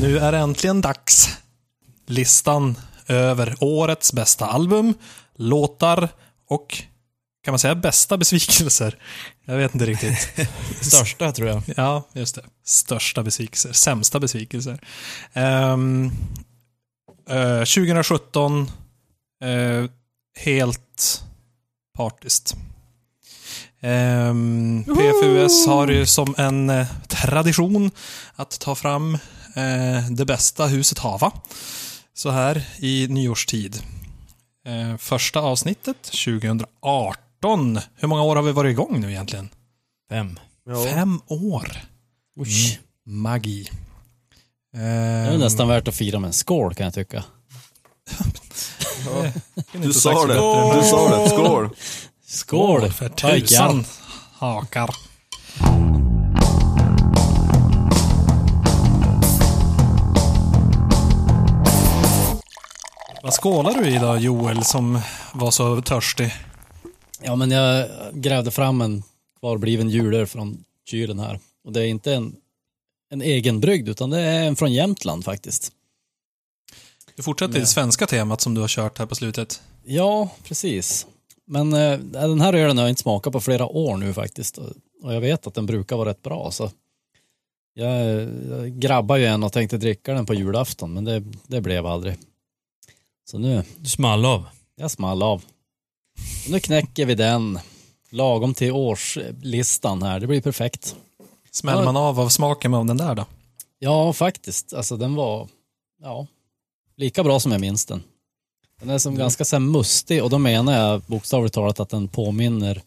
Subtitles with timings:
[0.00, 1.28] Nu är det äntligen dags.
[2.06, 4.94] Listan över årets bästa album,
[5.36, 6.08] låtar
[6.48, 6.82] och
[7.44, 8.98] kan man säga bästa besvikelser?
[9.44, 10.48] Jag vet inte riktigt.
[10.80, 11.62] Största tror jag.
[11.76, 12.42] Ja, just det.
[12.64, 13.72] Största besvikelser.
[13.72, 14.80] Sämsta besvikelser.
[15.32, 16.10] Ehm,
[17.28, 18.70] eh, 2017,
[19.42, 19.84] eh,
[20.34, 21.24] helt
[21.96, 22.54] partiskt.
[23.80, 27.90] Um, PFUS har ju som en eh, tradition
[28.34, 29.14] att ta fram
[29.56, 31.32] eh, det bästa huset Hava.
[32.14, 33.82] Så här i nyårstid.
[34.66, 37.78] Eh, första avsnittet 2018.
[37.96, 39.48] Hur många år har vi varit igång nu egentligen?
[40.10, 40.38] Fem.
[40.92, 41.76] Fem år.
[42.40, 42.78] Usch.
[43.06, 43.70] Magi.
[44.72, 47.24] Det är nästan värt att fira med en skål kan jag tycka.
[49.72, 50.34] Du sa det,
[50.76, 51.28] du sa det.
[51.28, 51.68] Skål!
[52.26, 52.90] Skål!
[52.90, 53.84] För tusan
[54.32, 54.94] hakar.
[63.22, 65.00] Vad skålar du i då Joel som
[65.32, 66.32] var så törstig?
[67.22, 69.02] Ja, men jag grävde fram en
[69.40, 71.40] kvarbliven julöl från kylen här.
[71.64, 72.36] Och det är inte en,
[73.10, 75.72] en egenbryggd, utan det är en från Jämtland faktiskt.
[77.16, 79.62] Du fortsätter i det svenska temat som du har kört här på slutet.
[79.84, 81.06] Ja, precis.
[81.46, 84.58] Men eh, den här ölen har jag inte smakat på flera år nu faktiskt.
[84.58, 84.68] Och,
[85.02, 86.50] och jag vet att den brukar vara rätt bra.
[86.50, 86.70] Så
[87.74, 87.90] jag,
[88.50, 92.16] jag grabbar ju en och tänkte dricka den på julafton, men det, det blev aldrig.
[93.30, 94.44] Så nu, Du small av.
[94.76, 95.44] jag small av.
[96.48, 97.58] Nu knäcker vi den.
[98.10, 100.20] Lagom till årslistan här.
[100.20, 100.96] Det blir perfekt.
[101.50, 103.26] Smäller man av av smaken av den där då?
[103.78, 104.74] Ja, faktiskt.
[104.74, 105.48] Alltså den var,
[106.02, 106.26] ja,
[106.96, 108.02] lika bra som jag minns den.
[108.80, 112.08] Den är som ganska så här mustig och då menar jag bokstavligt talat att den
[112.08, 112.82] påminner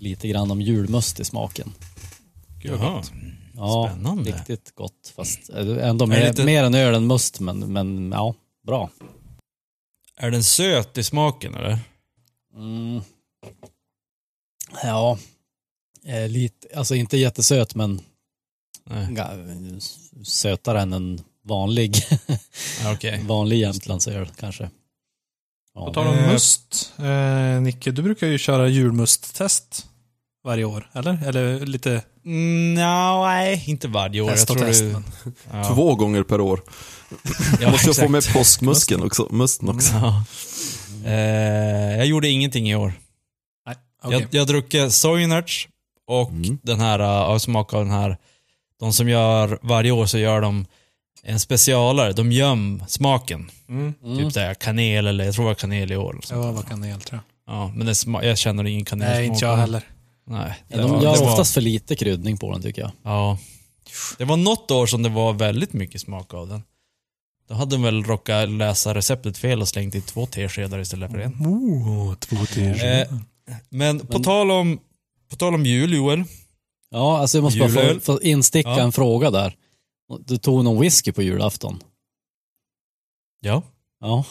[0.00, 1.72] lite grann om julmust i smaken.
[2.62, 3.02] Jaha.
[3.54, 4.30] Ja, Spännande.
[4.32, 5.12] riktigt gott.
[5.16, 8.34] Fast ändå Är mer, lite- mer än öl än must, men, men ja,
[8.66, 8.90] bra.
[10.16, 11.78] Är den söt i smaken eller?
[12.54, 13.00] Mm.
[14.82, 15.18] Ja,
[16.04, 18.00] eh, lite, alltså inte jättesöt men
[18.84, 19.16] Nej.
[20.24, 21.96] sötare än en vanlig,
[22.94, 23.22] Okej.
[23.26, 24.64] vanlig Jämtlandsöl kanske.
[25.74, 25.92] På Ja.
[25.94, 26.32] tal om Eh.
[26.32, 26.92] must.
[26.98, 29.86] Eh, Nicke, du brukar ju köra julmusttest
[30.44, 31.18] varje år, eller?
[31.26, 34.30] Eller lite Mm, no, nej, inte varje år.
[34.30, 34.82] test jag tror test.
[34.82, 35.04] men-
[35.52, 35.74] ja.
[35.74, 36.62] Två gånger per år.
[37.60, 39.28] Ja, Måste jag få med påskmusken också.
[39.30, 39.92] Musten också.
[39.94, 40.24] Ja.
[41.04, 42.92] Eh, jag gjorde ingenting i år.
[43.66, 44.20] Nej, okej.
[44.20, 45.68] Jag, jag druckit Soinerts
[46.06, 46.58] och Mm.
[46.62, 48.16] den här, jag smakar den här,
[48.80, 50.66] de som gör, varje år så gör de
[51.26, 53.50] en specialare, de göm smaken.
[53.68, 53.94] Mm.
[54.04, 54.18] Mm.
[54.18, 56.20] Typ såhär kanel eller, jag tror det var kanel i år.
[56.28, 57.54] Det var vad kanel tror jag.
[57.56, 59.82] Ja, men det sma- jag känner ingen kanel Nej, inte jag heller.
[60.26, 60.54] Nej.
[60.68, 62.90] Ja, det de gör var- oftast för lite kryddning på den tycker jag.
[63.02, 63.38] Ja.
[64.18, 66.62] Det var något år som det var väldigt mycket smak av den.
[67.48, 71.18] Då hade de väl råkat läsa receptet fel och slängt i två teskedar istället för
[71.18, 71.32] en.
[71.46, 73.08] Oh, två Eh,
[73.68, 74.78] men på tal om,
[75.30, 76.24] på tal om jul, Joel.
[76.90, 78.00] Ja, alltså jag måste bara Julöl.
[78.00, 78.80] få, få insticka Ja.
[78.80, 79.54] en fråga där.
[80.20, 81.80] Du tog någon whisky på julafton?
[83.40, 83.62] Ja.
[84.00, 84.24] Ja.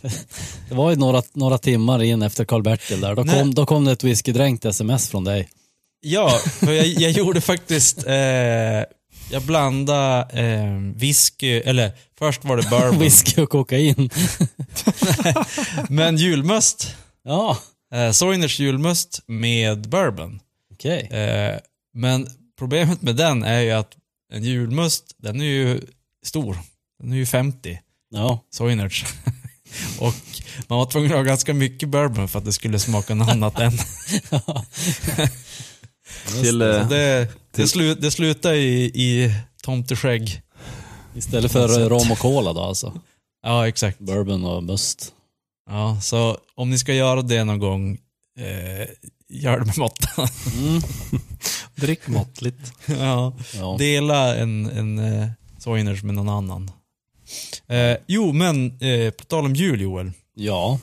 [0.68, 3.14] det var ju några, några timmar in efter Karl-Bertil där.
[3.14, 3.38] Då Nej.
[3.40, 5.48] kom, då kom det ett whiskydränkt sms från dig.
[6.00, 6.28] Ja,
[6.60, 8.14] för jag, jag gjorde faktiskt, eh,
[9.30, 12.98] jag blandade eh, whisky, eller först var det bourbon.
[13.02, 14.10] whisky och kokain.
[15.88, 16.94] Men julmust.
[17.24, 17.58] ja,
[17.94, 20.40] Eh, Soiners julmust med bourbon.
[20.72, 21.00] okej.
[21.10, 21.58] Eh,
[21.94, 22.26] men
[22.58, 23.92] problemet med den är ju att
[24.32, 25.80] en julmust, den är ju
[26.26, 26.58] stor.
[27.02, 27.80] Den är ju 50.
[28.10, 29.04] Ja, Soiners.
[30.00, 30.14] Och
[30.68, 33.60] man var tvungen att ha ganska mycket bourbon för att det skulle smaka något annat
[33.60, 33.72] än.
[36.42, 40.42] Till, eh, det, det, till- slu, det slutade i, i tomteskägg.
[41.14, 43.00] istället för rom och cola då alltså.
[43.42, 43.98] Ja, exakt.
[43.98, 45.12] Bourbon och must.
[45.70, 47.98] Ja, så om ni ska göra det någon gång,
[48.38, 48.88] eh,
[49.28, 50.28] gör det med måtta.
[50.58, 50.80] Mm.
[51.74, 52.72] Drick måttligt.
[52.86, 53.32] ja.
[53.54, 53.76] Ja.
[53.78, 55.28] Dela en, en eh,
[55.58, 56.70] Soiners med någon annan.
[57.66, 60.12] Eh, jo, men eh, på tal om jul Joel.
[60.34, 60.78] ja,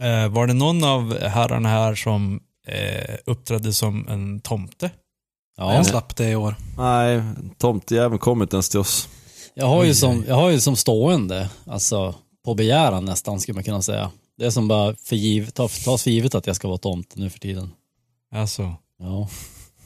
[0.00, 4.90] Eh, var det någon av herrarna här som eh, uppträdde som en tomte?
[5.56, 5.74] ja.
[5.74, 6.54] Jag slapp det i år.
[6.78, 7.22] nej,
[7.58, 9.08] tomtejäveln kom inte ens till oss.
[9.54, 13.64] Jag har, ju som, jag har ju som stående, alltså på begäran nästan skulle man
[13.64, 14.10] kunna säga.
[14.38, 17.30] Det är som bara för giv, tas, för givet att jag ska vara tomte nu
[17.30, 17.70] för tiden.
[18.32, 19.28] Alltså, Ja.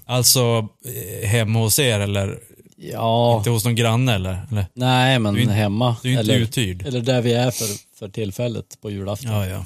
[0.05, 2.39] alltså eh, hemma hos er eller
[2.77, 4.47] Ja, inte hos någon granne eller?
[4.51, 4.67] eller?
[4.75, 5.97] nej men Du hemma.
[6.03, 6.87] Du är inte eller, uthyrd?
[6.87, 7.67] eller där vi är för,
[7.99, 9.31] för tillfället på julafton.
[9.31, 9.65] Ja, ja.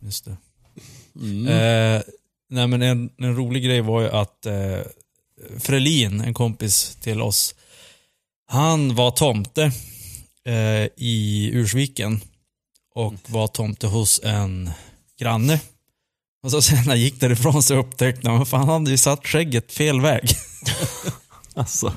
[0.00, 0.36] Just det.
[1.16, 1.46] Mm.
[1.48, 2.02] Eh,
[2.50, 4.78] nej men en, en rolig grej var ju att eh,
[5.58, 7.54] Frelin, en kompis till oss,
[8.46, 9.62] han var tomte
[10.44, 12.20] eh, i Ursviken
[12.98, 14.70] och var tomte hos en
[15.20, 15.60] granne.
[16.42, 19.26] Och så sen när han gick därifrån så upptäckte han, fan han hade ju satt
[19.26, 20.28] skägget fel väg.
[21.54, 21.92] Alltså.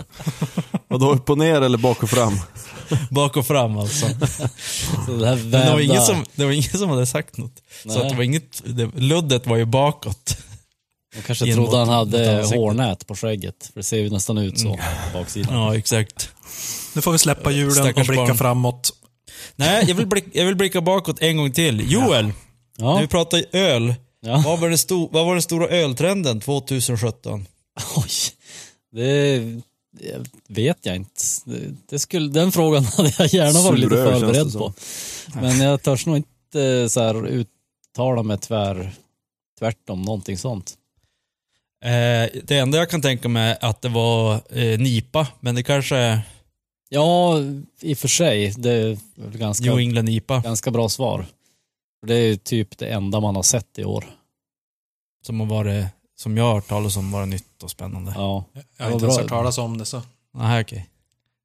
[0.88, 2.39] Vadå, upp och ner eller bak och fram?
[3.12, 4.06] Bak och fram alltså.
[5.06, 7.54] Så det, här Men det var, ingen som, det var ingen som hade sagt något.
[7.83, 7.97] Så Nej.
[8.01, 10.38] att det var inget, det, luddet var ju bakåt.
[11.15, 13.69] De kanske in trodde mot- han hade hårnät på skägget.
[13.74, 15.56] För det ser ju nästan ut så på baksidan.
[15.56, 16.30] Ja, exakt.
[16.94, 18.38] Nu får vi släppa hjulen och blicka barn.
[18.38, 18.92] framåt.
[19.55, 21.91] Nej, jag vill, blick, jag vill blicka bakåt en gång till.
[21.91, 22.33] Joel, när
[22.77, 22.99] Ja.
[23.01, 24.41] vi pratar öl, ja.
[24.45, 27.45] vad var, den sto, vad var den stora öltrenden 2017?
[27.95, 28.09] Oj.
[28.93, 29.43] Det
[30.47, 31.21] vet jag inte.
[31.89, 34.73] Det, skulle, den frågan hade jag gärna varit lite förberedd på.
[35.41, 38.91] Men jag törs nog inte så här uttala mig tvär,
[39.59, 40.73] tvärtom någonting sånt.
[41.83, 45.63] Eh, det enda jag kan tänka mig är att det var eh, Nipa, men det
[45.63, 46.21] kanske är
[46.93, 47.39] Ja,
[47.81, 48.53] i och för sig.
[48.57, 51.25] Det är väl ganska, New England Nipa ganska bra svar.
[51.99, 54.05] För Det är ju typ det enda man har sett i år.
[55.25, 55.85] som har varit,
[56.15, 58.13] som jag har hört talas om, var nytt och spännande.
[58.15, 58.45] Ja.
[58.77, 60.01] Jag har inte ens hört talas om det så.
[60.33, 60.89] Nej, okej.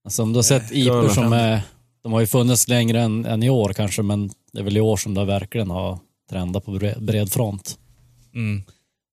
[0.04, 1.62] Alltså om du har sett Eh, IPor Girl som är,
[2.02, 4.80] de har ju funnits längre än, än i år kanske, men det är väl i
[4.80, 5.98] år som det verkligen har
[6.30, 7.78] trendat på bred, bred front.
[8.34, 8.62] Mm.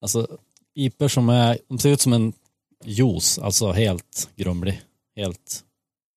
[0.01, 0.27] Alltså
[0.75, 2.33] IPor som är, de ser ut som en
[2.85, 4.81] juice, alltså helt grumlig,
[5.15, 5.63] helt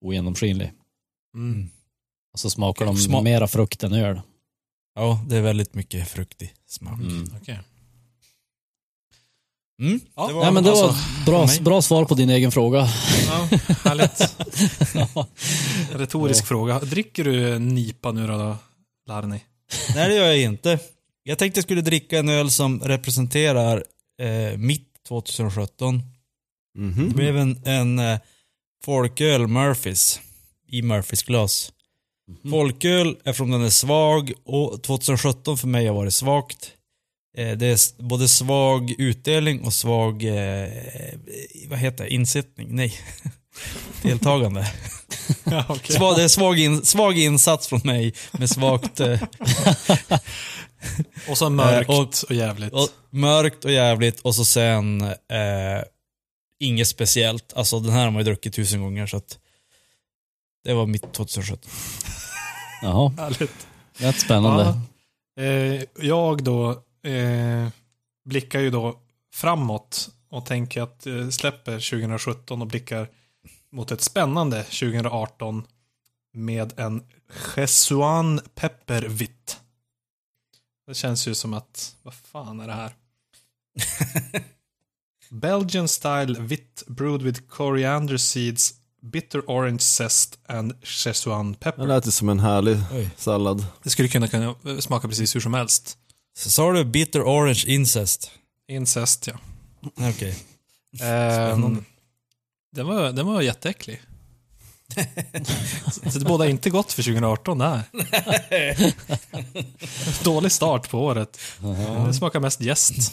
[0.06, 0.72] ogenomskinlig.
[1.34, 1.68] Mm.
[2.32, 4.20] Och så smakar de Sma- mera frukt än öl.
[4.94, 7.00] Ja, det är väldigt mycket fruktig smak.
[7.00, 7.30] Mm.
[7.40, 7.60] Okej.
[9.82, 10.00] Mm.
[10.16, 12.78] Ja, det var Nej men det alltså- var bra, bra svar på din egen fråga.
[13.28, 13.48] Ja,
[13.84, 14.34] härligt.
[16.00, 16.78] Retorisk fråga.
[16.80, 18.56] Dricker du Nipa nu då,
[19.06, 19.40] Larni?
[19.94, 20.78] Nej, det gör jag inte.
[21.22, 23.84] Jag tänkte jag skulle dricka en öl som representerar
[24.22, 26.02] eh, mitt 2017.
[26.78, 27.08] Mhm.
[27.08, 28.18] Det blev en, en eh,
[28.86, 30.20] folköl Murphys
[30.68, 31.72] i Murphys glas.
[32.50, 36.70] Folköl eftersom den är svag och 2017 för mig har varit svagt.
[37.36, 40.68] Eh, det är både svag utdelning och svag, eh,
[41.68, 42.68] vad heter det, insättning?
[42.70, 42.94] Nej.
[44.02, 44.72] Deltagande.
[45.44, 45.96] Ja, okej.
[45.96, 49.22] Svag, det är svag, in, svag insats från mig med svagt eh,
[51.28, 52.72] Och så mörkt Eh, och, och- jävligt.
[52.72, 55.82] och mörkt och jävligt och så sen eh,
[56.58, 57.52] inget speciellt.
[57.52, 59.38] Alltså den här har man ju druckit tusen gånger så att
[60.64, 61.70] det var mitt 2017.
[62.82, 63.66] Jaha, Härligt.
[63.96, 64.78] rätt spännande.
[65.34, 65.42] Ja.
[65.42, 66.70] Eh, jag då
[67.02, 67.68] eh,
[68.24, 69.00] blickar ju då
[69.32, 73.08] framåt och tänker att eh, släpper 2017 och blickar
[73.70, 75.66] mot ett spännande 2018
[76.32, 77.06] med en
[77.56, 79.60] Jesuan Peppervitt.
[80.86, 82.92] Det känns ju som att, vad fan är det här?
[85.30, 90.72] Belgian style vitt brewed with coriander seeds, bitter orange zest and
[91.52, 91.86] Det pepper.
[91.86, 93.10] lät ju som en härlig Oj.
[93.16, 93.66] sallad.
[93.82, 95.98] Det skulle kunna, kunna smaka precis hur som helst.
[96.38, 98.30] Så sa du bitter orange incest?
[98.68, 99.34] Incest, ja.
[100.10, 100.36] Okej.
[101.00, 101.84] Ehm,
[102.72, 104.02] den, var, den var jätteäcklig.
[106.12, 107.82] Så det båda inte gott för 2018 det här.
[110.24, 111.38] Dålig start på året.
[112.06, 113.12] Det smakar mest jäst.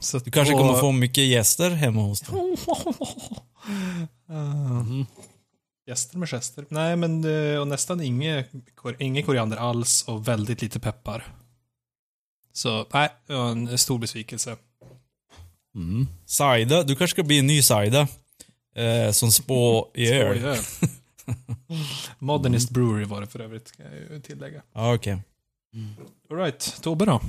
[0.00, 2.40] Så Du kanske kommer få mycket gäster hemma hos dig.
[4.30, 5.04] Uh,
[5.86, 6.64] Gäster med gester.
[6.68, 8.50] Nej, men eh, och nästan inget,
[9.26, 11.34] koriander alls och väldigt lite peppar.
[12.52, 14.56] Så nej, det var en stor besvikelse.
[15.74, 16.06] Mm.
[16.26, 18.08] Saida, du kanske ska bli en ny Saida.
[18.76, 20.56] Eh, som spå i öl.
[22.18, 24.62] Modernist Brewery var det för övrigt, kan jag ju tillägga.
[24.72, 25.22] Okej.
[26.30, 27.20] Alright, Tobbe då?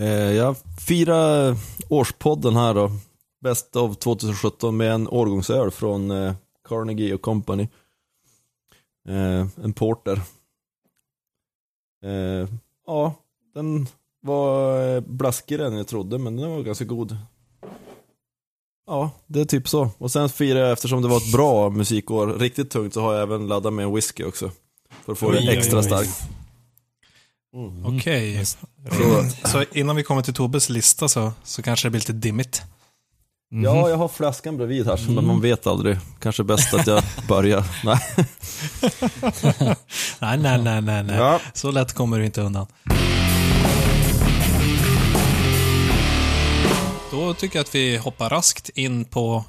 [0.00, 1.56] Eh, jag firar
[1.88, 2.90] årspodden här då.
[3.40, 6.34] Bäst av 2017 med en årgångsöl från eh,
[6.68, 7.68] Carnegie och Company.
[9.08, 10.20] Eh, en porter.
[12.86, 13.14] Ja,
[13.54, 13.86] den
[14.20, 17.16] var blaskigare än jag trodde, men den var ganska god.
[18.86, 19.90] Ja, det är typ så.
[19.98, 23.22] Och sen firar jag, eftersom det var ett bra musikår, riktigt tungt, så har jag
[23.22, 24.50] även laddat med en whisky också.
[25.04, 26.08] För att få det extra oj.
[27.56, 27.96] Starkt.
[27.96, 28.46] Okej.
[28.46, 32.62] Så, Så innan vi kommer till Tobbes lista så, så kanske det blir lite dimmigt.
[33.50, 33.64] Mhm.
[33.64, 35.98] Ja, jag har flaskan bredvid här, men man vet aldrig.
[36.20, 37.64] Kanske bäst att jag börjar.
[37.84, 37.98] Nej.
[40.20, 41.16] Nej, nej, nej, nej, nej.
[41.16, 41.40] Ja.
[41.54, 42.66] Så lätt kommer du inte undan.
[47.10, 49.44] Då tycker jag att vi hoppar raskt in på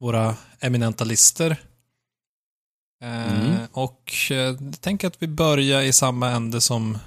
[0.00, 1.50] våra eminenta listor.
[1.50, 1.56] Eh,
[3.02, 3.56] Mm.
[3.72, 6.98] Och eh, tänker att vi börjar i samma ände som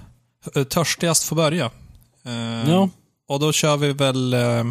[0.69, 1.65] törstigast får börja.
[2.25, 2.89] Eh, Ja.
[3.27, 4.63] Och då kör vi väl eh,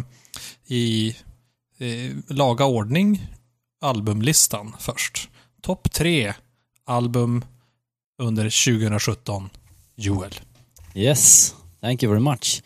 [0.67, 1.15] i
[1.77, 3.27] eh, laga ordning
[3.81, 5.29] albumlistan först.
[5.61, 6.33] Topp tre
[6.85, 7.45] album
[8.21, 9.49] under 2017.
[9.95, 10.33] Joel.
[10.95, 12.63] Yes, thank you very much.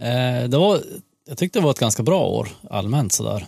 [0.00, 0.80] Eh, det var,
[1.28, 3.46] jag tyckte det var ett ganska bra år allmänt sådär.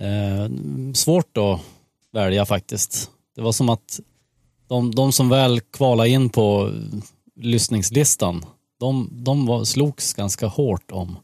[0.00, 0.50] Eh,
[0.94, 1.60] svårt att
[2.12, 3.10] välja faktiskt.
[3.36, 4.00] Det var som att
[4.68, 6.72] de, de som väl kvalade in på
[7.36, 8.44] lyssningslistan,
[8.80, 11.18] de, de var, slogs ganska hårt om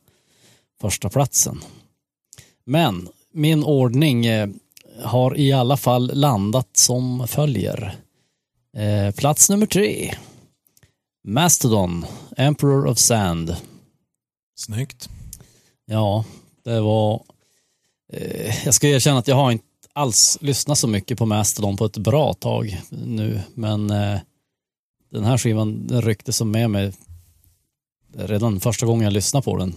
[0.81, 1.61] första platsen.
[2.65, 4.49] Men min ordning eh,
[5.03, 7.97] har i alla fall landat som följer.
[8.77, 10.15] Eh, plats nummer tre.
[11.25, 13.57] Mastodon, Emperor of Sand.
[14.57, 15.09] Snyggt.
[15.87, 16.25] Ja,
[16.65, 17.23] det var...
[18.13, 21.85] Eh, jag ska erkänna att jag har inte alls lyssnat så mycket på Mastodon på
[21.85, 24.21] ett bra tag nu, men eh,
[25.13, 26.93] den här skivan den ryckte som med mig
[28.17, 29.75] redan första gången jag lyssnade på den.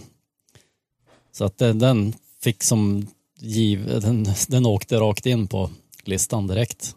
[1.32, 3.06] Så att den, den fick som
[3.40, 5.70] giv, den, den åkte rakt in på
[6.04, 6.94] listan direkt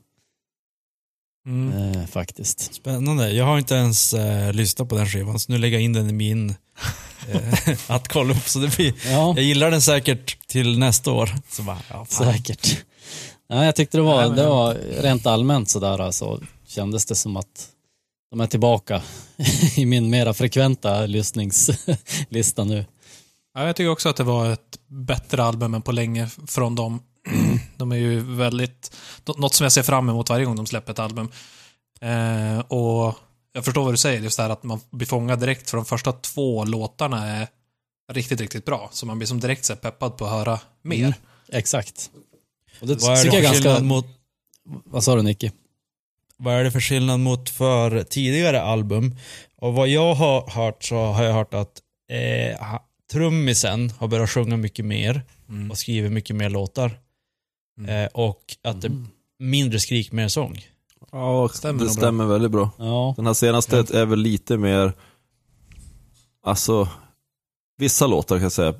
[1.46, 1.94] Mm.
[1.96, 2.74] eh, faktiskt.
[2.74, 3.32] Spännande.
[3.32, 6.10] Jag har inte ens eh, lyssnat på den skivan, så nu lägger jag in den
[6.10, 6.50] i min
[7.30, 8.48] eh, att kolla upp.
[8.48, 9.34] Så det blir, Ja.
[9.36, 11.30] jag gillar den säkert till nästa år.
[11.50, 12.06] Så bara, ja.
[12.10, 12.86] Säkert.
[13.48, 17.16] Ja, jag tyckte det var, Nej, men- det var rent allmänt sådär alltså, kändes det
[17.16, 17.70] som att
[18.30, 19.02] de är tillbaka
[19.78, 22.86] i min mera frekventa lyssningslista nu.
[23.54, 27.00] Ja, jag tycker också att det var ett bättre album än på länge från dem.
[27.78, 28.96] De är ju väldigt...
[29.38, 31.32] Något som jag ser fram emot varje gång de släpper ett album.
[32.02, 33.16] Eh, och
[33.54, 35.86] jag förstår vad du säger, just det här att man blir fångad direkt för de
[35.86, 37.48] första två låtarna är
[38.12, 38.90] riktigt, riktigt bra.
[38.92, 41.00] Så man blir som direkt så peppad på att höra mer.
[41.00, 41.14] Mm.
[41.48, 42.12] Exakt.
[42.82, 43.80] Och det Vad är det för ganska...
[43.80, 44.06] mot
[44.86, 45.52] Vad sa du Nicky?
[46.40, 49.16] Vad är det för skillnad mot för tidigare album?
[49.58, 51.82] Och vad jag har hört så har jag hört att
[52.12, 52.78] eh,
[53.12, 55.72] trummisen har börjat sjunga mycket mer Mm.
[55.72, 57.00] och skriver mycket mer låtar.
[57.80, 57.90] Mm.
[58.04, 59.06] Eh, och att det är
[59.40, 60.66] mindre skrik, mer sång.
[61.12, 62.02] Ja, Stämmer det nog bra.
[62.02, 62.70] stämmer väldigt bra.
[62.78, 64.94] Ja, Den här senaste är väl lite mer,
[66.46, 66.88] alltså,
[67.78, 68.74] vissa låtar kan jag säga,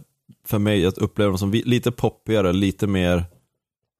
[0.46, 3.26] för mig, jag upplever dem som lite poppigare, lite mer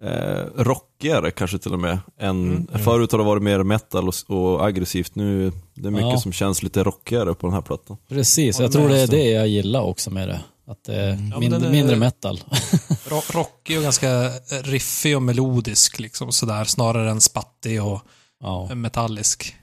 [0.04, 2.00] eh, rockigare kanske till och med.
[2.20, 2.84] Än, Mm.
[2.84, 6.18] Förut har det varit mer metal och, och aggressivt, nu det är mycket Ja.
[6.20, 7.98] som känns lite rockigare på den här plattan.
[8.08, 8.60] precis.
[8.60, 9.16] Jag tror det är alltså.
[9.16, 10.42] det jag gillar också med det.
[10.68, 11.30] Att det är Mm.
[11.32, 12.40] Ja, men mindre, är- mindre metal.
[13.10, 14.30] Ro- Rockig och ganska
[14.64, 18.02] riffig och melodisk liksom sådär, snarare än spattig och
[18.42, 18.76] Ja.
[18.76, 19.56] metallisk.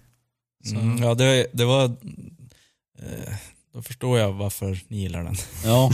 [0.64, 1.90] Så, Mm, ja, det, det var...
[3.76, 5.36] Eh, då förstår jag varför ni gillar den.
[5.64, 5.90] Ja,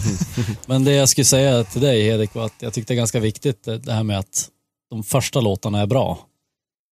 [0.67, 3.21] men det jag skulle säga till dig Hedek var att jag tyckte det är ganska
[3.21, 4.49] viktigt det det här med att
[4.91, 6.19] de första låtarna är bra.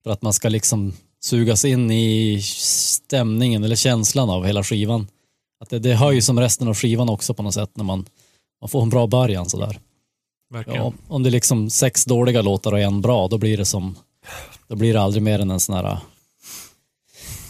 [0.04, 0.92] För att man ska liksom
[1.22, 5.08] sugas in i stämningen eller känslan av hela skivan.
[5.60, 8.06] Att det, det höjer som resten av skivan också på något sätt när man,
[8.60, 9.78] man får en bra början sådär.
[10.50, 10.82] verkligen.
[10.82, 13.96] Ja, om det är liksom sex dåliga låtar och en bra, då blir det som,
[14.68, 15.98] då blir det aldrig mer än en sån här,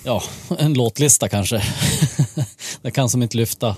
[0.04, 0.22] ja,
[0.58, 1.62] en låtlista kanske.
[2.82, 3.76] det kan som inte lyfta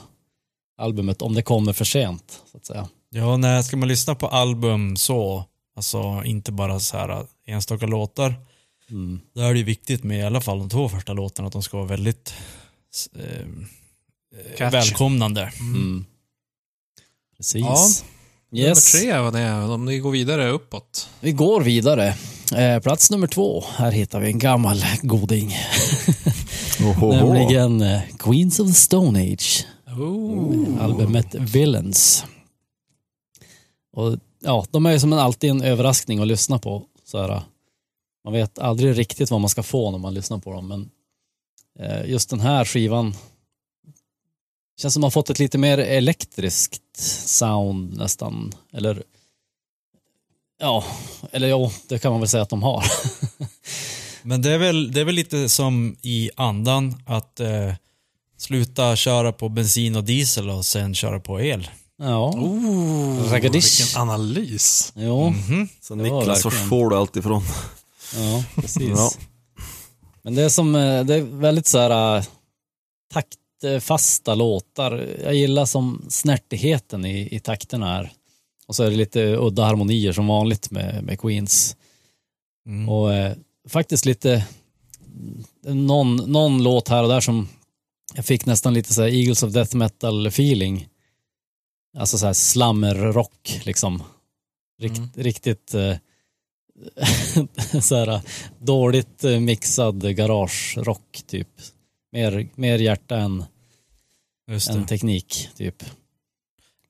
[0.78, 2.88] albumet om det kommer för sent, så att säga.
[3.10, 5.44] Ja, när ska man lyssna på album så,
[5.76, 8.34] alltså inte bara så här enstaka låtar,
[8.90, 9.20] Mm.
[9.34, 11.62] då är det ju viktigt med i alla fall de två första låtarna att de
[11.62, 12.34] ska vara väldigt
[13.18, 15.52] eh, välkomnande.
[15.60, 16.04] Mm.
[17.36, 17.60] Precis.
[17.62, 17.88] Ja,
[18.54, 18.94] Yes.
[18.94, 21.08] Nummer tre var det, om ni går vidare uppåt.
[21.20, 22.14] Vi går vidare.
[22.56, 23.64] Eh, plats nummer två.
[23.76, 25.56] Här hittar vi en gammal goding.
[26.84, 27.12] Ohoho.
[27.12, 29.66] Nämligen eh, Queens of the Stone Age.
[29.86, 30.82] Oh.
[30.82, 32.24] albumet Villains.
[33.92, 36.82] Och ja, de är ju som en, alltid en överraskning att lyssna på.
[37.04, 37.42] Så här,
[38.24, 40.90] man vet aldrig riktigt vad man ska få när man lyssnar på dem, men
[41.78, 43.14] eh, just den här skivan
[44.80, 46.96] känns som man har fått ett lite mer elektriskt
[47.26, 48.52] sound nästan.
[48.72, 49.02] Eller
[50.58, 50.84] ja,
[51.30, 52.84] eller ja, det kan man väl säga att de har.
[54.22, 57.72] Men det är, väl, det är väl lite som i andan att eh,
[58.38, 61.68] sluta köra på bensin och diesel och sen köra på el.
[61.98, 63.80] ja, Oh, Ragadish.
[63.80, 64.92] vilken analys.
[64.96, 65.68] jo, Mhm.
[65.80, 67.42] Så Det var Niklas, var får du allt ifrån?
[68.16, 68.88] Ja, precis.
[68.88, 69.10] Ja.
[70.22, 72.24] Men det är som, eh, det är väldigt så här äh,
[73.14, 75.06] taktfasta låtar.
[75.24, 78.12] Jag gillar som snärtigheten i, i takterna här.
[78.66, 81.76] Och så är det lite udda harmonier som vanligt med, med Queens.
[82.66, 82.88] Mm.
[82.88, 83.32] Och eh,
[83.68, 84.46] faktiskt lite,
[85.62, 87.48] någon, någon låt här och där som
[88.14, 90.88] jag fick nästan lite så här Eagles of Death Metal feeling.
[91.98, 94.02] Alltså så här slammerrock liksom.
[94.80, 95.10] Rikt, Mm.
[95.14, 95.96] Riktigt eh,
[97.80, 98.20] så här
[98.58, 101.48] dåligt eh, mixad garagerock typ.
[102.12, 103.44] Mer, mer hjärta än,
[104.46, 104.86] det.
[104.88, 105.82] teknik, typ.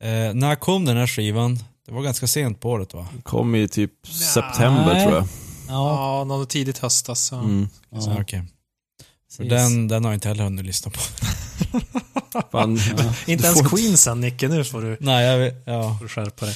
[0.01, 1.59] Eh, när kom den här skivan?
[1.87, 3.09] Det var ganska sent på året va?
[3.23, 5.03] Kom i typ september Nej.
[5.05, 5.29] tror jag.
[5.69, 7.29] Ja, Ja, något tidigt höstas.
[7.33, 7.39] Ja.
[7.39, 7.69] Mm.
[8.01, 8.43] Så, ja, okej.
[9.37, 11.01] För den, den har jag inte heller hunnit lyssna på.
[12.53, 12.71] Fan,
[13.27, 14.49] Inte Du ens Queen sen, Nicke.
[14.49, 15.97] Nu får du, Nej, jag vet, ja.
[15.99, 16.55] får du skärpa dig.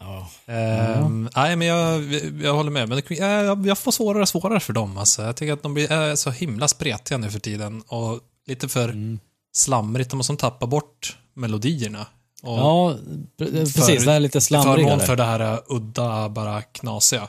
[0.00, 0.30] ja.
[0.46, 2.02] Ehm, Nej, men jag,
[2.42, 2.88] jag håller med.
[2.88, 4.98] Men det- jag, jag får svårare och svårare för dem.
[4.98, 5.22] Alltså.
[5.22, 7.82] Jag tycker att de blir är så himla spretiga nu för tiden.
[7.86, 9.18] Och lite för Mm.
[9.52, 10.10] slamrigt.
[10.10, 12.06] De måste tappa bort melodierna.
[12.42, 12.96] Och Ja,
[13.40, 14.04] pre- precis.
[14.04, 15.00] Det här är lite till förmån slamrigare.
[15.00, 17.28] för det här uh, udda, bara knasiga.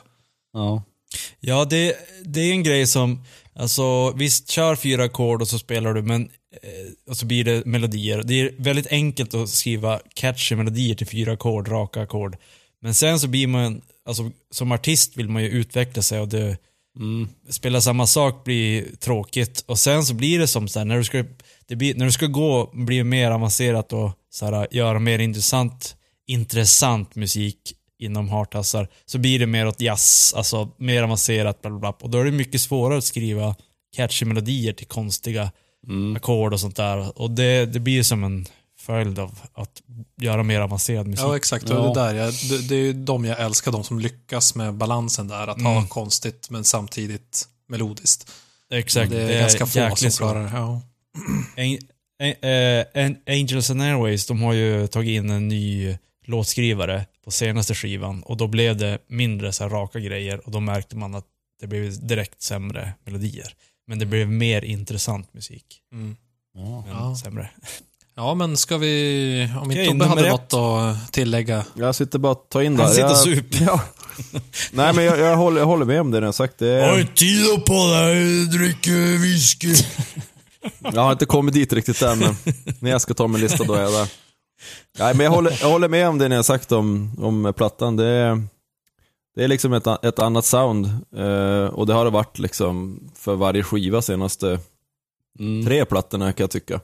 [0.52, 0.82] Ja.
[1.40, 5.94] Ja, det, det är en grej som, alltså visst, kör fyra ackord och så spelar
[5.94, 6.22] du, men
[6.62, 8.22] eh, och så blir det melodier.
[8.22, 12.36] Det är väldigt enkelt att skriva catchy melodier till fyra ackord, raka ackord.
[12.82, 16.56] Men sen så blir man, alltså som artist vill man ju utveckla sig och det,
[16.96, 17.28] Mm.
[17.50, 19.64] spela samma sak blir tråkigt.
[19.66, 21.24] Och sen så blir det som så här, när du ska,
[21.66, 25.96] det blir, när du ska gå, blir mer avancerat och så här, göra mer intressant,
[26.26, 27.58] intressant musik
[28.02, 31.90] inom hartassar, så blir det mer åt jazz, alltså mer avancerat, bla bla bla.
[32.00, 33.56] Och då är det mycket svårare att skriva
[33.96, 35.50] catchy melodier till konstiga
[35.88, 36.16] Mm.
[36.16, 37.18] ackord och sånt där.
[37.20, 38.46] Och det, det blir som en
[38.78, 39.82] följd av att
[40.20, 41.24] göra mer avancerad musik.
[41.24, 41.68] Ja, exakt.
[41.68, 41.74] Ja.
[41.74, 45.28] det, där, jag, det, det är ju de jag älskar, de som lyckas med balansen
[45.28, 45.46] där.
[45.48, 45.88] Att ha Mm.
[45.88, 48.30] konstigt men samtidigt melodiskt.
[48.72, 49.10] Exakt.
[49.10, 50.50] det är ganska få som klarar det.
[50.54, 50.80] Ja.
[51.56, 51.78] An-
[52.22, 57.74] An- An- Angels and Airways, de har ju tagit in en ny låtskrivare på senaste
[57.74, 61.24] skivan och då blev det mindre så här raka grejer och då märkte man att
[61.60, 63.54] det blev direkt sämre melodier.
[63.86, 65.64] Men det blev mer intressant musik.
[65.92, 66.16] Mm.
[66.54, 66.84] Ja.
[66.86, 67.16] Men Ja.
[67.16, 67.50] sämre.
[68.16, 69.48] ja, men ska vi...
[69.62, 71.64] Om inte Tobbe hade något att tillägga.
[71.74, 72.84] jag sitter bara och tar in där.
[72.84, 73.64] Han sitter jag, super.
[73.66, 73.80] ja.
[74.72, 76.58] Nej men jag, jag, håller, jag håller med om det ni har sagt.
[76.58, 79.74] Det är, tid på dig, dricker whisky.
[80.80, 82.36] jag har inte kommit dit riktigt än, men
[82.80, 84.08] när jag ska ta min lista då är jag där.
[84.98, 87.96] Nej men jag håller, jag håller med om det ni har sagt om, om plattan.
[87.96, 88.42] Det är,
[89.34, 90.86] det är liksom ett, ett annat sound.
[91.16, 94.58] Eh, och det har det varit liksom för varje skiva senaste
[95.38, 95.64] Mm.
[95.66, 96.80] tre plattorna kan jag tycka.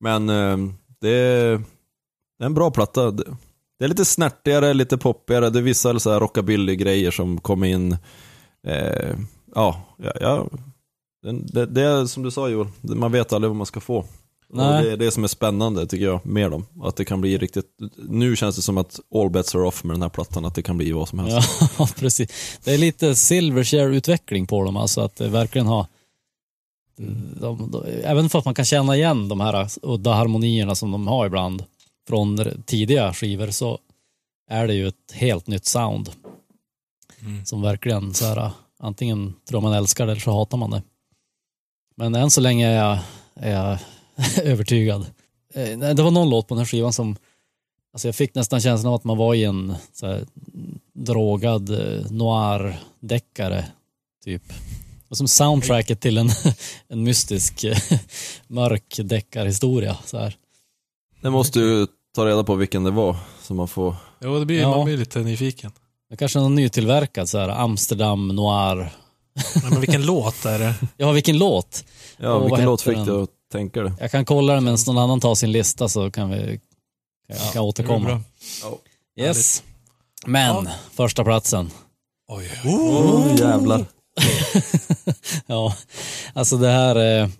[0.00, 0.56] Men eh,
[1.00, 1.50] det, är,
[2.38, 3.10] det är en bra platta.
[3.10, 3.24] Det,
[3.78, 5.50] det är lite snärtigare, lite poppigare.
[5.50, 7.96] Det är vissa så här rockabilly-grejer som kommer in.
[8.66, 9.16] Eh,
[9.54, 10.46] ja, ja, ja.
[11.22, 14.04] Det, det, det är som du sa Joel, man vet aldrig vad man ska få.
[14.50, 14.84] Och Nej.
[14.84, 16.66] det är det som är spännande tycker jag, med dem.
[16.82, 19.94] Att det kan bli riktigt, nu känns det som att all bets are off med
[19.94, 21.48] den här plattan, att det kan bli vad som helst.
[21.78, 22.58] Ja, precis.
[22.64, 25.86] Det är lite Silverchair-utveckling på dem, alltså att det verkligen har
[27.40, 31.06] de, de, även för att man kan känna igen de här udda harmonierna som de
[31.08, 31.64] har ibland
[32.08, 33.78] från tidiga skivor så
[34.50, 36.10] är det ju ett helt nytt sound
[37.22, 37.44] Mm.
[37.44, 40.82] som verkligen så här, antingen tror man älskar det eller så hatar man det.
[41.96, 42.98] Men än så länge är jag,
[43.34, 43.78] är jag
[44.42, 45.06] övertygad.
[45.54, 47.16] Eh, nej, Det var någon låt på den här skivan som
[47.92, 50.26] Alltså jag fick nästan känslan av att man var i en så här,
[50.94, 53.64] drogad eh, noir-deckare,
[54.24, 54.42] typ.
[55.08, 56.30] Och som soundtracket till en,
[56.88, 57.76] en mystisk eh,
[58.48, 59.96] mörk deckarhistoria.
[60.04, 60.36] Så här.
[61.22, 64.60] Det måste ju ta reda på vilken det var, så man får Jo, det blir,
[64.60, 64.76] Ja.
[64.76, 65.72] man blir lite nyfiken.
[66.10, 68.92] Det kanske är någon nytillverkad så här, Amsterdam noir.
[69.54, 70.74] Ja, men vilken låt är det?
[70.96, 71.84] Ja, vilken låt!
[72.16, 73.06] Ja, Och vilken låt fick den?
[73.06, 73.92] du att tänka det?
[74.00, 76.60] Jag kan kolla den medan någon annan tar sin lista så kan vi
[77.28, 78.04] kan, Det återkomma.
[78.06, 78.20] bra.
[79.16, 79.62] Yes.
[80.26, 81.70] Men, första platsen.
[82.28, 82.50] Oj.
[82.64, 83.86] Åh jävlar.
[85.46, 85.76] ja,
[86.32, 87.30] alltså det här är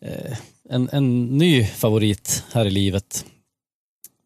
[0.00, 3.24] eh, en, en ny favorit här i livet.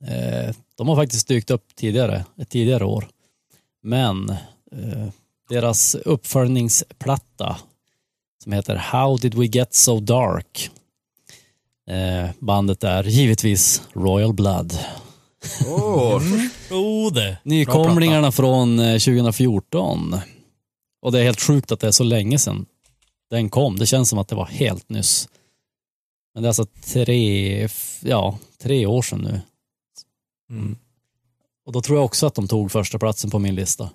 [0.06, 3.08] Eh, de har faktiskt dykt upp tidigare, ett tidigare år.
[3.82, 4.30] Men
[4.72, 5.08] eh,
[5.48, 7.56] deras uppföljningsplatta
[8.42, 10.70] som heter How did we get so dark?
[11.90, 14.78] Eh, bandet är givetvis Royal Blood.
[15.66, 16.22] Åh,
[16.70, 17.38] Oh, det.
[17.44, 20.16] Nykomlingarna från eh, 2014.
[21.02, 22.66] Och det är helt sjukt att det är så länge sedan
[23.30, 23.76] den kom.
[23.78, 25.28] Det känns som att det var helt nyss.
[26.34, 27.68] Men det är alltså tre,
[28.02, 29.40] ja, tre år sedan nu.
[30.50, 30.76] Mm.
[31.66, 33.90] Och då tror jag också att de tog första platsen på min lista.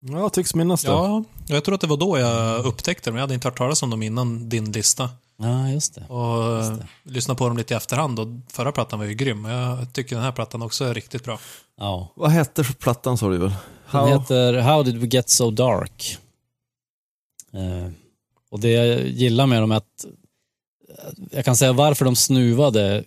[0.00, 0.88] Ja, tycks minnas det.
[0.88, 3.16] Ja, jag tror att det var då jag upptäckte dem.
[3.16, 5.10] Jag hade inte hört talas om dem innan din lista.
[5.38, 6.04] Ja, just det.
[6.08, 7.12] Och Just eh, det.
[7.12, 9.44] lyssnade på dem lite i efterhand och förra plattan var ju grym.
[9.44, 11.38] Och jag tycker den här plattan också är riktigt bra.
[11.76, 12.08] Ja.
[12.14, 13.54] Vad hette plattan sa du väl?
[13.92, 16.18] Den heter How did we get so dark?
[17.52, 17.90] Eh,
[18.50, 20.04] och det jag gillar med dem är att
[21.30, 23.04] jag kan säga varför de snuvade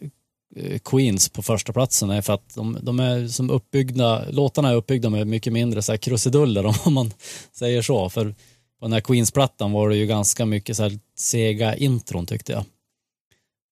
[0.55, 4.75] eh, Queens på första platsen är för att de, de är som uppbyggda, låtarna är
[4.75, 7.11] uppbyggda med mycket mindre så här krusiduller om man
[7.51, 8.09] säger så.
[8.09, 8.35] För
[8.79, 12.65] på den här Queens-plattan var det ju ganska mycket så här sega intron tyckte jag.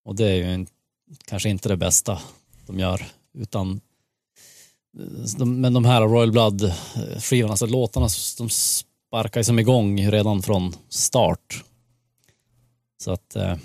[0.06, 0.68] Och det är ju en,
[1.26, 2.22] kanske inte det bästa
[2.66, 3.06] de gör.
[3.34, 3.82] Utan,
[5.38, 10.76] de, men de här Royal Blood-skivorna, alltså låtarna, de sparkar ju som igång redan från
[10.90, 11.64] start.
[13.04, 13.56] Så att eh,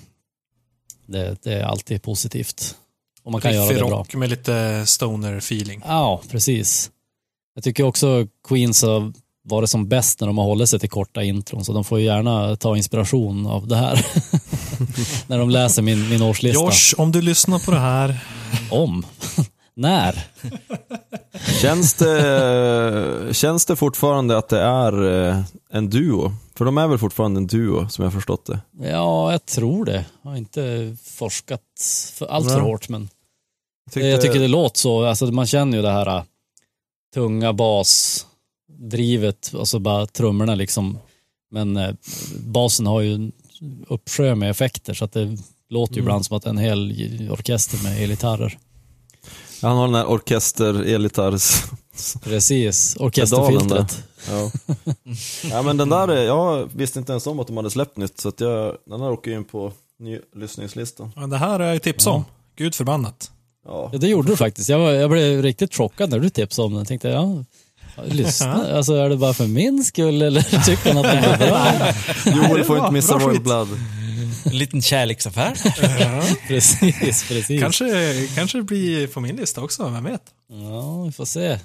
[1.07, 2.77] det, det är alltid positivt.
[3.23, 3.91] Och man kan göra det bra.
[3.91, 5.83] rock med lite stoner-feeling.
[5.85, 6.91] Ja, precis.
[7.55, 9.13] Jag tycker också Queens har
[9.45, 12.05] varit som bäst när de har hållit sig till korta intron, så de får ju
[12.05, 14.07] gärna ta inspiration av det här.
[15.27, 16.65] när de läser min, min årslista.
[16.65, 18.19] Josh, om du lyssnar på det här.
[18.71, 19.07] Om.
[19.75, 20.27] när?
[21.61, 26.33] Känns det, känns det fortfarande att det är eh, en duo?
[26.57, 28.61] För de är väl fortfarande en duo, som jag har förstått det.
[28.89, 30.05] Ja, jag tror det.
[30.23, 31.61] Jag har inte forskat
[32.15, 32.71] för, allt för Nej.
[32.71, 33.09] hårt, men
[33.85, 35.05] Jag tyckte, jag tycker det låter så.
[35.05, 36.23] Alltså, man känner ju det här äh,
[37.15, 37.53] tunga
[38.87, 40.99] basdrivet, alltså bara trummorna liksom.
[41.51, 41.95] Men äh,
[42.47, 43.33] basen har ju en
[43.89, 46.09] uppsjö med effekter, så att det låter ju Mm.
[46.09, 46.93] ibland som att en hel
[47.31, 48.59] orkester med elgitarrer.
[49.63, 51.65] Han har den här orkester-elgitarrs...
[52.23, 54.05] Precis, Pedalen orkesterfiltret.
[54.31, 54.51] Ja.
[55.51, 58.21] ja men den där, är- jag visste inte ens om att de hade släppt nytt,
[58.21, 61.13] så att jag, den här åker ju in på ny lyssningslistan.
[61.17, 62.25] Ja, Det här är jag tips om.
[62.57, 63.31] Gud förbannat.
[63.67, 63.89] Ja.
[63.93, 64.69] Ja, det gjorde du faktiskt.
[64.69, 66.79] Jag, var, jag blev riktigt chockad när du tipsade om den.
[66.79, 67.45] Jag tänkte, ja,
[68.05, 68.77] lyssna.
[68.77, 71.93] Alltså är det bara för min skull eller tycker han att den är bra?
[72.49, 73.41] Joel får inte missa Royal.
[73.43, 73.69] Blood.
[74.45, 75.55] En liten kärleksaffär.
[76.49, 77.61] Precis, precis.
[77.61, 77.87] Kanske,
[78.35, 80.23] kanske det blir på min lista också, vem vet?
[80.51, 81.59] Ja, vi får se.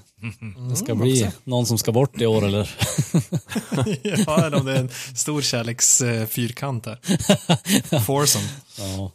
[0.69, 2.69] Det ska Mm, bli någon som ska bort i år eller?
[4.03, 6.99] ja, eller om det är en stor kärleksfyrkant här.
[7.99, 8.45] Foursome.
[8.79, 9.11] Ja.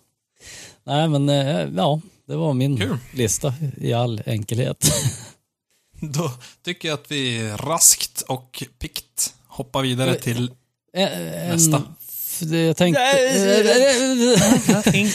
[0.86, 2.98] Nej, men eh, ja, det var min Kul.
[3.12, 4.92] lista i all enkelhet.
[6.10, 6.30] Då
[6.64, 10.50] tycker jag att vi raskt och pikt hoppar vidare till
[10.96, 11.02] Eh,
[11.48, 11.82] en- Nästa.
[12.50, 13.00] Jag tänkte...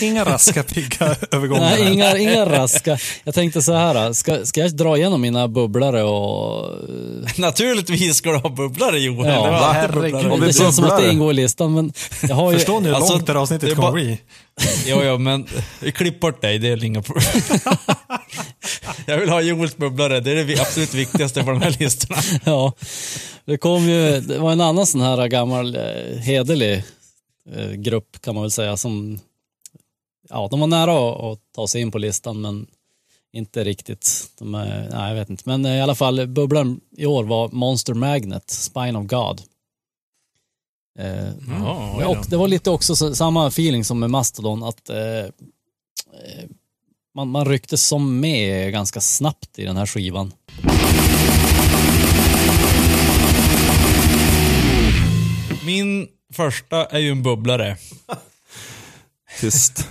[0.06, 1.62] inga raska pigga övergångar.
[1.62, 2.98] Nej, inga, inga raska.
[3.24, 6.76] Jag tänkte så här, ska, ska jag dra igenom mina bubblare och...
[7.38, 9.28] Naturligtvis ska du ha bubblare Joel.
[9.30, 9.74] Ja, Det.
[9.74, 10.42] Herregud.
[10.42, 12.58] Det känns som att det ingår i listan, men jag har ju...
[12.58, 14.18] Förstår ni hur Alltså, långt det här avsnittet kommer bli?
[14.86, 15.48] Ja, ja, men
[15.80, 17.24] vi klipper bort dig, det är inga problem.
[19.10, 22.22] Jag vill ha Joels bubblare, det är det absolut viktigaste på de här listorna.
[22.46, 22.74] Ja,
[23.46, 26.84] det kom ju, det var en annan sån här gammal eh, hederlig
[27.52, 29.20] eh, grupp kan man väl säga som,
[30.30, 32.68] ja de var nära att, ta sig in på listan men
[33.34, 34.30] inte riktigt.
[34.40, 37.50] De är, nej jag vet inte, men eh, i alla fall bubblan i år var
[37.50, 39.42] Monster Magnet, Spine of God.
[41.00, 42.10] Eh, då.
[42.10, 45.26] och det var lite också så, samma feeling som med Mastodon att eh,
[46.18, 46.50] eh,
[47.18, 50.34] man, man rycktes som med ganska snabbt i den här skivan.
[55.66, 57.78] Min första är ju en bubblare.
[59.40, 59.88] Tyst.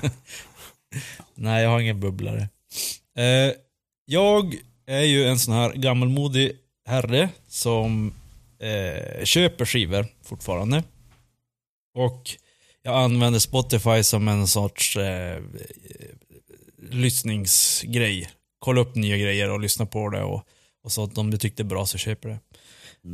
[1.34, 2.48] Nej, jag har ingen bubblare.
[3.18, 3.54] Eh,
[4.04, 4.54] jag
[4.86, 6.52] är ju en sån här gammalmodig
[6.88, 8.14] herre som
[8.60, 10.82] eh, köper skivor fortfarande.
[11.94, 12.30] Och
[12.82, 15.42] jag använder Spotify som en sorts eh,
[16.90, 18.28] lyssningsgrej.
[18.58, 20.42] Kolla upp nya grejer och lyssna på det och,
[20.84, 22.38] och så att om du tyckte det är bra så köper det.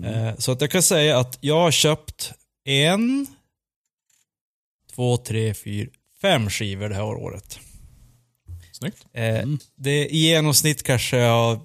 [0.09, 2.33] Eh, så att jag kan säga att jag har köpt
[2.65, 3.27] en,
[4.95, 5.91] två, tre, fyra,
[6.23, 7.59] fem skivor det här året.
[8.73, 9.07] Snyggt.
[9.13, 9.59] Eh, Mm.
[9.77, 11.61] det, I genomsnitt kanske jag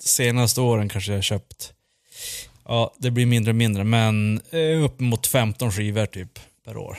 [0.00, 1.72] senaste åren kanske jag har köpt,
[2.64, 6.98] ja det blir mindre och mindre, men eh, upp mot 15 skivor typ per år.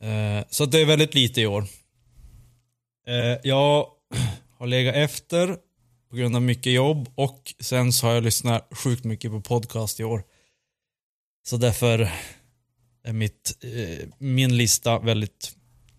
[0.00, 1.64] Eh, så det är väldigt lite i år.
[3.06, 3.86] Eh, jag
[4.58, 5.58] har legat efter
[6.10, 10.00] på grund av mycket jobb och sen så har jag lyssnat sjukt mycket på podcast
[10.00, 10.22] i år.
[11.46, 12.10] Så därför
[13.02, 15.56] är mitt, eh, min lista väldigt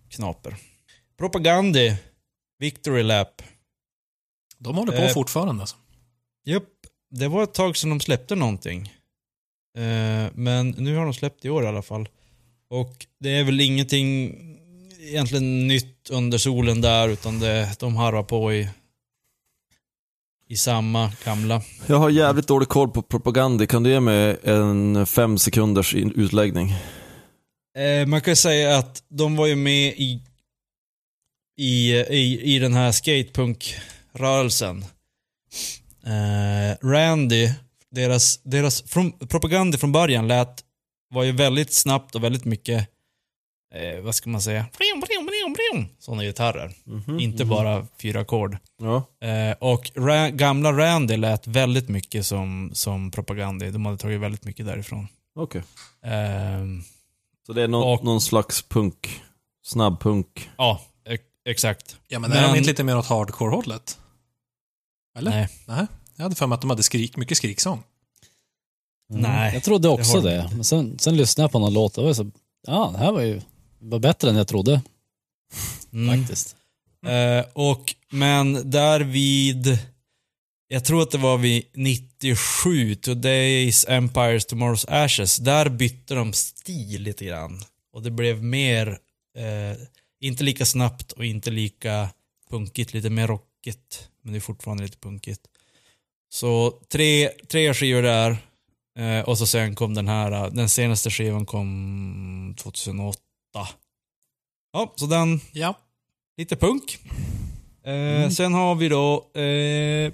[0.09, 0.55] knaper.
[1.17, 1.95] Propagandi,
[2.59, 3.41] Victory Lap.
[4.57, 5.75] De håller på Eh, fortfarande alltså.
[6.45, 6.63] Japp,
[7.09, 8.93] det var ett tag sedan de släppte någonting.
[9.77, 12.09] Eh, men nu har de släppt i år i alla fall.
[12.69, 14.35] Och det är väl ingenting
[15.05, 18.69] egentligen nytt under solen där, utan det, de harvar på i,
[20.47, 21.61] i samma gamla.
[21.87, 23.67] Jag har jävligt dålig koll på propaganda.
[23.67, 26.73] Kan du ge mig en fem sekunders in- utläggning?
[27.77, 30.21] Eh, man kan säga att de var ju med i,
[31.57, 34.85] i, i, i den här skatepunk-rörelsen.
[36.05, 37.49] Eh, Randy,
[37.91, 40.63] deras, deras från, propaganda från början lät,
[41.09, 42.89] var ju väldigt snabbt och väldigt mycket,
[43.73, 44.65] eh, vad ska man säga,
[45.99, 46.73] sådana gitarrer.
[46.83, 47.19] Mhm.
[47.19, 48.57] Inte bara fyra ackord.
[48.81, 48.95] Ja.
[49.27, 53.71] Eh, och Ra- gamla Randy lät väldigt mycket som, som propaganda.
[53.71, 55.07] De hade tagit väldigt mycket därifrån.
[55.35, 55.63] Okej.
[56.03, 56.65] Eh,
[57.45, 59.21] Så det är någon, Och- någon slags punk,
[59.65, 60.49] snabbpunk.
[60.57, 60.81] Ja,
[61.45, 61.97] exakt.
[62.07, 63.97] Ja, men, är Men- de inte lite mer åt hardcore-hållet?
[65.17, 65.31] Eller?
[65.31, 65.49] Nej.
[65.65, 65.85] Nej.
[66.15, 67.83] Jag hade för mig att de hade skrik, mycket skriksång.
[69.09, 69.21] Mm.
[69.21, 70.41] Nej, Jag trodde också det.
[70.43, 70.55] inte.
[70.55, 72.31] Men sen, sen lyssnade jag på någon låt och var så,
[72.67, 73.41] ja, det här var ju
[73.89, 74.81] var bättre än jag trodde
[75.93, 76.19] Mm.
[76.19, 76.55] faktiskt.
[77.05, 79.79] Eh, och, men där vid,
[80.67, 87.01] jag tror att det var vid 97, Today's Empires, Tomorrow's Ashes, där bytte de stil
[87.01, 87.61] lite grann.
[87.93, 88.87] Och det blev mer,
[89.37, 89.77] eh,
[90.21, 92.09] inte lika snabbt och inte lika
[92.49, 94.09] punkigt, lite mer rockigt.
[94.21, 95.41] Men det är fortfarande lite punkigt.
[96.29, 98.37] Så tre, tre skivor där.
[98.99, 103.19] Eh, och så sen kom den här, eh, den senaste skivan kom 2008.
[104.73, 105.77] Ja, så den Ja.
[106.37, 106.97] Lite punk.
[107.83, 110.13] Eh, Sen har vi då eh,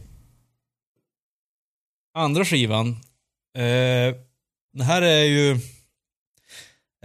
[2.14, 2.90] andra skivan.
[3.58, 4.16] Eh,
[4.74, 5.52] det här är ju...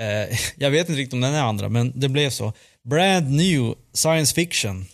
[0.00, 2.52] Eh, jag vet inte riktigt om den är andra, men det blev så.
[2.84, 4.86] Brand new science fiction.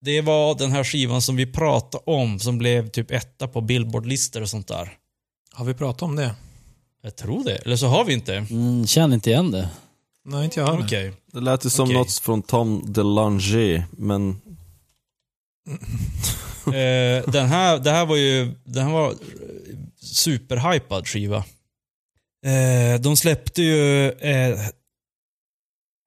[0.00, 4.42] Det var den här skivan som vi pratade om, som blev typ etta på Billboard-listor
[4.42, 4.98] och sånt där.
[5.52, 6.34] Har vi pratat om det?
[7.02, 7.56] Jag tror det.
[7.56, 8.36] Eller så har vi inte.
[8.36, 9.68] Mm, känner inte igen det.
[10.26, 10.84] Nej, inte jag heller.
[10.84, 11.12] Okej.
[11.32, 11.96] Det lät ju som Okej.
[11.96, 14.40] något från Tom DeLange, men
[16.66, 19.16] Eh, den här, det här var ju, den här var eh,
[20.00, 21.44] superhypad skiva.
[22.46, 24.58] Eh, de släppte ju, eh,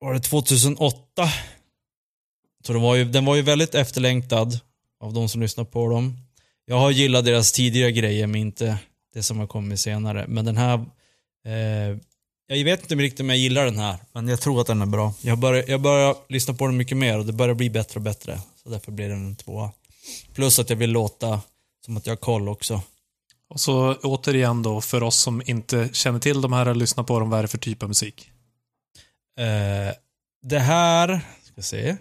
[0.00, 0.98] var det 2008?
[2.66, 4.60] Så det var ju, den var ju väldigt efterlängtad
[5.00, 6.16] av de som lyssnar på dem.
[6.64, 8.78] Jag har gillat deras tidigare grejer, men inte
[9.14, 10.24] det som har kommit senare.
[10.28, 10.74] Men den här,
[11.44, 11.96] eh,
[12.56, 14.86] jag vet inte riktigt om jag gillar den här, men jag tror att den är
[14.86, 15.14] bra.
[15.20, 18.02] Jag börjar, jag börjar lyssna på den mycket mer och det börjar bli bättre och
[18.02, 18.40] bättre.
[18.62, 19.72] Så därför blir den en tvåa.
[20.34, 21.40] Plus att jag vill låta
[21.84, 22.82] som att jag har koll också.
[23.48, 27.20] Och så återigen då, för oss som inte känner till de här eller lyssnar på
[27.20, 28.30] dem, vad är det för typ av musik?
[29.38, 29.94] Eh,
[30.42, 31.20] det här,
[31.52, 31.96] ska se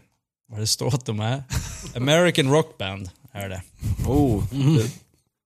[0.47, 1.43] vad det står att de är.
[1.95, 3.61] American Rock Band är det.
[4.07, 4.91] oh, det,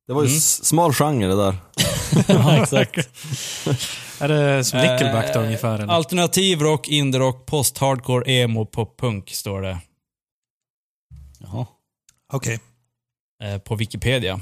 [0.07, 0.39] det var ju Mm.
[0.39, 1.55] smal genre det där.
[2.27, 2.97] ja, exakt.
[4.19, 5.79] Är det som Nickelback då Eh, ungefär?
[5.79, 5.93] Eller?
[5.93, 9.77] Alternativ rock, indie rock, post-hardcore, emo, pop-punk står det
[11.39, 11.65] Jaha.
[12.33, 12.59] Okej.
[13.43, 14.41] eh, på Wikipedia.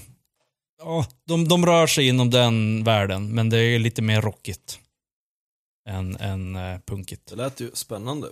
[0.84, 4.80] Ja, de, de rör sig inom den världen, men det är lite mer rockigt
[5.90, 7.30] än, än eh, punkigt.
[7.30, 8.28] Det lät ju spännande.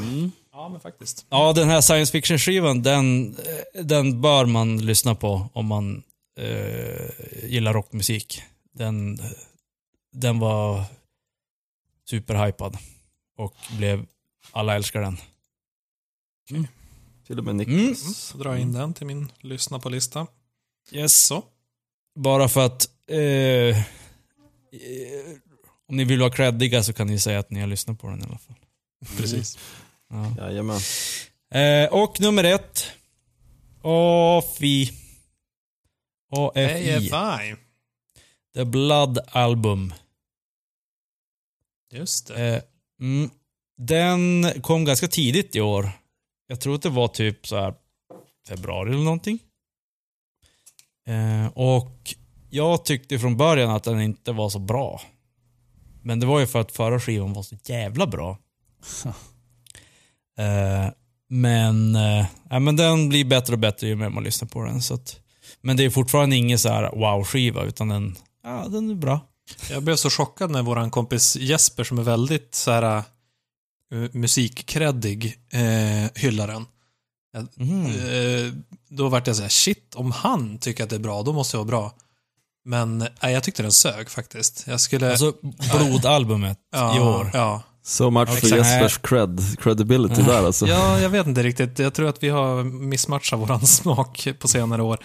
[0.00, 0.30] Mm.
[0.52, 1.26] Ja, men faktiskt.
[1.30, 3.36] Ja, den här science fiction-skivan, den,
[3.74, 6.02] eh, den bör man lyssna på om man
[6.36, 7.10] eh,
[7.44, 8.42] gillar rockmusik.
[8.72, 9.18] Den,
[10.12, 10.84] den var
[12.10, 12.78] superhypad
[13.36, 14.06] och blev,
[14.52, 15.16] alla älskar den.
[17.26, 17.56] Till och med Mm.
[17.56, 18.16] Niklas.
[18.16, 20.26] Så drar jag in den till min lyssna på lista.
[20.92, 21.26] Yes.
[21.26, 21.44] Så.
[22.18, 23.76] Bara för att eh, eh,
[25.88, 28.20] om ni vill vara creddiga så kan ni säga att ni har lyssnat på den
[28.20, 28.56] i alla fall.
[29.16, 29.58] Precis.
[30.10, 30.34] Ja.
[30.38, 30.80] Jajamän.
[31.50, 32.86] Eh, och nummer ett.
[33.82, 34.92] AFI.
[36.30, 37.12] AFI.
[37.12, 37.56] AFI.
[38.54, 39.94] The Blood Album.
[41.92, 42.56] Just det.
[42.56, 42.62] Eh,
[43.00, 43.30] mm,
[43.78, 45.90] den kom ganska tidigt i år.
[46.46, 47.74] Jag tror att det var typ så här
[48.48, 49.38] februari eller någonting.
[51.06, 52.14] Eh, och
[52.50, 55.00] jag tyckte från början att den inte var så bra.
[56.02, 58.38] Men det var ju för att förra skivan var så jävla bra.
[60.38, 60.88] Eh,
[61.28, 62.26] men, eh,
[62.60, 64.82] men den blir bättre och bättre ju mer man lyssnar på den.
[64.82, 65.20] Så att,
[65.60, 69.20] men det är fortfarande ingen så här wow-skiva, utan den, ja, den är bra.
[69.70, 73.02] Jag blev så chockad när våran kompis Jesper, som är väldigt så här
[73.94, 76.66] uh, musikkreddig, eh, hyllar den.
[77.54, 77.86] Mhm.
[77.86, 78.52] Eh,
[78.88, 81.56] då vart jag så här, shit, om han tycker att det är bra, då måste
[81.56, 81.94] det vara bra.
[82.64, 84.64] Men nej, jag tyckte den sög faktiskt.
[84.66, 85.10] Jag skulle...
[85.10, 85.32] Alltså
[85.72, 87.30] blodalbumet ja, i år.
[87.32, 87.62] Ja.
[87.84, 88.56] So much for Exakt.
[88.56, 90.66] Jespers cred, credibility där alltså.
[90.66, 91.78] ja, jag vet inte riktigt.
[91.78, 94.98] Jag tror att vi har missmatchat våran smak på senare år.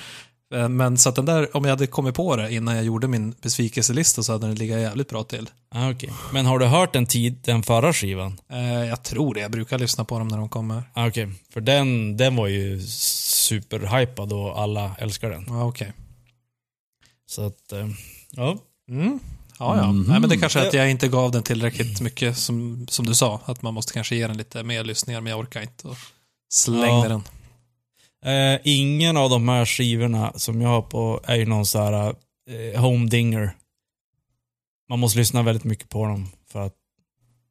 [0.52, 3.08] Eh, Men så att den där, om jag hade kommit på det innan jag gjorde
[3.08, 5.50] min besvikelselista så hade den legat jävligt bra till.
[5.70, 6.10] Ah, okej.
[6.34, 8.40] Men har du hört den, tid, den förra skivan?
[8.50, 9.40] Eh, Jag tror det.
[9.40, 10.84] Jag brukar lyssna på dem när de kommer.
[10.94, 11.30] Ah, okej.
[11.54, 15.46] För den, den var ju superhypad och alla älskar den.
[15.48, 15.94] Ja, okej.
[17.30, 17.88] Så att, eh,
[18.32, 18.58] ja.
[18.90, 19.20] Mm.
[19.60, 19.92] Ja, ja.
[19.92, 20.04] Mhm.
[20.08, 23.16] Nej, men det kanske är att jag inte gav den tillräckligt mycket som, som du
[23.16, 23.42] sa.
[23.46, 25.88] Att man måste kanske ge den lite mer lyssningar, men jag orkar inte.
[25.88, 25.98] Och
[26.54, 27.08] slängde Ja.
[27.10, 27.24] den.
[28.26, 32.16] Eh, ingen av de här skivorna som jag har på är ju någon så här
[32.74, 33.56] eh, home-dinger.
[34.90, 36.74] Man måste lyssna väldigt mycket på dem för att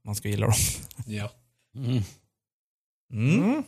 [0.05, 0.55] man ska gilla dem.
[1.07, 1.31] Ja.
[1.77, 2.03] Mm.
[3.13, 3.63] Mm.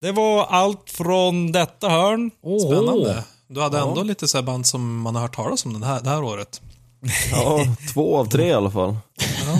[0.00, 2.30] Det var allt från detta hörn.
[2.42, 2.66] Åh.
[2.66, 3.24] Spännande.
[3.48, 3.88] Du hade Ja.
[3.88, 6.22] ändå lite så här band som man har hört talas om den här, det här
[6.24, 6.62] året.
[7.32, 8.96] Ja, två av tre i alla fall.
[9.46, 9.58] Ja,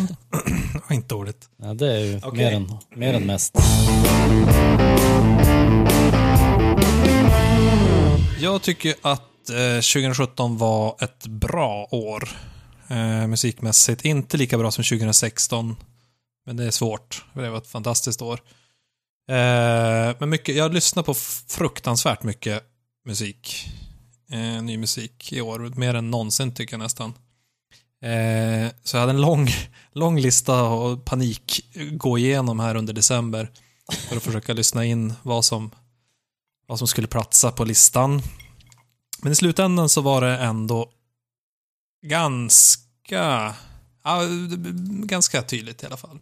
[0.94, 1.48] inte dåligt.
[1.57, 2.33] Ja, det är ju Okej.
[2.33, 3.55] mer, än, mer än mest.
[8.40, 12.29] Jag tycker att eh, 2017 var ett bra år
[12.88, 14.05] eh, musikmässigt.
[14.05, 15.77] Inte lika bra som 2016,
[16.46, 17.25] men det är svårt.
[17.35, 18.40] Det var ett fantastiskt år.
[19.29, 21.14] Eh, men mycket, jag lyssnar på
[21.49, 22.62] fruktansvärt mycket
[23.07, 23.68] musik.
[24.33, 27.14] Eh, ny musik i år, mer än någonsin tycker jag nästan.
[28.03, 29.49] Eh, så jag hade en lång,
[29.92, 33.51] lång lista och panik gå igenom här under december
[34.09, 35.70] för att försöka lyssna in vad som,
[36.66, 38.22] vad som skulle platsa på listan.
[39.22, 40.90] Men i slutändan så var det ändå
[42.07, 43.55] ganska,
[44.05, 44.22] ja,
[44.88, 46.18] ganska tydligt i alla fall.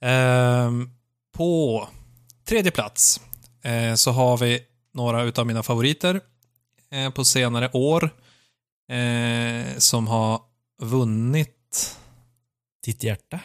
[0.00, 0.90] Ehm,
[1.32, 1.88] på
[2.44, 3.20] tredje plats
[3.62, 4.60] eh, så har vi
[4.94, 6.20] några utav mina favoriter
[6.90, 8.10] eh, på senare år
[8.88, 10.40] eh, som har
[10.82, 11.96] vunnit,
[12.84, 13.40] Ditt hjärta?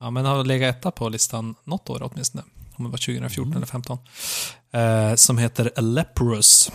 [0.00, 2.44] ja men har legat etta på listan något år åtminstone.
[2.76, 3.98] Om det var 2014 eller 15.
[4.72, 6.70] Eh, som heter Leprous.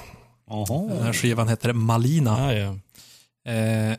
[0.67, 2.53] Den här skivan heter Malina.
[2.53, 2.59] Ja,
[3.45, 3.51] ja.
[3.53, 3.97] Eh,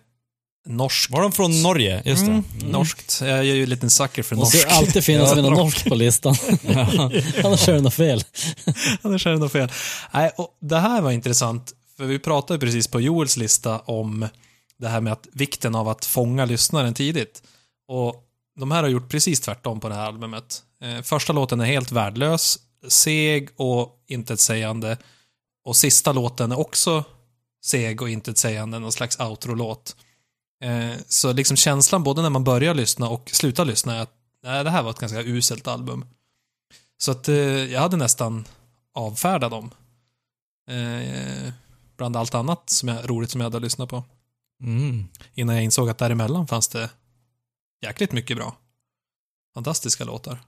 [0.67, 1.11] norsk.
[1.11, 2.03] Var de från Norge?
[2.05, 2.33] Just det.
[2.33, 3.21] Mm, Norskt.
[3.21, 4.69] Jag är ju en liten sucker för Måste norsk.
[4.71, 6.35] alltid finnas med något norskt på listan.
[7.45, 8.25] Annars är det något fel.
[9.03, 9.73] Annars är det något fel.
[10.15, 14.29] Nej, och det här var intressant, för vi pratade precis på Joels lista om
[14.79, 17.43] det här med att vikten av att fånga lyssnaren tidigt.
[17.89, 18.15] Och
[18.59, 20.63] de här har gjort precis tvärtom på det här albumet.
[20.83, 24.99] Eh, första låten är helt värdelös, seg och intetsägande.
[25.65, 27.05] Och sista låten är också
[27.65, 29.97] seg och intetsägande, någon slags outro-låt.
[30.65, 34.65] Eh, så liksom känslan både när man börjar lyssna och slutar lyssna är att nej,
[34.65, 36.05] det här var ett ganska uselt album.
[36.99, 37.37] Så att eh,
[37.73, 38.45] jag hade nästan
[38.95, 39.71] avfärdat dem.
[41.97, 44.05] Bland allt annat som jag, roligt som jag hade lyssnat på.
[44.63, 45.09] Mm.
[45.35, 46.91] Innan jag insåg att däremellan fanns det
[47.83, 48.57] jäkligt mycket bra.
[49.55, 50.39] Fantastiska låtar.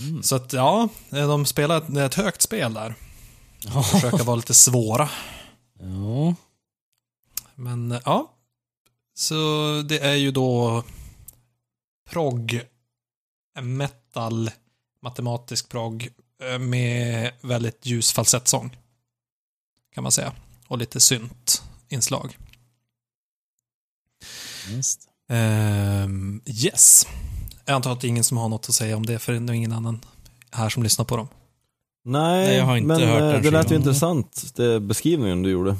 [0.00, 0.22] Mm.
[0.22, 2.94] Så att ja, de spelar ett, ett högt spel där.
[3.92, 5.10] Försöka vara lite svåra.
[5.78, 6.34] Ja.
[7.54, 8.32] Men ja.
[9.14, 9.34] Så
[9.88, 10.84] det är ju då
[12.10, 12.60] prog,
[13.62, 14.50] metal,
[15.02, 16.08] matematisk prog
[16.42, 18.76] eh, med väldigt ljus falsettsång.
[19.94, 20.32] Kan man säga.
[20.68, 22.38] Och lite synt-inslag.
[24.68, 25.08] Just.
[25.28, 27.06] Ehm, yes.
[27.66, 29.38] Jag antar att det är ingen som har något att säga om det, för det
[29.38, 30.00] är nog ingen annan
[30.50, 31.28] här som lyssnar på dem.
[32.04, 33.80] Nej, Nej, jag har inte men hört eh, den det lät ju skivan.
[33.82, 35.76] intressant, det beskrivningen du gjorde.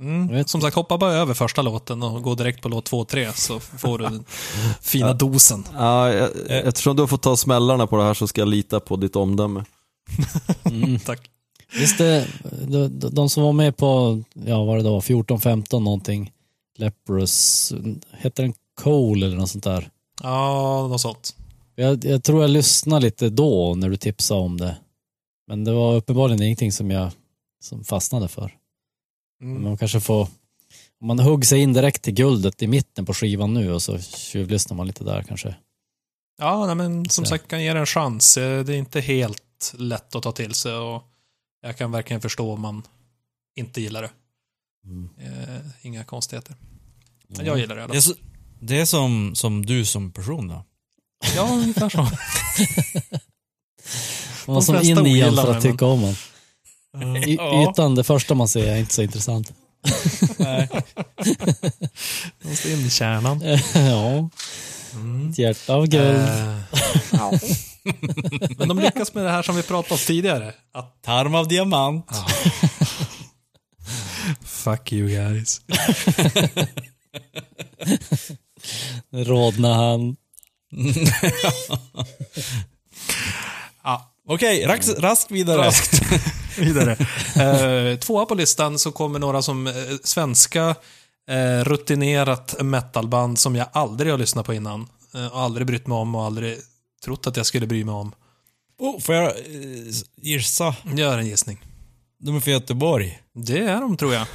[0.00, 0.44] Mm.
[0.44, 3.32] Som sagt, hoppa bara över första låten och gå direkt på låt 2 och 3
[3.32, 4.24] så får du den
[4.80, 5.64] fina dosen.
[5.74, 8.80] Ja, jag, eftersom du har fått ta smällarna på det här så ska jag lita
[8.80, 9.64] på ditt omdöme.
[10.64, 10.98] Mm.
[10.98, 11.30] Tack.
[11.78, 12.26] Visst, det,
[12.68, 16.32] de, de som var med på, ja vad det då, 14, 15 någonting,
[16.78, 17.72] Leprous,
[18.12, 19.88] heter den Cole eller något sånt där?
[20.24, 21.36] Ja, något sånt.
[21.74, 24.76] Jag, jag tror jag lyssnade lite då när du tipsade om det.
[25.46, 27.10] Men det var uppenbarligen ingenting som jag
[27.64, 28.58] som fastnade för.
[29.40, 29.62] Men Mm.
[29.62, 30.22] man kanske får,
[31.00, 33.98] om man hugger sig in direkt till guldet i mitten på skivan nu och så
[33.98, 35.54] tjuvlyssnar man lite där kanske.
[36.38, 37.28] Ja, nej, men som Så.
[37.28, 38.36] sagt, kan ge det en chans.
[38.36, 41.02] Eh, Det är inte helt lätt att ta till sig och
[41.62, 42.82] jag kan verkligen förstå om man
[43.56, 44.10] inte gillar det.
[44.84, 45.08] Mm.
[45.18, 46.54] Eh, inga konstigheter.
[47.28, 48.14] Men jag gillar det i alla fall.
[48.66, 50.64] Det är som, som du som person då?
[51.36, 51.98] Ja, ungefär så.
[54.46, 56.16] Man måste flesta in i en för att tycka om en.
[57.16, 57.70] Y- Ja.
[57.70, 59.52] Ytan, det första man ser är inte så intressant.
[60.36, 60.68] Nej.
[60.72, 60.84] Jag
[62.50, 63.40] måste in i kärnan.
[63.74, 64.30] ja,
[64.94, 65.30] Mm.
[65.30, 66.16] ett hjärta av guld.
[66.28, 66.58] Eh,
[68.58, 70.54] Men de lyckas med det här som vi pratade om tidigare.
[70.74, 72.06] Att Tarm av diamant.
[74.44, 75.60] Fuck you guys.
[79.12, 80.16] Rodna han.
[83.84, 85.58] Ja, Okej, rask, rask vidare.
[85.62, 86.02] raskt
[86.58, 86.92] vidare.
[87.36, 89.72] Eh, tvåa på listan så kommer några som eh,
[90.04, 90.74] svenska
[91.30, 94.88] eh, rutinerat metalband som jag aldrig har lyssnat på innan.
[95.14, 96.58] Eh, och aldrig brytt mig om och aldrig
[97.04, 98.12] trott att jag skulle bry mig om.
[98.78, 99.34] Oh, får jag eh,
[100.16, 100.74] gissa?
[100.94, 101.64] Gör en gissning.
[102.18, 103.18] De är från Göteborg.
[103.34, 104.26] Det är de tror jag.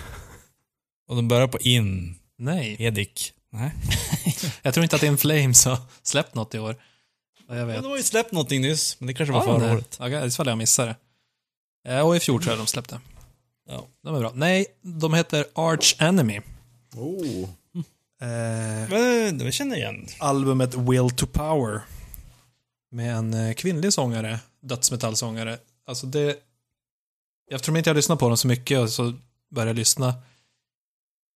[1.08, 2.16] Och de börjar på in.
[2.38, 2.76] Nej.
[2.80, 3.34] Edik.
[3.52, 3.72] Nej.
[4.62, 6.76] Jag tror inte att In Flames har släppt något i år.
[7.48, 7.84] Jag Men vet.
[7.84, 9.74] de har ju släppt någonting nyss, men det kanske var de förra det?
[9.74, 9.98] året.
[10.00, 10.96] Ja, ifall jag missade
[11.84, 11.92] det.
[11.96, 13.00] Eh, Och i fjol tror jag de släppte.
[13.70, 13.88] Ja.
[14.04, 14.32] De är bra.
[14.36, 16.40] Nej, de heter Arch Enemy.
[16.96, 17.50] Oh.
[18.22, 20.08] Eh, Men det känner jag igen.
[20.20, 21.82] albumet Will to Power.
[22.92, 25.58] Med en eh, kvinnlig sångare, dödsmetallsångare.
[25.88, 26.36] Alltså det...
[27.52, 29.14] Eftersom inte jag lyssnar på dem så mycket och så
[29.52, 30.14] började jag lyssna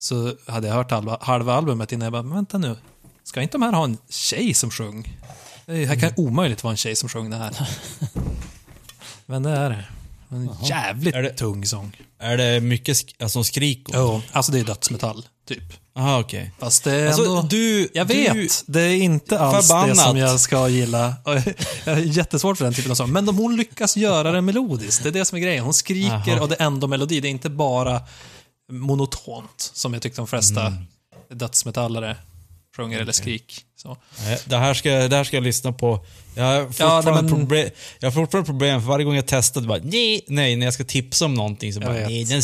[0.03, 2.75] så hade jag hört halva, halva albumet innan jag bara, men vänta nu.
[3.23, 5.17] Ska inte de här ha en tjej som sjöng?
[5.65, 7.67] Det här kan omöjligt vara en tjej som sjöng det här.
[9.25, 9.85] Men det är det.
[10.29, 11.97] En jävligt Är det- tung sång.
[12.19, 13.87] Är det mycket sk alltså skrik?
[13.93, 15.63] Jo, alltså det är dödsmetall, typ.
[15.95, 16.51] Aha, okej.
[16.59, 17.41] Fast det är Alltså, ändå...
[17.41, 17.89] du...
[17.93, 19.97] Jag du- vet, det är inte alls det Förbannat.
[19.97, 21.13] som jag ska gilla.
[21.85, 23.11] Jag är jättesvårt för den typen av sång.
[23.11, 25.63] Men om hon lyckas göra det melodiskt, det är det som är grejen.
[25.63, 26.41] Hon skriker Jaha.
[26.41, 27.19] och det är ändå melodi.
[27.19, 28.01] Det är inte bara
[28.71, 30.83] monotont, som jag tyckte de flesta Mm.
[31.29, 32.17] dödsmetallare
[32.77, 33.65] sjunger eller skrik.
[33.75, 33.97] Så.
[34.45, 36.05] Det här, ska, det här ska jag lyssna på.
[36.35, 39.61] Jag har fortfarande, nej, men- problem, jag har fortfarande problem, för varje gång jag testar,
[39.61, 42.41] bara nej, nej, när jag ska tipsa om någonting så bara nej, den,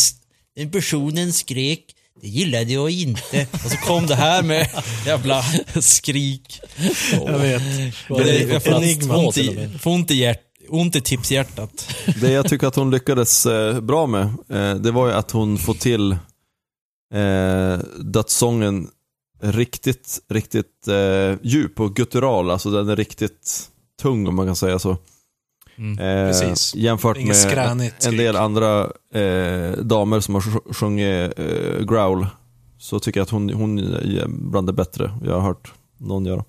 [0.55, 1.85] den personen skrek,
[2.21, 3.47] det gillade jag inte.
[3.51, 4.69] Och så kom det här med
[5.05, 5.45] jävla
[5.81, 6.59] skrik.
[7.25, 7.61] Jag vet.
[8.07, 8.73] Det, jag får
[9.17, 10.41] ont i, ont i, hjärt,
[10.71, 11.95] ont i tipshjärtat.
[12.21, 15.57] Det jag tycker att hon lyckades eh, bra med, eh, det var ju att hon
[15.57, 16.11] får till
[17.13, 18.87] eh, dödssången
[19.41, 22.51] riktigt, riktigt eh, djup och guttural.
[22.51, 23.69] Alltså den är riktigt
[24.01, 24.97] tung om man kan säga så.
[25.77, 25.99] Mm.
[25.99, 26.75] Eh, Precis.
[26.75, 32.27] Jämfört Inget med en del andra eh, damer som har sj- sjungit eh, growl.
[32.77, 36.43] Så tycker jag att hon, hon är bland det bättre jag har hört någon göra.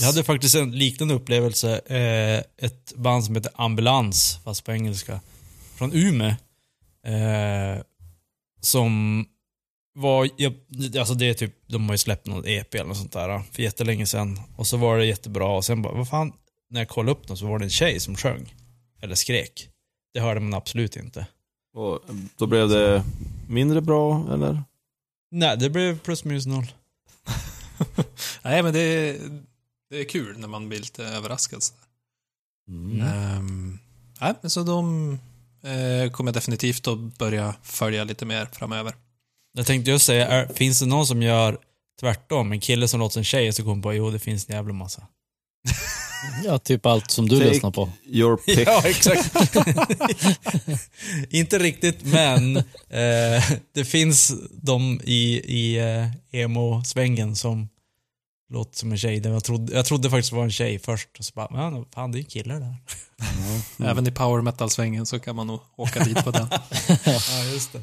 [0.00, 1.78] Jag hade faktiskt en liknande upplevelse.
[1.78, 5.20] Eh, ett band som heter Ambulans, fast på engelska.
[5.76, 6.34] Från Umeå.
[7.04, 7.82] Eh,
[8.60, 9.24] som
[9.94, 10.54] var, jag,
[10.98, 13.62] alltså det är typ, de har ju släppt någon EP eller något sånt där för
[13.62, 14.40] jättelänge sedan.
[14.56, 16.32] Och så var det jättebra och sen bara, vad fan,
[16.70, 18.54] när jag kollade upp dem så var det en tjej som sjöng.
[19.00, 19.68] Eller skrek.
[20.14, 21.26] Det hörde man absolut inte.
[21.74, 22.00] Och
[22.36, 23.04] då blev det
[23.48, 24.62] mindre bra, eller?
[25.30, 26.66] Nej, det blev plus minus noll.
[28.42, 29.16] Nej, men det är,
[29.90, 31.62] det är kul när man blir lite överraskad.
[31.62, 31.74] så.
[32.68, 33.00] Mm.
[33.00, 33.78] Ehm,
[34.20, 35.12] nej, men så de
[35.62, 38.94] eh, kommer jag definitivt att börja följa lite mer framöver.
[39.52, 41.58] Jag tänkte just säga, är, finns det någon som gör
[42.00, 42.52] tvärtom?
[42.52, 44.54] En kille som låter som en tjej och så kommer på, jo det finns en
[44.56, 45.02] jävla massa.
[46.44, 47.92] Ja, typ allt som du Take lyssnar på.
[48.06, 48.68] Your pick.
[48.68, 49.34] Ja, exakt.
[51.30, 57.68] Inte riktigt, men eh, det finns de i, i eh, emo-svängen som
[58.50, 59.18] låter som en tjej.
[59.26, 61.08] Jag trodde, jag trodde faktiskt det var en tjej först.
[61.18, 62.66] Och så bara, men fan det är ju killar där.
[63.78, 63.90] Mm.
[63.90, 66.48] Även i power metal-svängen så kan man nog åka dit på den.
[67.04, 67.82] Ja, just det.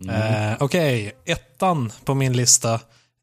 [0.00, 0.50] Mm.
[0.52, 2.80] Eh, Okej, ettan på min lista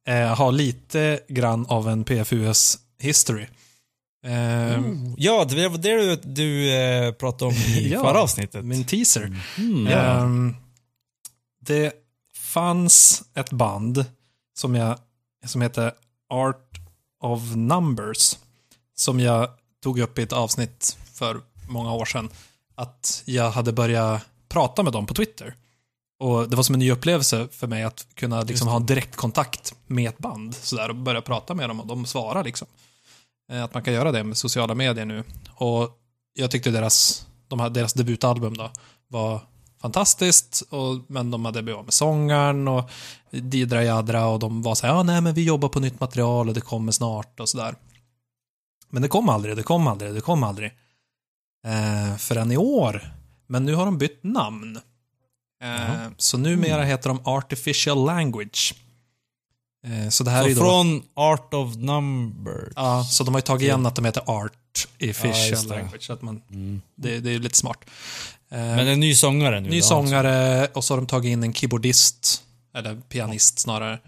[0.07, 3.47] eh, har lite grann av en PFUS history.
[4.25, 4.81] Eh,
[5.17, 8.65] Ja, det var det du, du eh, pratade om i Ja, förra avsnittet.
[8.65, 9.35] Min teaser.
[9.57, 9.87] Mm.
[9.87, 10.55] Ehm,
[11.65, 11.93] det
[12.37, 14.05] fanns ett band
[14.57, 14.97] som, jag,
[15.45, 15.91] som heter
[16.29, 16.80] Art
[17.21, 18.37] of Numbers.
[18.95, 19.49] Som jag
[19.83, 22.29] tog upp i ett avsnitt för många år sedan.
[22.75, 25.55] Att jag hade börjat prata med dem på Twitter.
[26.19, 30.09] Och Det var som en ny upplevelse för mig att kunna liksom ha direktkontakt med
[30.09, 32.43] ett band sådär, och börja prata med dem och de svarar.
[32.43, 32.67] Liksom.
[33.51, 35.23] Eh, Att man kan göra det med sociala medier nu.
[35.55, 35.97] Och
[36.33, 38.71] Jag tyckte deras, de här, deras debutalbum då,
[39.07, 39.41] var
[39.81, 42.89] fantastiskt, och, men de hade blivit av med sångaren och
[43.31, 46.47] didra jadra och de var så här, ja nej men vi jobbar på nytt material
[46.47, 47.75] och det kommer snart och sådär.
[48.89, 50.71] Men det kom aldrig, det kom aldrig, det kom aldrig.
[51.67, 53.13] Eh, förrän i år.
[53.47, 54.79] Men nu har de bytt namn.
[55.63, 58.75] Eh, så numera heter de Artificial Language.
[59.87, 60.61] Eh, så det här är Så ju då...
[60.61, 62.73] från Art of Numbers.
[62.75, 64.53] Ja, så de har ju tagit igen att de heter Art
[64.97, 65.75] Ja, just det.
[65.75, 66.03] Language.
[66.05, 66.81] Så att man, Mm.
[66.95, 67.77] det, det är lite smart.
[68.51, 71.43] Eh, Men en ny sångare nu Ny då, sångare och så har de tagit in
[71.43, 72.43] en keyboardist,
[72.75, 73.99] eller pianist snarare.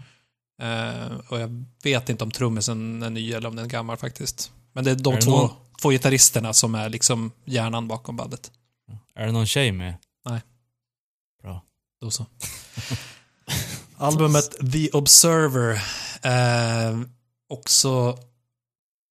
[0.62, 4.52] Eh, och jag vet inte om trummisen är ny eller om den är gammal faktiskt.
[4.72, 5.50] Men det är de Är två, någon-
[5.82, 8.50] två gitarristerna som är liksom hjärnan bakom bandet.
[8.90, 9.04] alltså.
[9.20, 9.94] Är det någon tjej med?
[12.00, 12.26] Då så.
[13.96, 15.72] Albumet The Observer.
[16.22, 17.00] Eh,
[17.48, 18.18] också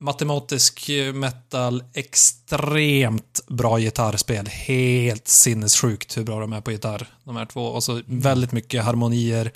[0.04, 4.48] matematisk metal, extremt bra gitarrspel.
[4.48, 7.66] Helt sinnessjukt hur bra de är på gitarr, de här två.
[7.66, 9.52] Och så väldigt mycket harmonier.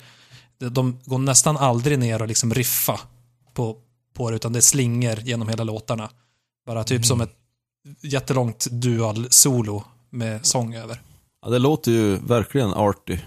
[0.58, 3.00] De- går nästan aldrig ner och liksom riffa
[3.54, 3.76] på,
[4.14, 6.10] på det, utan det slinger genom hela låtarna.
[6.66, 7.34] Bara typ som ett
[8.02, 11.02] jättelångt dual-solo med sång över.
[11.42, 13.18] Ja, det låter ju verkligen arty.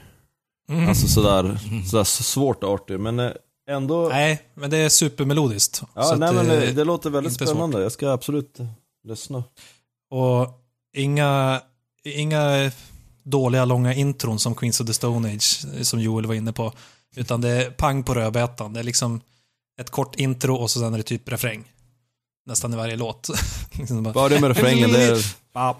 [0.69, 0.89] Mm.
[0.89, 1.59] Alltså sådär,
[1.89, 3.31] sådär svårt arty, men eh,
[3.75, 4.09] ändå...
[4.09, 5.81] Nej, men det är supermelodiskt.
[5.95, 7.81] ja, Så att nej, men det, det- låter väldigt spännande.
[7.81, 8.57] Jag ska absolut
[9.07, 9.43] lyssna.
[10.09, 10.47] Och
[10.97, 11.61] inga,
[12.03, 12.71] inga
[13.23, 16.73] dåliga långa intron som Queens of the Stone Age, som Joel var inne på.
[17.15, 18.73] Utan det är pang på rödbetan.
[18.73, 19.21] Det är liksom
[19.81, 21.71] ett kort intro och så sen är det typ refräng.
[22.45, 23.29] Nästan i varje låt.
[23.71, 25.35] Liksom bara, det med refrängen, det är...
[25.53, 25.77] Ja.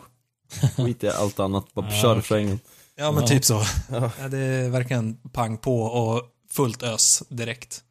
[0.77, 2.59] Skit i allt annat, bara kör refrängen.
[2.95, 3.63] Ja, men typ så.
[3.91, 6.21] Ja, det är verkligen pang på och
[6.51, 7.83] fullt ös direkt.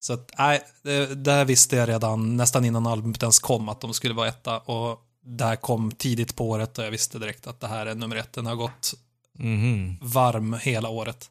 [0.00, 3.94] Så att, nej, det, där visste jag redan nästan innan albumet ens kom att de
[3.94, 4.58] skulle vara etta.
[4.58, 8.16] Och där kom tidigt på året och jag visste direkt att det här är nummer
[8.16, 8.32] ett.
[8.32, 8.94] Den har gått
[9.38, 9.96] Mhm.
[10.00, 11.30] varm hela året.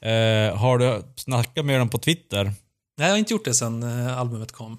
[0.00, 2.44] Eh, har du snackat med dem på Twitter?
[2.44, 2.54] Nej,
[2.96, 4.78] jag har inte gjort det sen eh, albumet kom.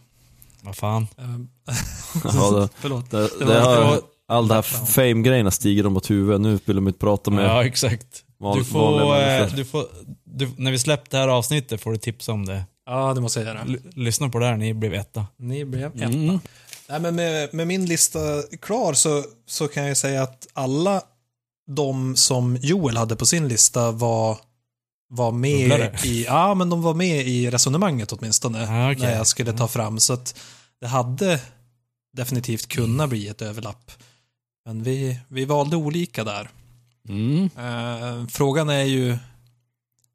[0.62, 1.08] Vad fan?
[1.18, 1.26] Eh,
[2.24, 3.12] Ja, det, Förlåt.
[3.12, 6.42] det, Det det var- har, det all det här fame-grejerna stiger dem åt huvudet.
[6.42, 8.25] Nu vill de inte prata med Ja, exakt.
[8.46, 9.88] Van, Du får, eh, du får,
[10.24, 12.64] du, när vi släpper det här avsnittet får du tipsa om det.
[12.86, 13.62] Ja, det måste jag göra.
[13.62, 15.26] L- lyssna på det här, ni blev etta.
[15.38, 16.06] Ni blev etta.
[16.06, 16.40] Mm.
[16.90, 18.20] Nej, men med, med min lista
[18.62, 21.02] klar så, så kan jag säga att alla
[21.72, 24.38] de som Joel hade på sin lista var,
[25.10, 28.68] var med i, ja men de var med i resonemanget åtminstone.
[28.70, 29.02] Ah, okej.
[29.08, 30.00] När jag skulle ta fram.
[30.00, 30.36] Så att
[30.82, 31.40] det hade
[32.18, 33.92] definitivt kunnat bli ett överlapp.
[34.66, 36.50] Men vi, vi valde olika där.
[37.10, 37.50] Mm.
[37.58, 39.18] Eh, frågan är ju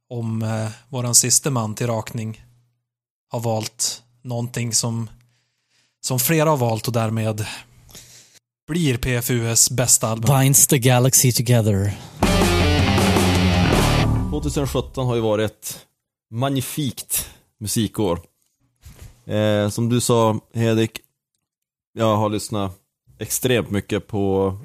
[0.08, 2.44] om eh, våran sista man till rakning
[3.28, 5.10] har valt någonting som,
[6.00, 7.46] som flera har valt och därmed
[8.66, 10.38] blir PFUs bästa album.
[10.40, 11.98] Binds the galaxy together.
[14.30, 15.86] 2017 har ju varit ett
[16.30, 18.20] magnifikt musikår.
[19.26, 21.00] Eh, som du sa, Hedik,
[21.92, 22.72] jag har lyssnat
[23.18, 24.56] extremt mycket på,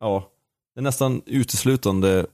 [0.00, 0.30] ja,
[0.74, 2.26] det är nästan uteslutande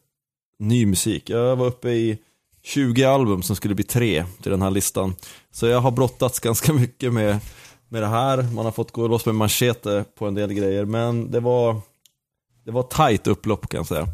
[0.59, 1.31] ny musik.
[1.31, 2.19] Jag var uppe i
[2.63, 5.15] 20 album som skulle bli tre till den här listan.
[5.51, 7.41] Så jag har brottats ganska mycket med,
[7.89, 8.43] med det här.
[8.43, 11.81] Man har fått gå loss med manchete på en del grejer, men det var,
[12.65, 14.07] det var tight upplopp kan jag säga.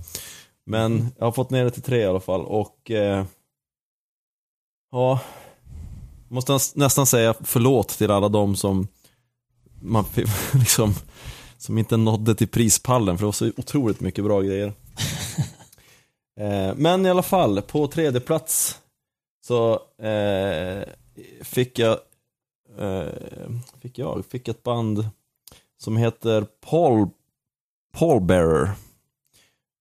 [0.66, 3.24] Men jag har fått ner det till tre i alla fall och eh,
[4.92, 5.20] ja,
[6.28, 8.88] måste näs- nästan säga förlåt till alla de som
[9.82, 10.04] man
[10.52, 10.94] liksom
[11.66, 14.66] som inte nådde till prispallen för det var så otroligt mycket bra grejer.
[16.40, 18.80] eh, men i alla fall, på tredje plats
[19.46, 20.82] så eh,
[21.42, 21.98] fick jag
[22.78, 23.12] eh,
[23.82, 25.08] fick jag fick ett band
[25.78, 27.08] som heter Paul
[27.92, 28.70] Pallbearer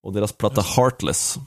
[0.02, 1.38] och deras platta Heartless.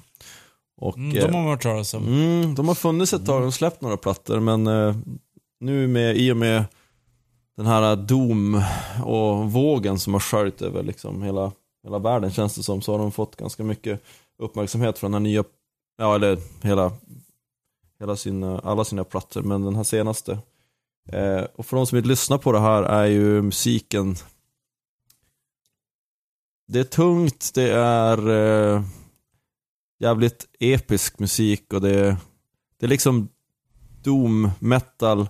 [0.82, 2.08] Och, Mm, de har man hört talas om.
[2.08, 4.96] Mm, de har funnits ett tag och släppt några plattor men eh,
[5.60, 6.66] nu med, i och med
[7.60, 8.64] den här äh, dom
[9.04, 11.52] och vågen som har sköljt över liksom hela,
[11.84, 14.02] hela världen känns det som så har de fått ganska mycket
[14.38, 15.44] uppmärksamhet från den här nya,
[15.98, 16.92] ja eller hela,
[18.00, 20.40] hela sina, äh, alla sina plattor men den här senaste.
[21.10, 24.16] Eh, och för de som inte lyssnar på det här är ju musiken
[26.68, 28.84] det är tungt, det är eh,
[30.00, 32.18] jävligt episk musik och det,
[32.78, 33.30] det är liksom
[34.04, 35.28] doom metal eh,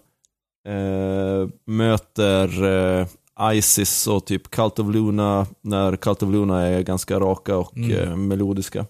[1.65, 3.07] möter eh,
[3.53, 7.91] Isis och typ Cult of Luna när Cult of Luna är ganska raka och Mm.
[8.09, 8.85] eh, melodiska.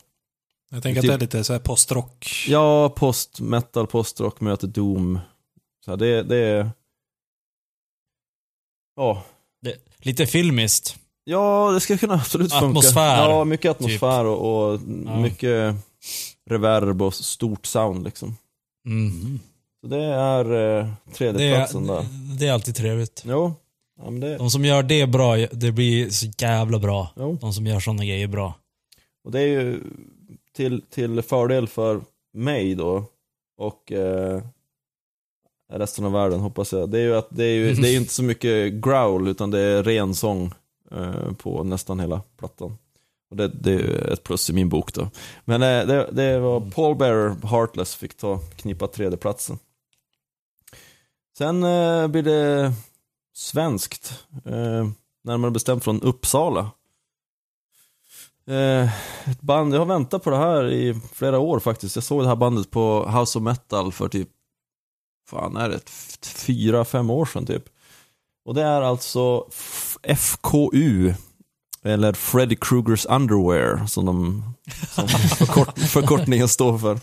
[0.72, 2.46] Jag tänker att det är lite så här postrock.
[2.48, 5.20] Ja, post metal, postrock möter doom.
[5.86, 6.70] Så här, det, det är...
[8.96, 9.24] Ja,
[10.02, 10.96] Lite filmiskt.
[11.24, 12.66] Ja, det ska kunna absolut funka.
[12.66, 15.20] Atmosfär, Ja, mycket atmosfär och, och Ja.
[15.22, 15.76] mycket
[16.50, 18.36] reverb och stort sound liksom.
[18.88, 19.40] Mm.
[19.82, 20.46] Så det är
[20.80, 22.00] eh, Det, tredjeplatsen där.
[22.00, 22.06] är,
[22.40, 23.24] det är alltid trevligt.
[23.26, 23.54] Jo,
[24.04, 27.10] ja, det, De som gör det bra, det blir så jävla bra.
[27.16, 27.38] jo.
[27.42, 28.54] De som gör sådana grejer bra.
[29.24, 29.84] Och det är ju
[30.56, 32.02] till, till fördel för
[32.34, 33.06] mig då
[33.58, 34.42] och eh,
[35.74, 36.90] resten av världen hoppas jag.
[36.90, 39.60] Det är ju att det är ju det är inte så mycket growl utan det
[39.60, 40.52] är ren sång
[40.92, 42.78] eh, på nästan hela plattan.
[43.30, 45.10] Och det, det är ett plus i min bok då.
[45.46, 49.60] Men eh, det, det var Paul Bearer, Heartless, fick ta knipa tredjeplatsen.
[51.40, 52.74] Sen eh, blir det
[53.34, 54.88] svenskt, eh,
[55.24, 56.72] närmare bestämt från Uppsala.
[58.48, 58.84] Eh,
[59.32, 61.96] ett band, jag har väntat på det här i flera år faktiskt.
[61.96, 64.30] Jag såg det här bandet på House of Metal för typ,
[65.30, 65.90] fan är det,
[66.26, 67.64] fyra, fem år sedan typ.
[68.46, 69.48] Och det är alltså
[70.04, 71.14] FKU,
[71.84, 74.44] eller Freddy Krugers Underwear, som, de,
[74.90, 75.08] som
[75.38, 77.00] förkort, förkortningen står för.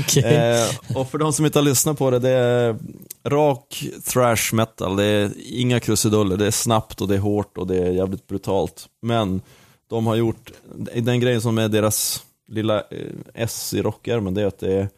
[0.00, 0.24] Okej.
[0.24, 2.76] Eh, och för de som inte har lyssnat på det, det är
[3.24, 4.96] rak thrash metal.
[4.96, 8.26] Det är inga krusiduller, det är snabbt och det är hårt och det är jävligt
[8.26, 8.88] brutalt.
[9.02, 9.40] Men
[9.88, 10.52] de har gjort,
[10.94, 14.88] den grejen som är deras lilla eh, S i rockärmen, det är att det är,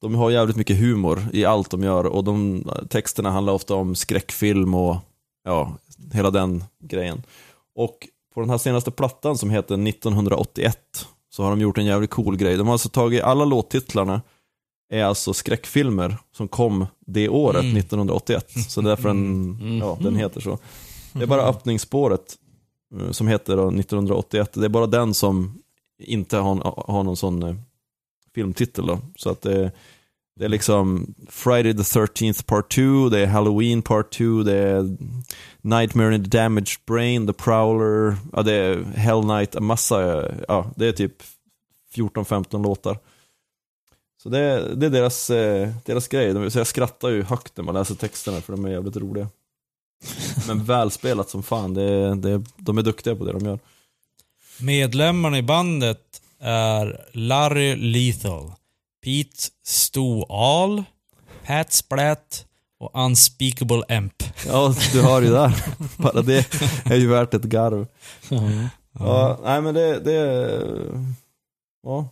[0.00, 3.94] de har jävligt mycket humor i allt de gör och de texterna handlar ofta om
[3.94, 4.96] skräckfilm och
[5.44, 5.76] ja,
[6.12, 7.22] hela den grejen.
[7.74, 10.78] Och på den här senaste plattan som heter 1981
[11.30, 12.56] så har de gjort en jävligt cool grej.
[12.56, 14.22] De har alltså tagit alla låttitlarna
[14.92, 17.76] är alltså skräckfilmer som kom det året, Mm.
[17.76, 18.46] 1981.
[18.68, 19.78] Så därför den, Mm.
[19.78, 20.58] ja, den heter så.
[21.12, 22.38] Det är bara öppningsspåret
[23.00, 24.50] eh, som heter då 1981.
[24.54, 25.58] Det är bara den som
[25.98, 27.54] inte har, har någon sån eh,
[28.34, 28.98] filmtitel då.
[29.16, 29.72] Så att det,
[30.38, 34.96] det är liksom Friday the 13th part 2, det är Halloween part 2, det är
[35.60, 40.70] Nightmare in the Damaged Brain, The Prowler, ja det är Hell Night, en massa, ja
[40.76, 41.14] det är typ
[41.94, 42.98] 14-15 låtar.
[44.22, 47.64] Så det, är- det är deras, eh, deras grej, så jag skrattar ju högt när
[47.64, 49.28] man läser texterna för de är jävligt roliga.
[50.48, 53.58] Men välspelat som fan, det, det, de är duktiga på det de gör.
[54.60, 58.52] Medlemmarna i bandet är Larry Lethal,
[59.04, 60.84] Pete Stoall,
[61.46, 62.46] Pat Splatt
[62.78, 64.22] och Unspeakable Emp.
[64.46, 65.64] Ja, du har ju där.
[65.96, 67.86] Bara det är ju värt ett garv.
[68.30, 68.66] Mm.
[68.92, 70.16] Ja, nej men det, det
[71.82, 72.08] ja,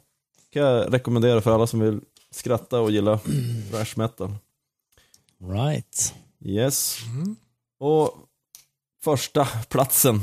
[0.53, 3.21] kan jag rekommendera för alla som vill skratta och gilla
[3.71, 4.35] thrash metal.
[5.45, 6.15] Right.
[6.45, 6.99] Yes.
[7.07, 7.37] Mm.
[7.81, 8.15] Och
[9.03, 10.21] första platsen.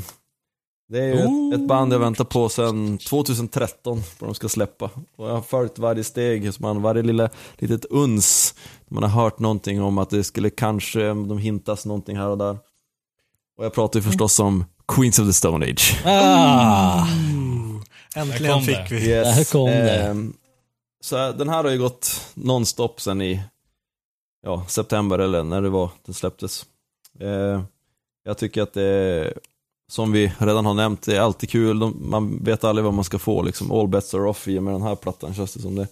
[0.88, 1.54] Det är ju Oh.
[1.54, 4.90] ett, ett band jag väntar på sedan 2013 på de ska släppa.
[5.16, 8.54] Och jag har följt varje steg, så man, varje lilla litet uns.
[8.88, 12.58] Man har hört någonting om att det skulle kanske, de hintas någonting här och där.
[13.58, 16.02] Och jag pratar ju förstås om Queens of the Stone Age.
[16.04, 17.06] Ah,
[18.16, 19.08] äntligen fick vi.
[19.08, 19.36] Yes.
[19.36, 19.98] Där kom det.
[20.02, 20.34] Ehm,
[21.00, 23.40] så den här har ju gått nonstop sen i
[24.42, 26.66] ja, september eller när det var den släpptes.
[27.20, 27.62] Ehm,
[28.24, 29.38] jag tycker att det är,
[29.88, 31.78] som vi redan har nämnt, det är alltid kul.
[31.78, 33.72] De, man vet aldrig vad man ska få liksom.
[33.72, 35.88] All bets are off i och med den här plattan känns det som det.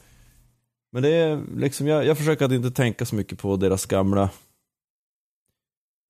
[0.92, 4.30] Men det är liksom, jag, jag försöker att inte tänka så mycket på deras gamla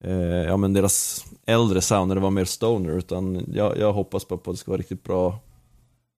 [0.03, 4.27] eh, ja men deras äldre sound när det var mer stoner utan jag, jag hoppas
[4.27, 5.39] bara på att det ska vara riktigt bra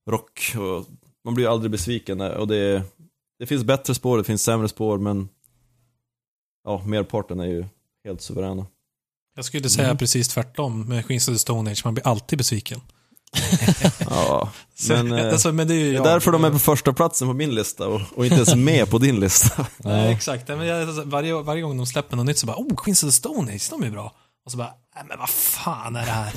[0.10, 0.86] rock och
[1.24, 2.84] man blir ju aldrig besviken och det,
[3.40, 5.30] det finns bättre spår, det finns sämre spår men
[6.64, 7.66] ja, merparten är ju
[8.04, 8.66] helt suveräna.
[9.40, 9.98] Jag skulle säga Mm.
[9.98, 11.82] precis tvärtom med Queens of the Stone Age.
[11.86, 12.82] Man blir alltid besviken.
[14.10, 16.04] Ja, Så, men eh, alltså, men det är ju det är jag.
[16.06, 18.98] därför de är på första platsen på min lista och, och inte ens med på
[18.98, 19.68] din lista.
[19.78, 20.12] Nej, ja.
[20.12, 20.48] exakt.
[20.48, 23.08] Men jag, alltså, varje, varje gång de släpper något nytt så bara, oh, Queens of
[23.08, 24.14] the Stone Age, de är bra.
[24.46, 26.34] Och så bara, nej men vad fan är det här?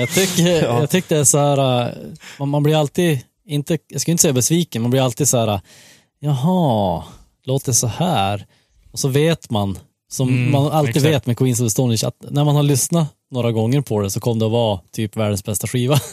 [0.00, 0.80] Jag, tycker, Ja.
[0.80, 1.92] jag tyckte det är så här, äh,
[2.38, 5.48] man, man blir alltid, inte, jag ska inte säga besviken, man blir alltid så här,
[5.54, 5.60] äh,
[6.20, 7.04] jaha,
[7.44, 8.46] låter så här.
[8.92, 9.78] Och så vet man,
[10.08, 11.06] som Mm, man alltid exakt.
[11.14, 14.00] vet med Queens of the Stone Age, att när man har lyssnat några gånger på
[14.00, 16.00] det så kommer det att vara typ världens bästa skiva.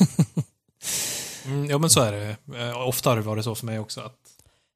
[1.45, 2.35] Mm, ja men så är det.
[2.59, 4.01] Eh, Ofta har det varit så för mig också.
[4.01, 4.15] Att,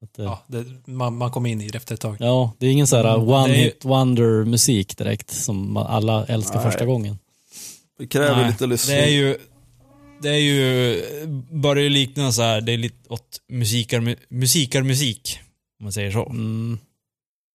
[0.02, 2.16] Att, äh, ja, det, man, man kommer in i det efter ett tag.
[2.20, 5.30] Ja, det är ingen så här Mm, one det är ju- hit wonder musik direkt
[5.30, 6.70] som alla älskar Nej.
[6.70, 7.18] första gången.
[7.98, 8.96] Det kräver Nej, lite lyssning.
[8.96, 9.36] Det är ju,
[10.22, 11.02] det är ju,
[11.50, 15.38] börjar ju likna så här, det är lite åt musikar, musikarmusik.
[15.80, 16.26] Om man säger så.
[16.26, 16.78] Mm.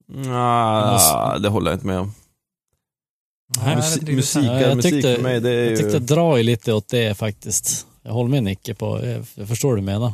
[0.07, 2.13] Nja, det håller jag inte med om.
[3.65, 5.77] Nej, Musi- det är musik, Ja, jag musik tyckte- för mig det är Jag ju...
[5.77, 7.87] tyckte det drar ju lite åt det faktiskt.
[8.03, 10.13] Jag håller med Nicke på, jag, jag förstår vad du menar.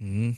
[0.00, 0.36] Mm.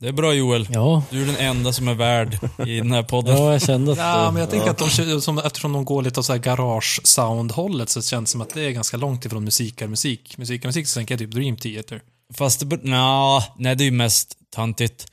[0.00, 0.68] Det är bra Joel.
[0.72, 3.36] Ja, Du är den enda som är värd i den här podden.
[3.36, 3.98] ja jag kände att...
[3.98, 7.88] Ja, men jag tänker att de, som, eftersom de går lite åt så här garage-sound-hållet
[7.88, 10.38] så känns det som att det är ganska långt ifrån musikarmusik.
[10.38, 12.00] Musikarmusik så tänker jag typ Dream Theater.
[12.34, 15.06] Fast det, nja, nej det är ju mest tantigt.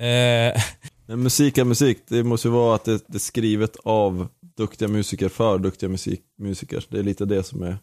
[0.00, 0.62] Eh,
[1.08, 4.88] Men musik är musik, det måste ju vara att det, det är skrivet av duktiga
[4.88, 6.84] musiker för duktiga musik, musiker.
[6.88, 7.78] Det är lite det som är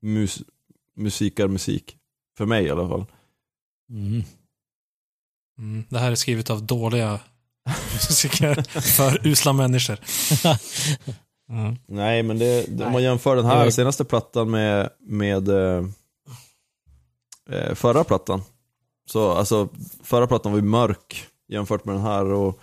[0.00, 0.42] mus,
[0.96, 1.96] musikarmusik.
[2.38, 3.04] För mig i alla fall.
[3.90, 4.22] Mm.
[5.58, 7.20] Mm, det här är skrivet av dåliga
[7.94, 9.98] musiker för usla människor.
[10.44, 10.58] ja.
[11.86, 15.84] Nej, men det, det, om man jämför den här senaste plattan med, med eh,
[17.50, 18.42] eh, förra plattan.
[19.10, 19.68] Så alltså,
[20.02, 22.58] förra plattan var ju mörk jämfört med den här och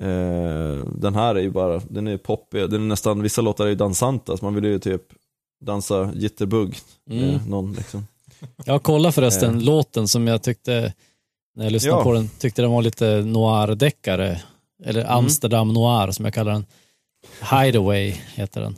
[0.00, 3.68] eh, den här är ju bara, den är poppig, den är nästan, vissa låtar är
[3.68, 5.02] ju dansanta, så man vill ju typ
[5.64, 7.50] dansa jitterbug med Mm.
[7.50, 8.06] någon liksom.
[8.64, 9.62] Jag kollade förresten Eh.
[9.62, 10.92] låten som jag tyckte,
[11.56, 12.02] när jag lyssnade Ja.
[12.04, 14.40] på den, tyckte den var lite noir-deckare.
[14.84, 15.12] Eller Mm.
[15.12, 16.66] Amsterdam Noir som jag kallar den.
[17.50, 18.76] Hideaway heter den.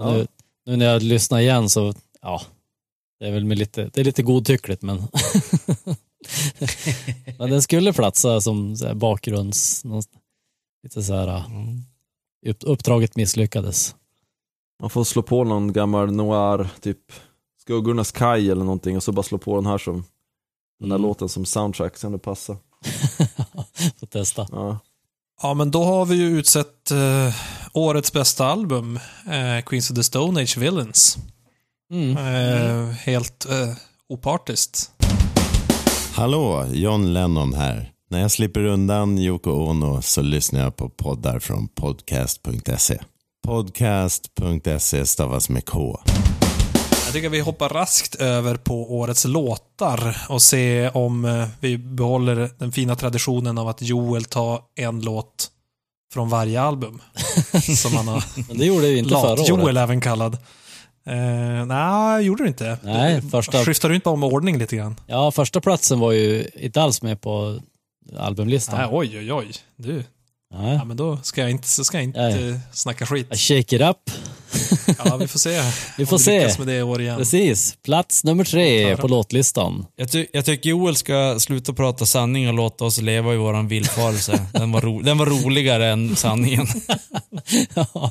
[0.00, 0.10] Ja.
[0.12, 0.26] Nu,
[0.66, 2.42] nu när jag lyssnar igen så, ja,
[3.20, 4.96] det är väl med lite, det är lite godtyckligt men
[7.38, 9.82] men den skulle platsa som så här bakgrunds,
[10.82, 11.82] lite så här, Mm.
[12.46, 13.94] upp, uppdraget misslyckades.
[14.80, 16.98] Man får slå på någon gammal noir, typ
[17.60, 20.04] Skuggornas kaj eller någonting och så bara slå på den här som
[20.80, 21.02] den här Mm.
[21.08, 22.56] låten som soundtrack sen det passar.
[24.00, 24.46] Får testa.
[24.52, 24.78] Ja.
[25.42, 27.34] Ja, men då har vi ju utsett eh,
[27.72, 28.96] årets bästa album,
[29.26, 31.18] eh, Queens of the Stone Age Villains.
[31.90, 32.16] Mm.
[32.16, 33.76] Eh, helt eh,
[34.08, 34.90] opartiskt.
[36.16, 37.90] Hallå, John Lennon här.
[38.10, 42.98] När jag slipper undan Yoko Ono så lyssnar jag på poddar från podcast.se.
[43.46, 46.00] Podcast.se stavas med K.
[47.12, 52.72] tycker vi hoppar raskt över på årets låtar och se om eh, vi behåller den
[52.72, 55.48] fina traditionen av att Joel tar en låt
[56.12, 57.02] från varje album.
[57.76, 59.38] Som han har Men det gjorde vi inte förra året.
[59.38, 60.38] Lat-Joel även kallad.
[61.06, 62.78] Eh, Nej, gjorde du inte?
[62.82, 64.96] Nej, första- Skiftar du inte om ordning lite grann?
[65.06, 67.60] Ja, första platsen var ju inte alls med på
[68.18, 68.78] albumlistan.
[68.78, 69.52] Nej, oj, oj, oj.
[69.76, 70.04] Du.
[70.54, 70.74] Nej.
[70.74, 72.60] Ja, men då ska jag inte, så ska jag inte Nej.
[72.72, 73.34] snacka skit.
[73.34, 73.96] I Shake it up.
[75.04, 75.60] Ja, vi får se.
[75.98, 76.50] Vi får se.
[76.58, 77.16] med det i år igen.
[77.18, 77.76] Precis.
[77.84, 79.86] Plats nummer tre på låtlistan.
[79.96, 83.68] Jag, ty jag tycker Joel ska sluta prata sanning och låta oss leva i våran
[83.68, 84.46] villfarelse.
[84.52, 86.66] Den var, den var roligare än sanningen.
[87.74, 88.10] Ja.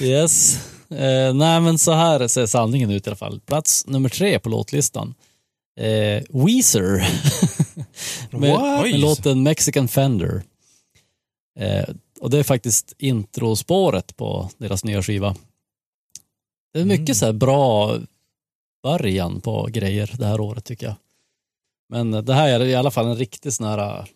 [0.00, 0.58] yes.
[0.90, 3.40] Eh, nej, men så här ser sanningen ut i alla fall.
[3.40, 5.14] Plats nummer tre på låtlistan.
[5.80, 7.08] Eh, Weezer.
[8.30, 10.42] med, med låten Mexican Fender.
[11.58, 11.88] Eh,
[12.20, 15.36] och det är faktiskt introspåret på deras nya skiva.
[16.72, 17.14] Det är mycket Mm.
[17.14, 17.98] så här bra
[18.82, 20.94] början på grejer det här året tycker jag.
[21.88, 24.06] Men det här är i alla fall en riktig sån här,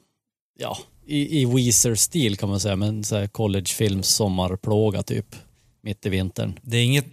[0.58, 5.36] ja, i, i Weezer-stil kan man säga, men så här collegefilms sommarplåga typ,
[5.84, 6.58] mitt i vintern.
[6.62, 7.06] Det är inget,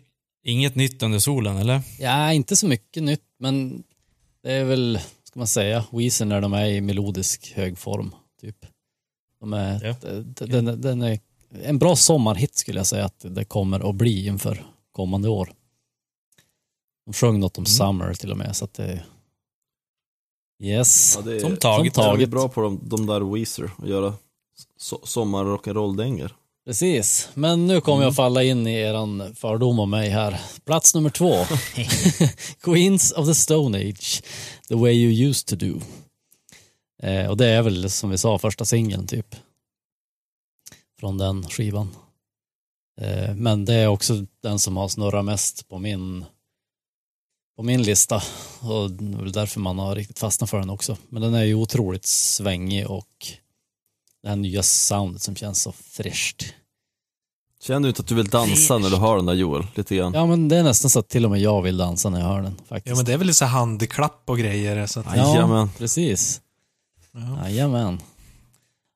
[0.43, 1.82] inget nytt under solen, eller?
[1.99, 3.84] Ja, inte så mycket nytt, men
[4.43, 8.65] det är väl, ska man säga, Weezer när de är i melodisk hög form, typ.
[9.39, 9.95] De är, Ja.
[10.47, 11.19] den, den är
[11.63, 15.53] en bra sommarhit skulle jag säga att det kommer att bli inför kommande år.
[17.05, 17.65] De sjöng något om Mm.
[17.65, 19.03] Summer till och med, så att det...
[20.63, 21.13] Yes.
[21.15, 21.95] Ja, det är, Som taget.
[21.95, 22.30] Som de är taget.
[22.30, 24.13] bra på de, de där Weezer, att göra
[24.78, 26.32] so sommar rock'n'roll-dängor.
[26.66, 30.41] Precis, men nu kommer jag falla in i eran fördom om mig här.
[30.66, 31.45] Plats nummer två.
[32.62, 34.24] Queens of the Stone Age,
[34.68, 35.82] The way you used to do.
[37.03, 39.36] Eh, och det är väl som vi sa första singeln typ.
[40.99, 41.95] Från den skivan.
[43.01, 46.26] Eh, men det är också den som har snurrat mest på min
[47.55, 48.16] på min lista.
[48.62, 50.97] Och det är väl därför man har riktigt fastnat för den också.
[51.09, 53.28] Men den är ju otroligt svängig och
[54.24, 56.43] det här nya soundet som känns så fräscht.
[57.63, 59.67] Känner du inte att du vill dansa när du hör den där Joel?
[59.76, 60.13] Lite grann.
[60.13, 62.28] Ja men det är nästan så att till och med jag vill dansa när jag
[62.28, 62.88] hör den faktiskt.
[62.88, 64.88] Ja, men det är väl lite så handklapp och grejer.
[64.88, 65.15] Så att, Ja.
[65.34, 65.69] Jajamän.
[65.78, 66.41] precis.
[67.11, 67.49] Ja.
[67.49, 68.01] Jajamän.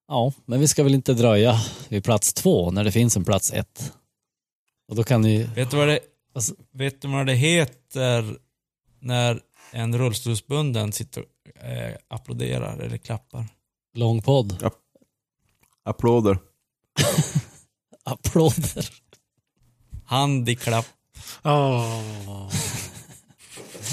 [0.08, 3.54] Ja, men vi ska väl inte dröja vid plats två när det finns en plats
[3.54, 3.94] ett.
[4.90, 6.00] Och då kan ni, Vet du vad det,
[6.36, 8.38] Alltså- vet du vad det heter
[9.00, 9.40] när
[9.72, 13.46] en rullstolsbunden sitter och eh, applåderar eller klappar?
[13.94, 14.64] lång podd,
[15.86, 16.40] Applåder.
[18.04, 18.90] applåder.
[20.06, 20.86] Hand i klapp.
[21.44, 22.50] Åh.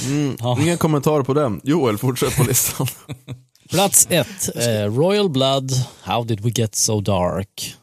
[0.07, 0.36] Mm.
[0.40, 0.59] Ja.
[0.61, 1.61] Ingen kommentar på den.
[1.64, 2.86] Joel, fortsätt på listan.
[3.70, 5.70] Plats ett, eh, Royal Blood,
[6.03, 7.74] How did we get so dark?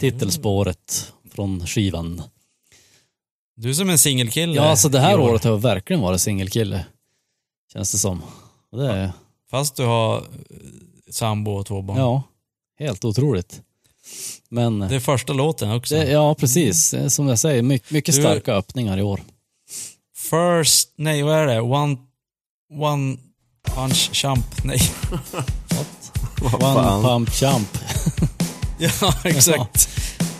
[0.00, 2.22] Titelspåret från skivan.
[3.56, 4.54] Du är som en singelkille.
[4.54, 5.30] Ja, alltså det här år.
[5.30, 6.86] året har verkligen varit singelkille.
[7.72, 8.22] Känns det som.
[8.72, 9.12] Det är,
[9.50, 10.22] Fast du har eh,
[11.10, 11.98] sambo och två barn.
[11.98, 12.22] ja,
[12.78, 13.60] helt otroligt.
[14.48, 15.94] Men Det är första låten också.
[15.94, 16.94] Det, ja, precis.
[17.08, 19.20] Som jag säger, mycket, mycket Du- starka öppningar i år.
[20.16, 21.60] First, nej vad är det?
[21.60, 21.96] One,
[22.80, 23.16] one
[23.66, 24.80] punch champ, nej.
[26.52, 27.68] One pump champ.
[28.78, 29.88] ja, exakt.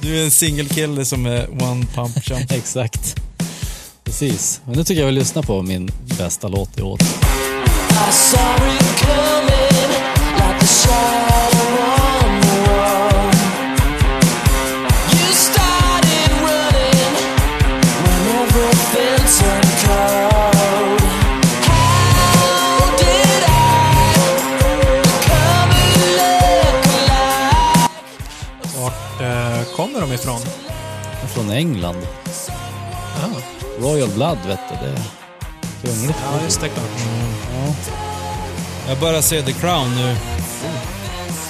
[0.01, 2.53] Du är en singelkille som är one pump champ.
[2.53, 3.17] Exakt.
[4.05, 4.61] Precis.
[4.67, 6.99] Men nu tycker jag vi lyssnar på min bästa låt i år.
[7.03, 10.67] I saw it coming like a
[31.35, 32.07] Från England.
[33.17, 33.41] Ah.
[33.81, 34.75] Royal Blood, vet du.
[35.83, 36.19] Det är kungligt.
[36.33, 36.69] Ja, just det.
[36.69, 36.87] Klart.
[38.89, 40.17] Jag börjar se The Crown nu.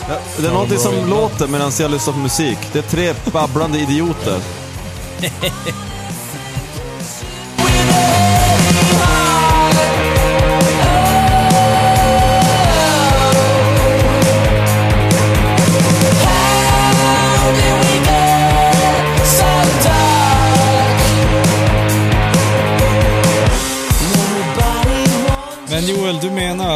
[0.08, 2.58] Ja, det är någonting som låter medan jag lyssnar på musik.
[2.72, 4.40] Det är tre babblande idioter.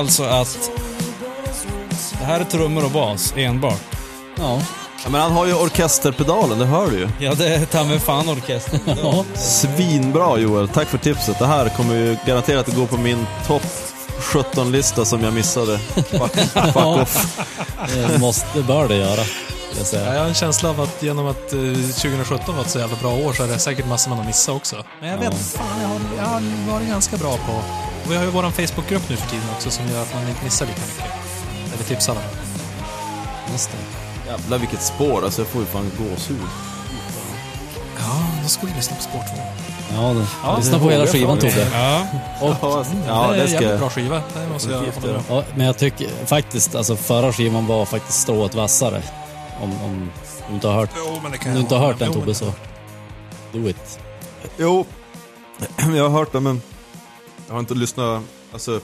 [0.09, 0.71] alltså att
[2.19, 3.81] det här är trummor och bas enbart?
[4.37, 4.63] Ja.
[5.05, 7.09] Ja, men han har ju orkesterpedalen, det hör du ju.
[7.19, 8.81] Ja, det är ta mig fan orkestern.
[9.03, 9.25] ja.
[9.35, 11.39] Svinbra Joel, tack för tipset.
[11.39, 13.63] Det här kommer ju garanterat att gå på min topp
[14.21, 15.79] 17-lista som jag missade.
[15.95, 17.41] Fuck, fuck off.
[17.95, 19.21] Det, måste, bör det göra.
[19.77, 20.15] Jag Ja.
[20.15, 23.15] Jag har en känsla av att genom att eh, 2017 var ett så jävla bra
[23.15, 24.85] år så är det säkert massor man har missat också.
[25.01, 27.63] Men jag vet fan, jag har, jag har varit ganska bra på...
[28.09, 30.45] Och vi har ju vår Facebookgrupp nu för tiden också som gör att man inte
[30.45, 31.05] missar lika mycket.
[31.75, 32.37] Eller tipsar varandra.
[33.53, 34.31] Just det.
[34.31, 36.37] Jävlar vilket spår, alltså jag får ju fan gåshud.
[37.99, 39.43] Ja, då ska vi lyssna på Sport 2.
[39.95, 40.27] Ja, det.
[40.45, 41.39] Ja, lyssna det på hela skivan.
[41.39, 41.71] Tobbe.
[41.73, 42.07] Ja,
[42.41, 44.23] Ja, ja det är det ska jävligt bra skiva.
[44.35, 45.23] Det måste jag hålla.
[45.29, 49.03] Ja, men jag tycker faktiskt, alltså förra skivan var faktiskt strået vassare.
[49.63, 50.11] Om, om
[50.49, 52.13] du inte har hört, Jo, men det kan om du jag inte har hört den.
[52.13, 52.53] Tobbe så
[53.53, 53.99] do it.
[54.57, 54.87] Jo,
[55.97, 56.63] jag har hört dem men
[57.49, 58.23] jag har inte lyssnat,
[58.53, 58.81] alltså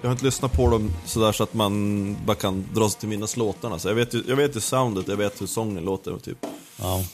[0.00, 3.08] jag har inte lyssnat på dem sådär så att man bara kan dra sig till
[3.08, 3.78] minnes låtarna.
[3.78, 6.38] Så jag, vet ju, jag vet ju soundet, jag vet hur sången låter typ.
[6.76, 7.04] Ja.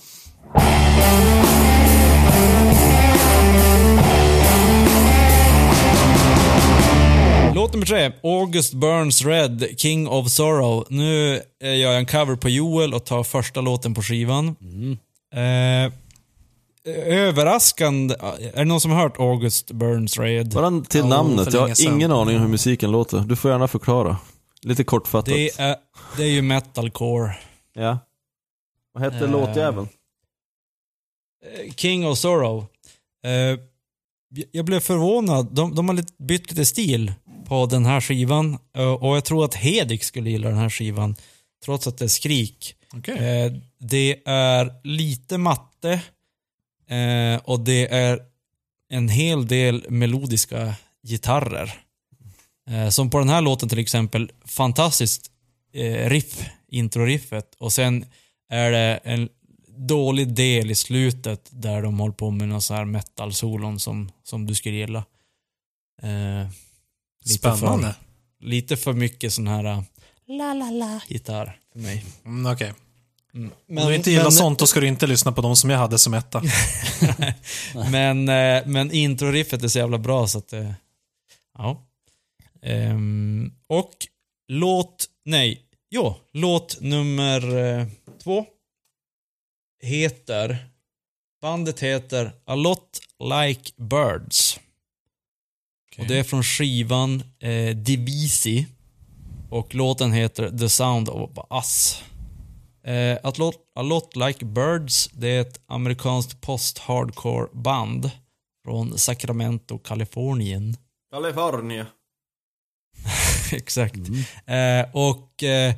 [7.54, 8.12] Låt nummer tre.
[8.22, 10.86] August Burns Red, King of Sorrow.
[10.90, 14.46] Nu eh, gör jag en cover på Joel och tar första låten på skivan.
[15.34, 15.92] Eh,
[16.90, 18.14] överraskande.
[18.40, 20.48] Är det någon som har hört August Burns Red?
[20.52, 21.94] Bara till Ja, namnet, jag har sedan.
[21.94, 23.20] ingen aning om hur musiken låter.
[23.20, 24.16] Du får gärna förklara.
[24.62, 25.24] Lite kortfattat.
[25.24, 25.76] Det är,
[26.16, 27.36] det är ju metalcore.
[27.74, 27.98] Ja.
[28.92, 29.88] Vad hette Eh, låtjäveln?
[31.66, 32.66] Eh, King of Sorrow.
[33.24, 33.58] Eh,
[34.52, 35.54] jag blev förvånad.
[35.54, 37.12] De, de har lite, bytt lite stil
[37.48, 38.58] på den här skivan.
[38.76, 41.16] Eh, och jag tror att Hedik skulle gilla den här skivan.
[41.64, 42.74] Trots att det är skrik.
[42.96, 43.14] Okej.
[43.44, 46.00] Eh, det är lite matte.
[46.88, 48.20] Eh, och det är
[48.88, 51.74] en hel del melodiska gitarrer.
[52.70, 55.30] Eh, som på den här låten till exempel, fantastiskt
[55.72, 57.54] eh, riff, introriffet.
[57.58, 58.04] Och sen
[58.50, 59.28] är det en
[59.76, 64.46] dålig del i slutet där de håller på med någon så här metal-solon som, som
[64.46, 65.04] du skulle gilla.
[66.02, 66.48] Eh,
[67.24, 67.94] lite Spännande.
[68.38, 69.82] För, lite för mycket sån här uh,
[70.28, 72.04] la la la gitarr för mig.
[72.24, 72.72] Mm, Okej.
[73.36, 73.52] Mm.
[73.68, 75.98] Om du inte gillar sånt, då ska du inte lyssna på de som jag hade
[75.98, 76.42] som etta.
[77.90, 80.74] men, eh, men introriffet är så jävla bra så att det...
[81.58, 81.82] Ja.
[82.62, 83.92] Ehm, och
[84.48, 85.06] låt...
[85.24, 85.62] Nej.
[85.90, 87.86] Jo, låt nummer eh,
[88.22, 88.46] två
[89.82, 90.68] heter...
[91.42, 94.60] Bandet heter A Lot Like Birds.
[95.98, 98.66] Och det är från skivan eh, Divisi.
[99.50, 102.02] Och låten heter The Sound of Us.
[102.86, 108.10] Eh, A, lot, A Lot Like Birds, det är ett amerikanskt post-hardcore band
[108.64, 110.76] från Sacramento, Kalifornien.
[111.10, 111.86] California.
[113.52, 113.96] Exakt.
[114.46, 115.74] Eh, och eh,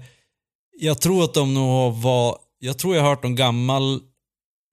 [0.78, 4.00] jag tror att de nog var, jag tror jag har hört en gammal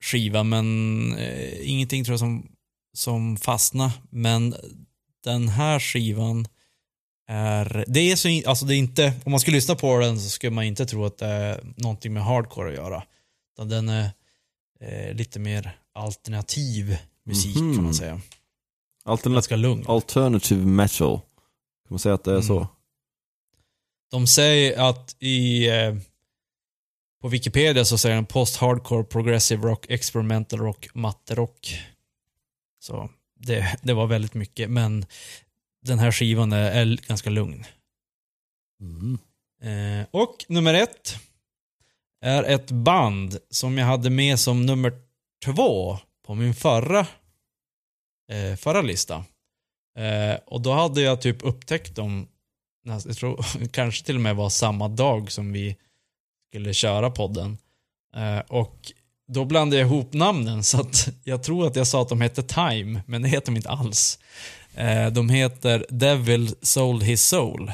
[0.03, 2.47] skiva men eh, ingenting tror jag som,
[2.93, 3.91] som fastnar.
[4.09, 4.55] Men
[5.23, 6.47] den här skivan
[7.27, 10.29] är, det är så, alltså det är inte, om man skulle lyssna på den så
[10.29, 13.03] skulle man inte tro att det är någonting med hardcore att göra.
[13.53, 14.09] Utan den är
[14.81, 17.83] eh, lite mer alternativ musik kan Mhm.
[17.83, 18.21] man säga.
[19.05, 19.85] Alternativ, Ganska lugn.
[19.87, 21.17] alternative metal.
[21.17, 22.55] Kan man säga att det är så?
[22.57, 22.67] Mm.
[24.11, 25.95] De säger att i eh,
[27.21, 31.79] på Wikipedia så säger de post-hardcore, progressive rock, experimental rock, matte rock.
[32.79, 33.09] Så
[33.39, 35.05] det, det var väldigt mycket, men
[35.85, 37.65] den här skivan är, är ganska lugn.
[38.81, 39.17] Mm.
[39.61, 41.15] Eh, och nummer ett
[42.21, 44.93] är ett band som jag hade med som nummer
[45.45, 47.07] två på min förra,
[48.31, 49.25] eh, förra lista.
[49.97, 52.27] Eh, och då hade jag typ upptäckt dem,
[52.83, 55.77] jag tror kanske till och med var samma dag som vi
[56.49, 57.57] skulle köra podden.
[58.15, 58.91] Eh, och
[59.27, 62.43] då blandade jag ihop namnen så att jag tror att jag sa att de hette
[62.43, 64.19] Time, men det heter de inte alls.
[64.75, 67.71] Eh, de heter Devil Sold His Soul.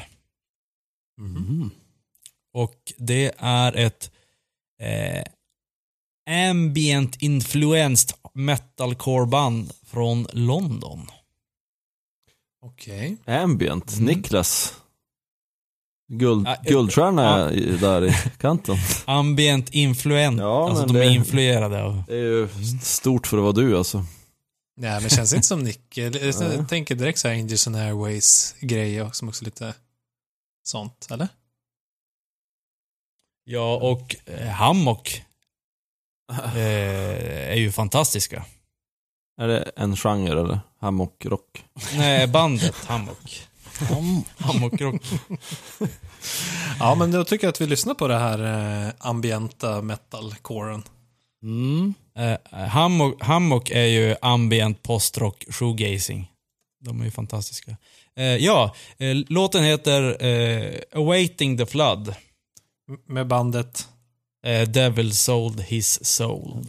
[1.20, 1.70] Mm.
[2.54, 4.10] Och det är ett
[4.82, 5.22] eh,
[6.50, 11.06] ambient influenced metalcore-band från London.
[12.64, 13.16] Okej.
[13.26, 14.04] Ambient, Mm.
[14.04, 14.74] Niklas.
[16.12, 17.50] Guld, Ja, guldstjärna ja.
[17.50, 18.76] i- där i kanten.
[19.04, 22.02] Ambient influent, Ja, alltså de är influerade av...
[22.06, 22.48] Det är ju
[22.82, 24.04] stort för att vara du alltså.
[24.76, 25.98] Nej, men känns inte som Nick.
[25.98, 29.74] Jag tänker direkt så här Angels and Airways-grejer som också lite
[30.64, 31.28] sånt, eller?
[33.44, 35.24] Ja, och eh, Hammock
[36.32, 38.44] eh, är ju fantastiska.
[39.40, 40.60] Är det en genre eller?
[40.80, 41.64] Hammockrock?
[41.94, 43.48] Nej, bandet Hammock.
[43.90, 44.22] Mm.
[44.38, 45.02] Hammockrock.
[46.78, 48.38] Ja, men då tycker jag att vi lyssnar på det här
[48.86, 50.82] eh, ambienta metal-coren.
[51.42, 51.94] Mm.
[52.18, 56.30] Eh, Hammock, Hammock är ju ambient postrock shoegazing.
[56.84, 57.76] De är ju fantastiska.
[58.16, 62.08] Eh, ja, eh, låten heter eh, Awaiting the Flood.
[62.08, 63.88] M- Med bandet.
[64.46, 66.64] Eh, Devil sold his soul.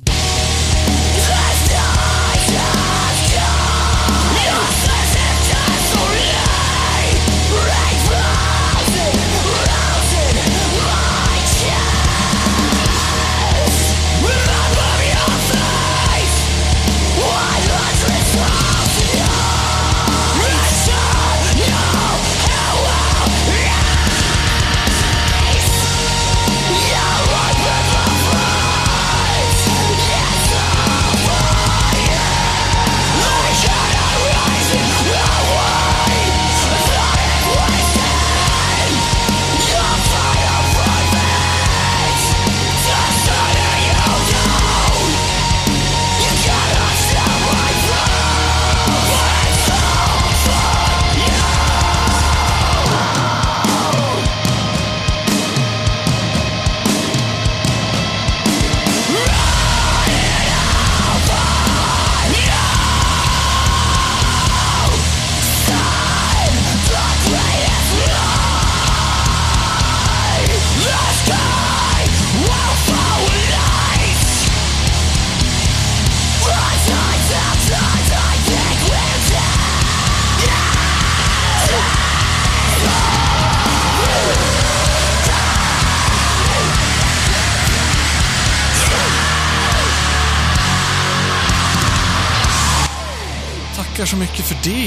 [94.03, 94.85] Tackar så mycket för det.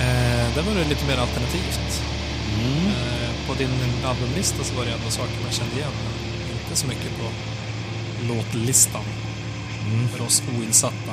[0.00, 2.02] Eh, där var det lite mer alternativt.
[2.62, 6.86] Eh, på din albumlista så var det ändå saker man kände igen, men inte så
[6.86, 7.24] mycket på
[8.28, 9.02] låtlistan.
[10.12, 11.12] För oss oinsatta.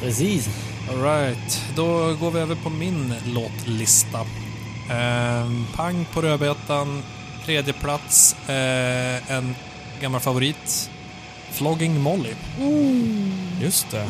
[0.00, 0.48] Precis.
[0.90, 4.20] Alright, då går vi över på min låtlista.
[4.90, 7.02] Eh, pang på rödbetan,
[7.44, 9.54] tredje plats, eh, en
[10.00, 10.90] gammal favorit.
[11.50, 12.34] Flogging Molly.
[13.60, 14.06] Just det.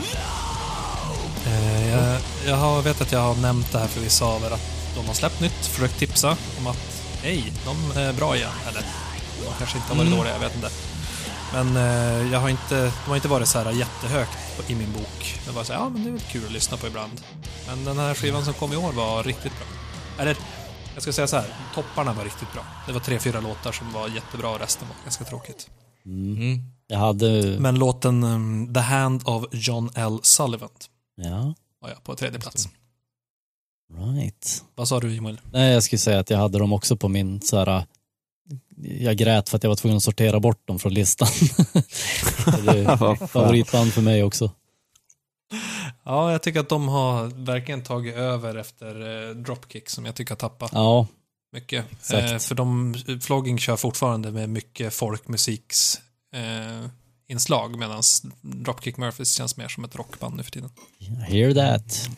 [1.46, 4.50] Eh, jag, jag har, vet att jag har nämnt det här för vissa av er
[4.50, 8.50] att de har släppt nytt, försökt tipsa om att hej, de är bra igen.
[8.68, 8.80] Eller
[9.44, 10.70] de kanske inte har varit dåliga, jag vet inte.
[11.52, 14.38] Men eh, jag har inte, de har inte varit så här jättehögt
[14.70, 15.40] i min bok.
[15.46, 17.20] Det var så här, ja men det är väl kul att lyssna på ibland.
[17.66, 19.66] Men den här skivan som kom i år var riktigt bra.
[20.22, 20.36] Eller,
[20.94, 22.62] jag ska säga så här, topparna var riktigt bra.
[22.86, 25.70] Det var tre, fyra låtar som var jättebra och resten var ganska tråkigt.
[26.06, 26.58] Mm.
[26.86, 27.56] Jag hade...
[27.58, 30.18] Men låten um, The Hand of John L.
[30.22, 30.68] Sullivan
[31.16, 32.68] Ja, var jag på tredje plats.
[34.16, 34.64] right.
[34.74, 35.40] Vad sa du Joel?
[35.52, 37.86] Nej, jag skulle säga att jag hade dem också på min så här...
[38.76, 41.28] Jag grät för att jag var tvungen att sortera bort dem från listan.
[42.64, 44.50] det är favoritband för mig också.
[46.04, 50.30] Ja, jag tycker att de har verkligen tagit över efter eh, Dropkick som jag tycker
[50.30, 51.06] har tappat Ja,
[51.52, 51.84] mycket.
[52.12, 56.00] Eh, för de, Flogging kör fortfarande med mycket folkmusiks
[56.34, 56.88] eh,
[57.32, 58.02] inslag medan
[58.40, 60.70] Dropkick Murphys känns mer som ett rockband nu för tiden.
[61.28, 62.08] hear that.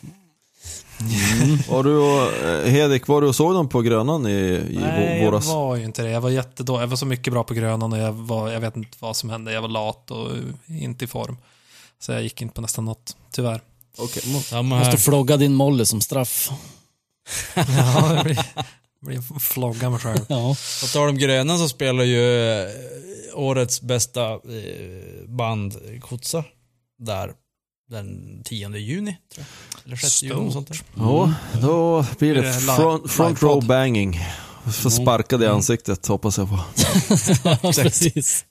[1.69, 5.21] Var du och, eh, Hedik, var du och såg dem på Grönan i, i Nej,
[5.21, 5.47] vå- våras?
[5.47, 6.09] jag var ju inte det.
[6.09, 6.81] Jag var jättedålig.
[6.83, 9.29] Jag var så mycket bra på Grönan och jag, var, jag vet inte vad som
[9.29, 9.51] hände.
[9.53, 10.29] Jag var lat och
[10.67, 11.37] inte i form.
[11.99, 13.61] Så jag gick inte på nästan något, tyvärr.
[13.97, 14.43] Okej.
[14.43, 16.49] Samma Måste flogga din Molly som straff.
[17.55, 18.45] Ja, det
[19.05, 20.25] blir, det flogga mig själv.
[20.29, 22.69] Ja, På tal om Gröna så spelar ju eh,
[23.33, 26.43] årets bästa eh, band Kotsa
[26.99, 27.33] där
[27.89, 29.85] den 10 juni, tror jag.
[29.85, 30.81] Eller 6 juni, sånt där.
[30.95, 34.19] Ja, då blir det det front, front row banging.
[34.71, 36.59] Får sparkad i ansiktet, hoppas jag på.
[37.63, 38.45] precis.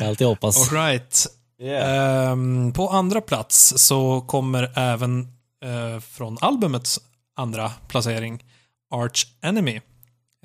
[0.00, 0.72] Jag alltid hoppas.
[0.72, 1.26] All right.
[1.62, 5.20] Ehm, på andra plats så kommer även
[5.64, 7.00] eh, från albumets
[7.36, 8.44] andra placering
[8.92, 9.76] Arch Enemy.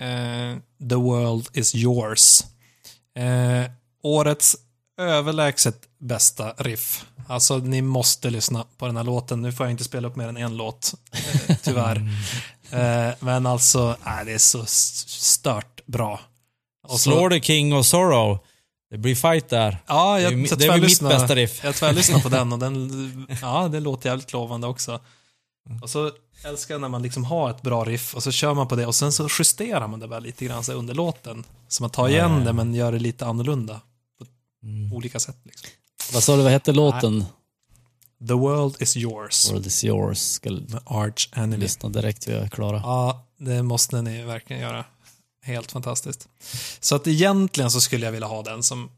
[0.01, 0.57] Eh,
[0.89, 2.43] The World Is Yours.
[3.17, 3.71] Eh,
[4.03, 4.55] årets
[5.01, 7.05] överlägset bästa riff.
[7.27, 9.41] Alltså, ni måste lyssna på den här låten.
[9.41, 10.93] Nu får jag inte spela upp mer än en låt,
[11.47, 12.01] eh, tyvärr.
[12.71, 16.19] Eh, men alltså, nej, det är så stört bra.
[16.87, 18.39] Och Slår the King of Sorrow.
[18.91, 19.77] Det blir fight där.
[19.87, 21.63] Ja, jag, det är, jag det är mitt tvärlyssnar- bästa riff.
[21.63, 24.99] Jag tvärlyssnade på den och den, ja, det låter jävligt lovande också.
[25.81, 26.11] Och så
[26.43, 28.85] älskar jag när man liksom har ett bra riff och så kör man på det
[28.85, 31.43] och sen så justerar man det bara lite grann så under låten.
[31.67, 33.81] Så man tar igen det men gör det lite annorlunda
[34.89, 35.37] på olika sätt.
[35.43, 35.69] Liksom.
[36.13, 37.25] Vad sa du, vad hette låten?
[38.27, 40.17] The world is yours World is yours.
[40.17, 41.57] Ska med Arch Enemy.
[41.57, 42.77] lyssna direkt vi är klara.
[42.77, 44.85] Ja, det måste ni verkligen göra.
[45.41, 46.29] Helt fantastiskt.
[46.79, 48.89] Så att egentligen så skulle jag vilja ha den som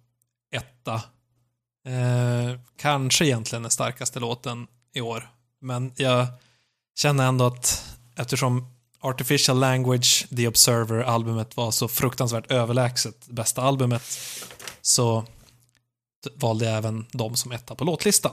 [0.52, 0.94] etta.
[1.88, 5.30] Eh, kanske egentligen den starkaste låten i år.
[5.62, 6.28] Men jag
[7.00, 7.86] känner ändå att
[8.16, 8.68] eftersom
[9.02, 14.02] Artificial Language, The Observer-albumet var så fruktansvärt överlägset bästa albumet
[14.82, 15.26] så
[16.36, 18.32] valde jag även dem som etta på låtlistan.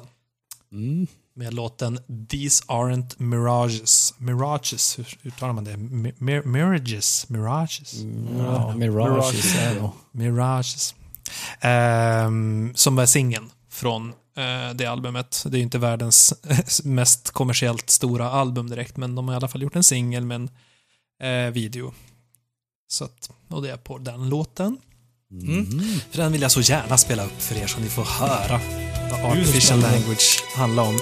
[0.73, 1.07] Mm.
[1.35, 1.99] Med låten
[2.29, 4.15] These Aren't Mirages.
[4.19, 5.77] Mirages, hur uttalar man det?
[5.77, 7.29] Mi- Mir mirages?
[7.29, 7.95] Mirages?
[8.39, 9.91] Ja, Mirage är nog.
[10.13, 10.95] Mirages.
[11.61, 14.13] Ehm, som är singeln från
[14.75, 15.45] det albumet.
[15.47, 16.35] Det är ju inte världens
[16.85, 20.35] mest kommersiellt stora album direkt, men de har i alla fall gjort en singel med
[20.35, 20.51] en
[21.23, 21.93] eh, video.
[22.89, 24.79] Så att, och det är på den låten.
[25.31, 25.67] Mm.
[26.11, 28.61] För den vill jag så gärna spela upp för er så ni får höra
[29.11, 30.99] vad artificial language handlar om.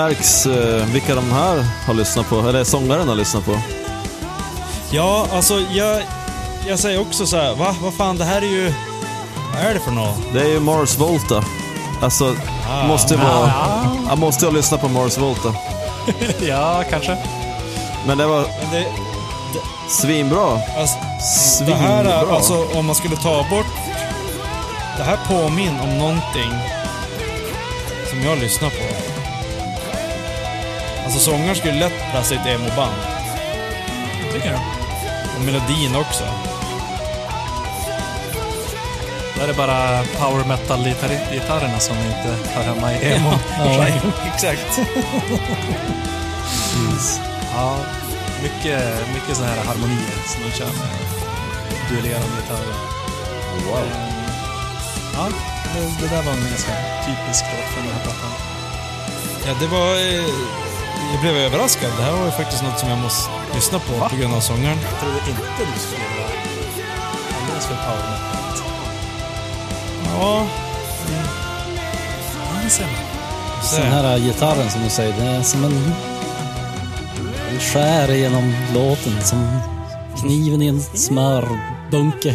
[0.00, 3.58] Märks eh, vilka de här har lyssnat på, eller sångaren har lyssnat på.
[4.90, 6.02] Ja, alltså jag,
[6.68, 7.74] jag säger också så här, va?
[7.82, 8.72] Vad fan, det här är ju...
[9.54, 10.16] Vad är det för något?
[10.32, 11.44] Det är ju Mars Volta.
[12.02, 12.36] Alltså,
[12.88, 13.52] måste ju vara...
[14.08, 15.54] Jag måste ju ha lyssnat på Mars Volta.
[16.40, 17.16] ja, kanske.
[18.06, 18.86] Men det var Men det,
[19.88, 20.60] svinbra.
[20.78, 20.98] alltså,
[21.66, 22.36] det här, är- Svinbra.
[22.36, 23.66] alltså om man skulle ta bort...
[24.96, 26.52] Det här påminner om någonting
[28.10, 28.76] som jag lyssnar på.
[31.10, 32.94] Alltså sångaren skulle lätt passa i ett emo-band.
[34.32, 34.60] Tycker jag.
[35.36, 36.24] Och melodin också.
[39.36, 43.32] Där är bara power metal-gitarrerna som inte hör hemma i emo.
[43.58, 43.86] Ja,
[44.34, 44.80] Exakt.
[47.54, 47.76] Ja,
[48.42, 48.82] mycket,
[49.14, 50.90] mycket sådana här harmonier som de kör med
[51.90, 52.74] duellerande gitarrer.
[53.70, 53.82] Wow.
[55.14, 55.28] Ja,
[55.74, 56.72] det, det där var en ganska
[57.06, 58.30] typisk låt från den här plattan.
[59.46, 59.94] Ja, det var...
[59.94, 60.69] eh,
[61.12, 61.90] Jag blev överraskad.
[61.98, 64.78] Det här var ju faktiskt något som jag måste lyssna på på grund av sångaren.
[64.90, 66.30] Jag trodde inte du skulle vara
[67.40, 68.66] alldeles för power metal.
[70.18, 70.46] Ja,
[72.36, 73.82] Ja, det ser man.
[73.82, 75.92] Den här gitarren som du säger, det är som en...
[77.50, 79.58] Den skär igenom låten som
[80.20, 82.34] kniven i en smörbunke.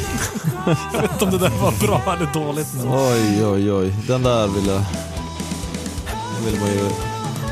[0.93, 3.93] Jag vet inte om det där var bra eller dåligt, men Oj, oj, oj.
[4.07, 4.82] Den där vill jag...
[6.36, 6.89] Den vill man ju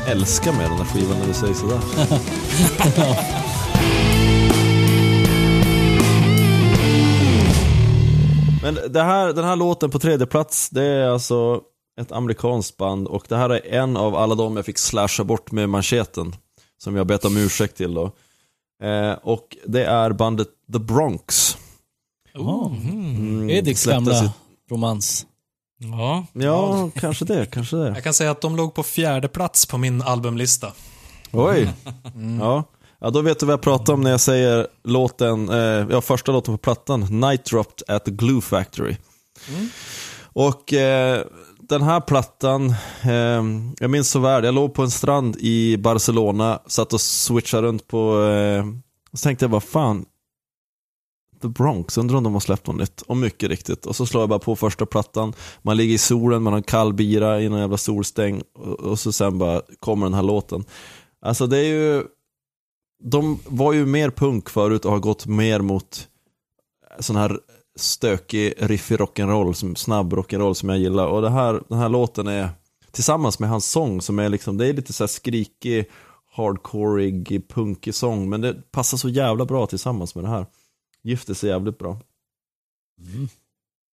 [0.06, 1.80] älska med den där skivan när du säger sådär.
[8.62, 11.60] Men det här, den här låten på tredje plats, det är alltså
[12.00, 15.52] ett amerikanskt band och det här är en av alla de jag fick slasha bort
[15.52, 16.34] med mancheten.
[16.78, 18.04] Som jag bett om ursäkt till då.
[18.82, 21.56] Eh, och det är bandet The Bronx.
[22.34, 24.32] Mm, Ediks gamla
[24.70, 25.26] romans.
[25.92, 26.26] Ja.
[26.32, 27.88] Ja, kanske det, kanske det.
[27.88, 30.72] jag kan säga att de låg på fjärde plats på min albumlista.
[31.32, 31.72] Oj.
[32.40, 32.64] Ja.
[33.00, 36.32] ja, då vet du vad jag pratar om när jag säger låten, eh, ja första
[36.32, 38.96] låten på plattan, Night Dropped at the Glue Factory.
[40.22, 41.20] Och eh,
[41.68, 43.42] den här plattan, eh,
[43.80, 47.88] jag minns så väl, jag låg på en strand i Barcelona, satt och switchade runt
[47.88, 48.64] på, eh,
[49.12, 50.04] och så tänkte jag bara fan,
[51.44, 53.02] The Bronx, undrar om de har släppt något nytt.
[53.02, 53.86] Och mycket riktigt.
[53.86, 56.62] Och så slår jag bara på första plattan, man ligger i solen, man har en
[56.62, 60.64] kall bira i någon jävla solstäng och, och så sen bara kommer den här låten.
[61.22, 62.04] Alltså det är ju,
[63.04, 66.08] de var ju mer punk förut och har gått mer mot
[67.00, 67.38] sån här
[67.76, 71.06] stökig, riffig rock'n'roll, snabb rock'n'roll som jag gillar.
[71.06, 72.48] Och det här, den här låten är,
[72.90, 75.90] tillsammans med hans sång som är liksom, det är lite så här skrikig,
[76.36, 80.46] hardcoreig, punkig sång, men det passar så jävla bra tillsammans med det här.
[81.04, 82.00] Gifter sig jävligt bra.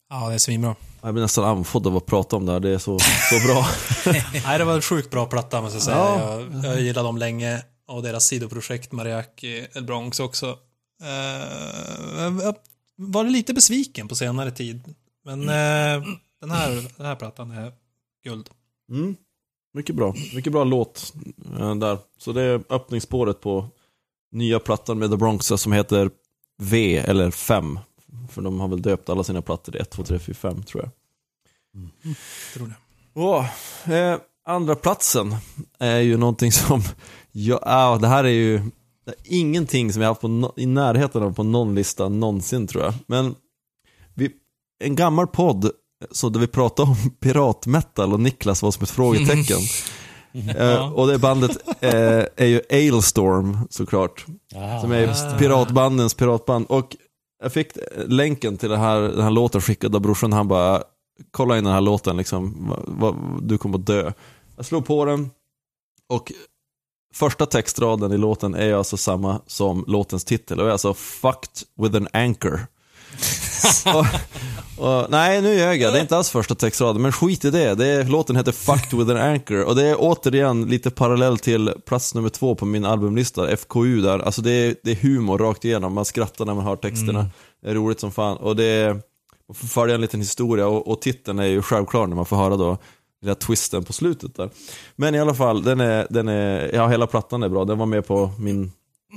[0.10, 0.76] Ja, det är svinbra.
[1.02, 3.66] Jag blir nästan andfådd av att prata om det här, det är så, så bra.
[4.46, 5.98] Nej, det var en sjukt bra platta måste jag säga.
[5.98, 6.40] Ja.
[6.40, 10.58] Jag, jag gillade dem länge och deras sidoprojekt Mariachi El Bronx också.
[11.02, 12.56] Eh, jag
[12.96, 16.08] var lite besviken på senare tid Men eh,
[16.42, 17.74] den, här, den här plattan är
[18.24, 18.50] guld.
[18.92, 19.16] Mm.
[19.74, 20.16] Mycket bra.
[20.36, 21.14] Mycket bra låt
[21.60, 21.98] eh, där.
[22.18, 23.68] Så det är öppningsspåret på
[24.32, 26.12] nya plattan med The Bronx som heter
[26.62, 27.80] V eller 5.
[28.30, 30.84] För de har väl döpt alla sina plattor till 1, 2, 3, 4, 5 tror
[30.84, 30.92] jag.
[32.54, 33.98] Tror det.
[33.98, 35.36] Eh, andra platsen
[35.80, 36.82] är ju någonting som,
[37.32, 38.62] ja, ah, det här är ju
[39.06, 42.84] är ingenting som jag haft på no, i närheten av på någon lista någonsin tror
[42.84, 42.94] jag.
[43.08, 43.36] Men
[44.14, 44.32] vi,
[44.84, 45.72] en gammal podd
[46.12, 49.60] så där vi pratade om piratmetal och Niklas var som ett frågetecken.
[50.58, 54.26] eh, och det bandet eh, är ju Ailstorm såklart.
[54.56, 56.66] Ah, Som är piratbandens piratband.
[56.70, 56.96] Och
[57.44, 57.68] jag fick
[58.06, 60.34] länken till det här, den här låten skickad av brorsan.
[60.34, 60.84] Han bara,
[61.32, 62.68] kolla in den här låten liksom.
[62.70, 64.12] Va, va, du kommer att dö.
[64.56, 65.30] Jag slog på den.
[66.10, 66.32] Och
[67.14, 70.60] första textraden i låten är alltså samma som låtens titel.
[70.60, 72.60] Och är alltså Fucked with an anchor.
[73.86, 74.06] Och,
[74.88, 75.94] och, nej, nu ljög jag.
[75.94, 77.76] Det är inte alls första textraden, men skit i det.
[77.76, 79.64] det är, låten heter Fucked with an anchor.
[79.64, 84.20] Och det är återigen lite parallell till plats nummer två på min albumlista, FKU där.
[84.20, 85.94] Alltså det är, det är humor rakt igenom.
[85.94, 87.26] Man skrattar när man hör texterna.
[87.64, 88.38] Det är roligt som fan.
[88.38, 88.94] Och det är,
[89.48, 92.38] man får följa en liten historia och, och titeln är ju självklar när man får
[92.38, 92.78] höra då
[93.22, 94.50] lilla twisten på slutet där.
[94.96, 97.66] Men i alla fall, den är, den är, ja hela plattan är bra.
[97.66, 98.72] Den var med på min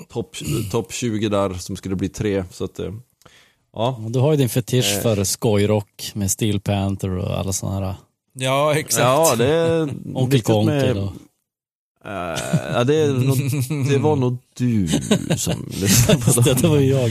[0.08, 0.36] topp
[0.70, 2.44] top 20 där som skulle bli tre.
[2.50, 2.92] Så att, eh,
[3.74, 4.00] ja.
[4.08, 5.02] Du har ju din fetisch Eh.
[5.02, 7.94] för skojrock med Steel Panther och alla sådana här.
[8.32, 9.02] Ja, exakt.
[9.04, 11.08] Ja, det är Onkel Konkel med-
[12.06, 12.40] Eh,
[12.72, 13.38] ja, det, nog,
[13.88, 14.88] det var nog du
[15.36, 16.58] som lyssnade på Det, dem.
[16.62, 17.10] det var ju jag.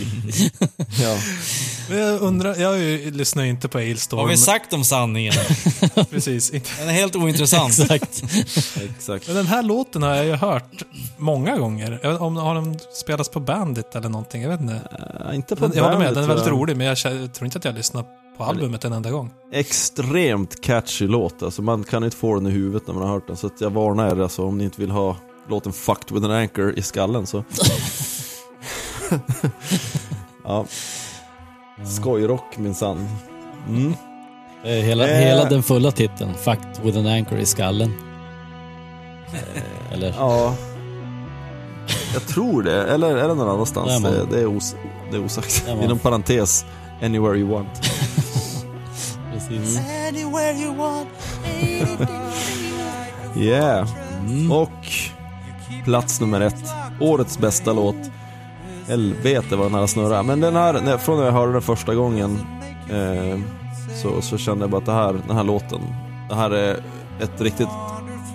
[1.02, 1.18] Ja.
[1.90, 4.20] Men jag undrar, jag lyssnar ju inte på Ailstorm.
[4.20, 5.34] Har vi sagt om sanningen?
[6.12, 6.52] Precis.
[6.52, 6.70] Inte.
[6.80, 7.80] Den är helt ointressant.
[7.80, 8.24] Exakt.
[8.96, 9.28] Exakt.
[9.28, 10.84] Men den här låten har jag ju hört
[11.18, 12.22] många gånger.
[12.22, 14.42] Om har den spelats på Bandit eller någonting?
[14.42, 14.82] Jag vet inte.
[15.30, 17.58] Eh, inte på Men jag håller med, den är väldigt rolig, men jag tror inte
[17.58, 18.08] att jag har lyssnat
[18.38, 19.32] på albumet en enda gång.
[19.52, 23.28] Extremt catchy låt, alltså man kan inte få den i huvudet när man har hört
[23.28, 23.38] den.
[23.38, 25.16] Så jag varnar er alltså, om ni inte vill ha
[25.50, 27.44] låten Fucked with an anchor i skallen så.
[30.44, 30.66] ja.
[31.86, 33.08] Skojrock minsann.
[33.68, 33.94] Mm.
[34.64, 35.18] Är Hela, Eh.
[35.20, 37.94] hela den fulla titeln, Fucked with an anchor i skallen.
[39.92, 40.14] Eller?
[40.18, 40.56] Ja.
[42.14, 44.04] Jag tror det, eller är det någon annanstans?
[44.04, 44.76] Det, det, är os,
[45.12, 45.66] det är osagt.
[45.84, 46.66] Inom parentes,
[47.04, 47.82] anywhere you want.
[49.34, 49.80] Precis.
[50.10, 51.10] Anywhere you want.
[53.38, 53.88] Yeah.
[54.52, 54.88] Och
[55.86, 56.64] plats nummer ett.
[57.00, 57.96] Årets bästa låt.
[58.88, 60.24] Helvete vad den här snurrar.
[60.24, 62.40] Men den här, när, från när jag hörde den första gången
[62.90, 63.40] eh,
[64.02, 65.82] så, så kände jag bara att det här, den här låten,
[66.30, 66.84] det här är
[67.22, 67.68] ett riktigt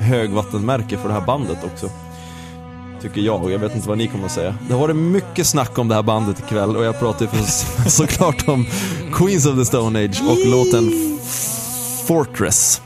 [0.01, 1.91] högvattenmärke för det här bandet också.
[3.03, 4.55] Tycker jag, jag vet inte vad ni kommer att säga.
[4.69, 7.43] Det har varit mycket snack om det här bandet ikväll och jag pratar ju för,
[7.91, 8.67] såklart om
[9.13, 10.91] Queens of the Stone Age och låten
[12.07, 12.83] Fortress.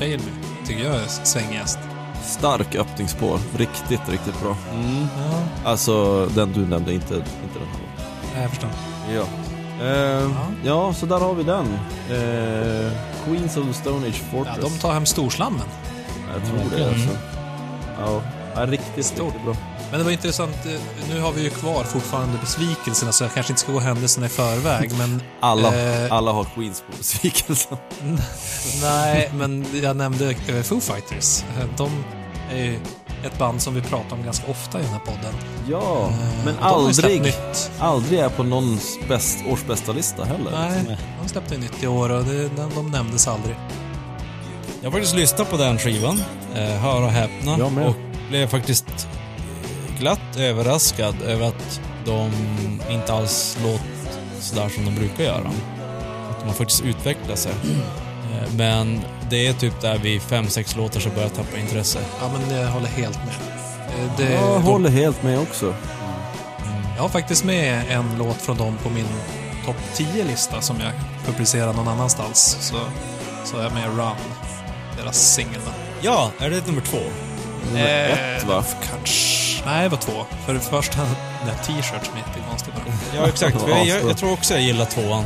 [0.00, 0.66] Fail Me.
[0.66, 1.78] Tycker jag är svängigast.
[2.24, 4.56] Stark öppningsspår, riktigt, riktigt bra.
[4.72, 7.68] Ja, Alltså den du nämnde, inte, inte den
[8.34, 8.42] här.
[8.42, 8.70] jag förstår.
[9.14, 9.24] Ja.
[9.86, 10.30] Eh,
[10.64, 11.66] ja, så där har vi den.
[12.10, 12.92] Eh,
[13.24, 14.58] Queens of the Stone Age Ja, Fortress.
[14.74, 15.66] de tar hem storslammen.
[16.34, 16.88] Jag tror det Verkligen.
[16.88, 17.16] alltså.
[18.00, 18.22] Ja.
[18.54, 19.24] Ja, riktigt, Stort.
[19.26, 19.54] riktigt bra.
[19.90, 20.80] Men det var intressant, eh,
[21.14, 24.28] nu har vi ju kvar fortfarande besvikelserna så jag kanske inte ska gå händelserna i
[24.28, 26.12] förväg, men Alla, Eh.
[26.12, 27.76] alla har Queens på besvikelsen.
[28.82, 31.42] nej, men jag nämnde eh, Foo Fighters.
[31.58, 32.04] Eh, De
[32.52, 32.78] är ju
[33.24, 35.34] ett band som vi pratar om ganska ofta i den här podden.
[35.70, 37.70] Ja, Eh, men aldrig, nytt.
[37.78, 40.50] aldrig är på någons bäst, årsbästa lista heller.
[40.52, 43.56] Nej, de släppte ju nytt i år och det, de, de nämndes aldrig.
[44.80, 46.22] Jag har faktiskt lyssnat på den skivan,
[46.54, 47.86] eh, hör och häpna, Jag med.
[47.86, 47.94] och
[48.28, 49.08] blev faktiskt
[50.00, 52.30] glatt överraskad över att de
[52.90, 53.84] inte alls låter
[54.40, 55.48] sådär som de brukar göra.
[56.30, 57.52] Att de har faktiskt utvecklat sig.
[58.32, 59.00] Eh, Men
[59.30, 61.98] det är typ där vid fem sex låtar så börjar jag tappa intresse.
[62.20, 63.34] Ja, men jag håller helt med.
[64.04, 65.74] Eh, Det, Jag de, håller helt med också.
[66.96, 69.06] jag har faktiskt med en låt från dem på min
[69.66, 70.92] topp 10-lista som jag
[71.26, 72.56] publicerar någon annanstans.
[72.60, 72.76] Så,
[73.44, 74.16] så är jag med Run,
[74.98, 75.60] deras singel.
[76.00, 76.98] Ja, är det nummer två?
[77.66, 78.64] Nummer Eh, ett va?
[78.90, 79.29] Kanske...
[79.66, 80.26] Nej, det var två.
[80.46, 82.84] För det första, den där t-shirt som är jättekonstig bara.
[83.16, 83.56] Ja, exakt.
[83.68, 84.08] Jag, jag, asbra.
[84.08, 85.24] jag tror också jag gillar tvåan.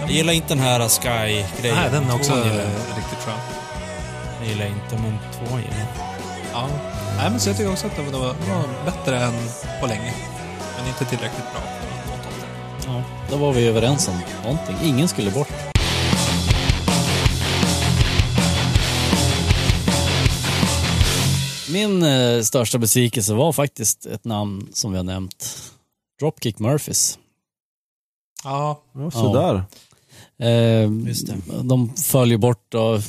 [0.00, 1.48] Jag gillar inte den här Sky-grejen.
[1.62, 2.98] Nej, den är också Tvåan eh, gillar jag.
[2.98, 3.38] riktigt skön.
[4.40, 5.88] Jag gillar inte, men tvåan gillar jag.
[6.52, 6.68] Ja.
[7.16, 9.34] Nej, men så jag tycker också att det var, det var, bättre än
[9.80, 10.14] på länge.
[10.78, 11.62] Men inte tillräckligt bra.
[12.86, 14.76] Ja, då var vi överens om någonting.
[14.82, 15.48] Ingen skulle bort.
[21.74, 25.70] Min eh, största besvikelse var faktiskt ett namn som vi har nämnt.
[26.20, 27.18] Dropkick Murphys.
[28.44, 29.62] Ja, Ja, sådär.
[30.38, 31.36] Eh, Just det.
[31.62, 33.00] De föll ju bort då.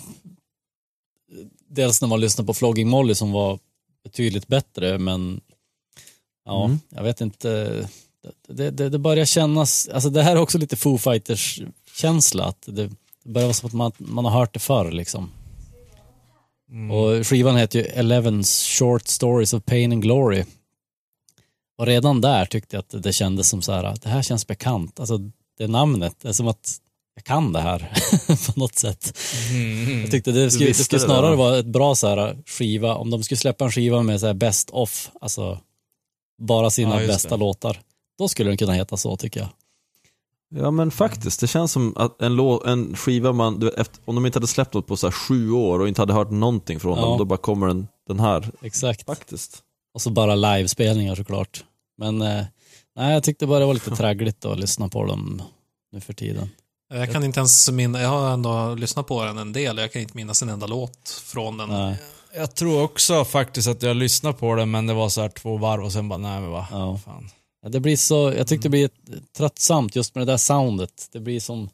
[1.70, 3.60] Dels när man lyssnade på Flogging Molly som var
[4.04, 5.42] betydligt bättre men
[6.46, 6.80] ja, Mm.
[6.90, 7.48] jag vet inte.
[8.48, 11.62] Det, det, det börjar kännas, alltså det här är också lite Foo Fighters
[11.96, 12.72] känsla att det,
[13.24, 15.32] det börjar vara som att man, man har hört det förr liksom.
[16.92, 20.44] Och skivan heter ju Eleven Short Stories of Pain and Glory.
[21.78, 25.00] Och redan där tyckte jag att det kändes som så här, det här känns bekant.
[25.00, 25.18] Alltså
[25.58, 26.78] det namnet, det är som att
[27.16, 27.80] jag kan det här
[28.54, 29.18] på något sätt.
[30.02, 31.36] Jag tyckte det skulle, det skulle det snarare där.
[31.38, 34.34] vara ett bra så här skiva, om de skulle släppa en skiva med så här
[34.34, 35.60] best off, alltså
[36.42, 37.38] bara sina Ja, bästa det.
[37.38, 37.82] låtar.
[38.18, 39.50] Då skulle den kunna heta så tycker jag.
[40.56, 44.00] Ja men faktiskt, det känns som att en, lå, en skiva man, du vet, efter,
[44.06, 46.32] om de inte hade släppt något på så här sju år och inte hade hört
[46.32, 47.06] någonting från Ja.
[47.06, 48.52] dem, då bara kommer den, den här.
[48.62, 49.06] Exakt.
[49.06, 49.60] Faktiskt.
[49.94, 51.64] Och så bara livespelningar såklart.
[51.98, 52.44] Men eh,
[52.96, 55.42] nej, jag tyckte bara det var lite traggligt att lyssna på dem
[55.92, 56.50] nu för tiden.
[56.94, 60.02] jag kan inte ens minnas, jag har ändå lyssnat på den en del, jag kan
[60.02, 61.70] inte minnas en enda låt från den.
[61.70, 61.98] Nej,
[62.36, 65.58] Jag tror också faktiskt att jag lyssnade på det, men det var så här två
[65.58, 66.68] varv och sen bara, nej men va.
[66.72, 67.00] Ja.
[67.06, 67.30] Fan.
[67.66, 68.90] Ja, Det blir så, jag tyckte det blir
[69.38, 71.10] tröttsamt just med det där soundet.
[71.12, 71.70] Det blir som,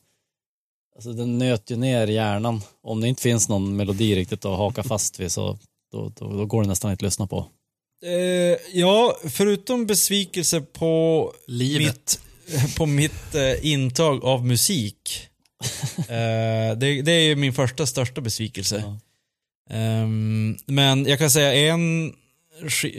[0.95, 2.61] alltså den nöt ju ner hjärnan.
[2.83, 5.57] Om det inte finns någon melodi riktigt att haka fast vid så
[5.91, 7.45] då, då, då går det nästan inte att lyssna på.
[8.05, 12.19] Eh, ja, förutom besvikelse på Livet.
[12.45, 15.27] mitt, på mitt eh, intag av musik.
[15.97, 18.83] eh, det, det är ju min första största besvikelse.
[18.85, 18.97] Ja.
[19.75, 22.13] Ehm, men jag kan säga en,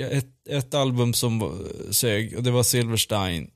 [0.00, 3.50] ett, ett album som sög och det var Silverstein.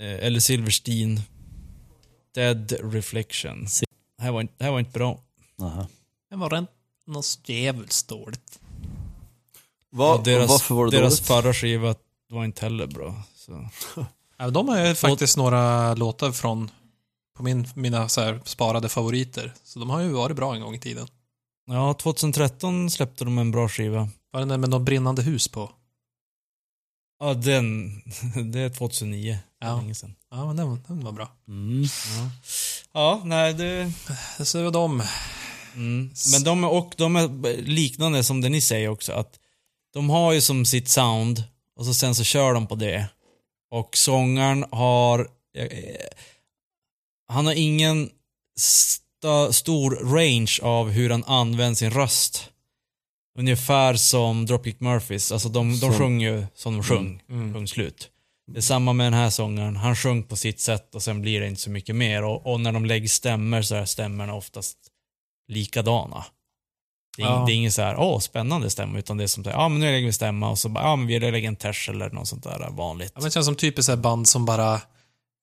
[0.00, 1.20] Eh, eller Silverstein.
[2.34, 3.66] Dead Reflection.
[4.18, 5.20] Det här var inte, det här var inte bra.
[5.60, 5.86] Aha.
[6.30, 6.66] Det var en,
[7.06, 8.58] något jävligt dåligt.
[9.90, 11.26] Va, och deras, varför var det deras dåligt?
[11.26, 11.94] förra skiva
[12.28, 13.22] var inte heller bra.
[13.34, 13.68] Så.
[14.38, 16.70] Ja, de har ju faktiskt några låtar från
[17.36, 19.54] på min, mina så här sparade favoriter.
[19.64, 21.06] Så de har ju varit bra en gång i tiden.
[21.66, 24.08] Ja, 2013 släppte de en bra skiva.
[24.32, 25.70] Var det den med något brinnande hus på?
[27.20, 27.90] Ja, den.
[28.52, 29.38] Det är 2009.
[29.60, 29.76] Ja.
[29.76, 30.14] Länge sedan.
[30.30, 31.28] Ja, men den, den var bra.
[31.48, 31.82] Mm.
[32.18, 32.30] Ja.
[32.92, 33.92] ja, nej det...
[34.44, 35.02] Så det var de.
[35.74, 36.10] Mm.
[36.32, 39.12] Men de är, och de är liknande som det ni säger också.
[39.12, 39.38] Att
[39.92, 41.44] de har ju som sitt sound
[41.76, 43.08] och så sen så kör de på det.
[43.70, 45.28] Och sångaren har...
[45.56, 45.68] eh,
[47.28, 48.10] Han har ingen
[48.60, 52.48] sta, stor range av hur han använder sin röst.
[53.38, 55.32] Ungefär som Dropkick Murphys.
[55.32, 57.22] Alltså de, de sjunger ju som de sjöng.
[57.30, 57.52] Mm.
[57.54, 58.08] Punkt slut.
[58.52, 59.76] Det är samma med den här sångaren.
[59.76, 62.24] Han sjöng på sitt sätt och sen blir det inte så mycket mer.
[62.24, 64.76] Och, och när de lägger stämmer så är stämmorna oftast
[65.48, 66.24] likadana.
[67.16, 67.44] Det är, Ja.
[67.46, 69.86] det är ingen så här, åh, spännande stämma, utan det är som ja men nu
[69.90, 72.42] lägger vi stämma och så bara, ja men vi lägger en ters eller något sånt
[72.42, 73.12] där vanligt.
[73.14, 74.74] Ja, men det känns som typiskt band som bara...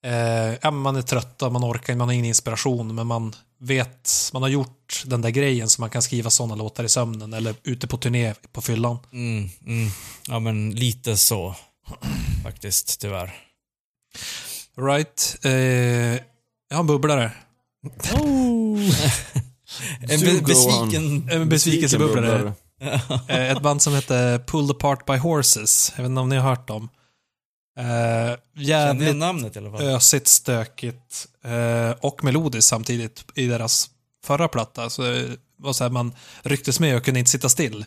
[0.06, 4.30] Eh, ja, man är trött och man orkar man har ingen inspiration, men man vet,
[4.34, 7.56] man har gjort den där grejen så man kan skriva sådana låtar i sömnen eller
[7.64, 8.98] ute på turné på fyllan.
[9.12, 9.90] Mm, mm.
[10.28, 11.56] Ja men lite så.
[12.44, 13.34] Faktiskt, tyvärr.
[14.78, 15.38] Right.
[15.44, 17.32] Eh, jag har en bubblare.
[20.02, 21.30] En be- besviken...
[21.32, 22.54] En besvikelsebubblare.
[23.28, 25.94] Eh, Ett band som heter Pulled Apart by Horses.
[25.96, 26.90] Jag vet inte om ni har hört dem.
[27.84, 29.82] Känner jävligt namnet i alla fall?
[29.82, 33.90] ösigt, stökigt eh, och melodiskt samtidigt i deras
[34.26, 34.90] förra platta.
[34.90, 35.28] Så det
[35.58, 37.86] var så här, man rycktes med och kunde inte sitta still.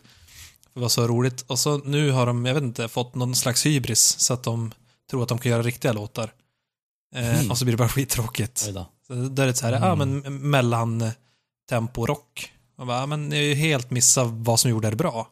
[0.73, 1.41] Det var så roligt.
[1.41, 4.71] Och så nu har de, jag vet inte, fått någon slags hybris så att de
[5.09, 6.33] tror att de kan göra riktiga låtar.
[7.15, 7.51] Eh, Mm.
[7.51, 8.57] Och så blir det bara skittråkigt.
[9.07, 11.11] Så då är det så här, ja men mellan
[11.69, 12.51] tempo rock.
[12.77, 15.27] Man bara, ja, men ni har ju helt missat vad som gjorde det bra.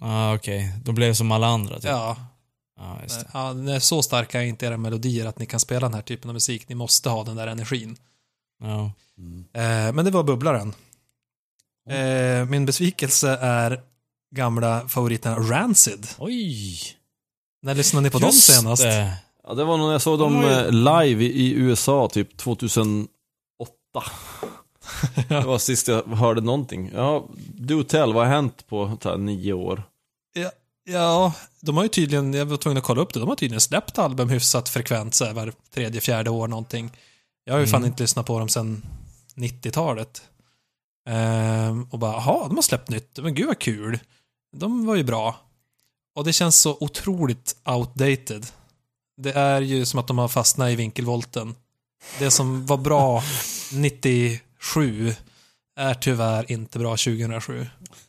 [0.00, 1.84] Ah, Okej, de blev som alla andra typ.
[1.84, 2.16] Ja,
[2.78, 3.26] Ja, just det.
[3.32, 6.30] ja, är så starka är inte era melodier att ni kan spela den här typen
[6.30, 6.68] av musik.
[6.68, 7.96] Ni måste ha den där energin.
[8.60, 8.92] Ja.
[9.18, 9.44] Mm.
[9.52, 10.74] Eh, men det var bubblaren.
[11.90, 13.80] Eh, min besvikelse är
[14.34, 16.06] gamla favoriterna Rancid.
[16.18, 16.78] Oj!
[17.62, 18.82] När lyssnade ni på dem Just senast?
[18.82, 19.12] det.
[19.44, 23.08] Ja, det var nog när jag såg De dem eh, live i, USA typ 2008.
[25.28, 26.90] Det var sist jag hörde någonting.
[26.94, 29.82] Ja, do tell, vad har hänt på här, nio år?
[30.88, 33.60] Ja, de har ju tydligen, jag var tvungen att kolla upp det, de har tydligen
[33.60, 36.90] släppt album hyfsat frekvent så här var tredje, fjärde år någonting.
[37.44, 37.90] Jag har ju fan Mm.
[37.90, 38.82] inte lyssnat på dem sedan
[39.34, 40.22] 90-talet.
[41.08, 43.98] Ehm, och bara, jaha, de har släppt nytt, men gud vad kul.
[44.56, 45.36] De var ju bra.
[46.14, 48.46] Och det känns så otroligt outdated.
[49.16, 51.54] Det är ju som att de har fastnat i vinkelvolten.
[52.18, 53.22] Det som var bra
[53.72, 55.14] 97
[55.78, 57.66] är tyvär inte bra 2007.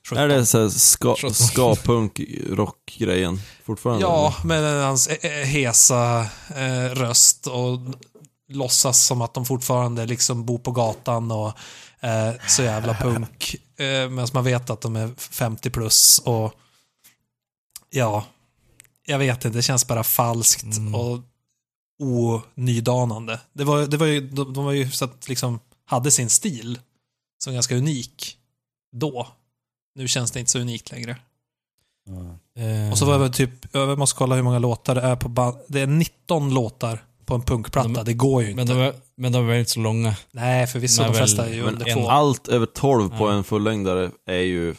[0.09, 0.17] 17.
[0.23, 1.33] Är det så här ska, Sjutton.
[1.33, 4.01] ska-punk rock-grejen fortfarande?
[4.01, 6.19] Ja, med hans eh, eh, hesa
[6.55, 7.79] eh, röst och
[8.51, 11.47] låtsas som att de fortfarande liksom bor på gatan och
[11.99, 13.55] eh, så jävla punk.
[13.79, 16.53] Eh, Medan man vet att de är 50 plus och
[17.89, 18.25] ja,
[19.05, 20.95] jag vet inte, det känns bara falskt Mm.
[20.95, 21.19] och
[22.01, 23.39] onydanande.
[23.53, 26.79] Det var, det var ju, de, de var ju så att liksom hade sin stil
[27.43, 28.37] som ganska unik
[28.95, 29.27] då.
[29.95, 31.17] Nu känns det inte så unikt längre.
[32.57, 35.15] Eh, Och så var jag väl typ, jag måste kolla hur många låtar det är
[35.15, 35.57] på band.
[35.67, 37.89] Det är 19 låtar på en punkplatta.
[37.89, 38.57] Men- det går ju inte.
[38.65, 40.15] men, de var, men de var inte så långa.
[40.31, 41.01] Nej, förvisso.
[41.03, 42.09] De väl- flesta är ju Men under en- två.
[42.09, 43.33] Allt över 12 på Ja.
[43.33, 44.75] en fullängdare är ju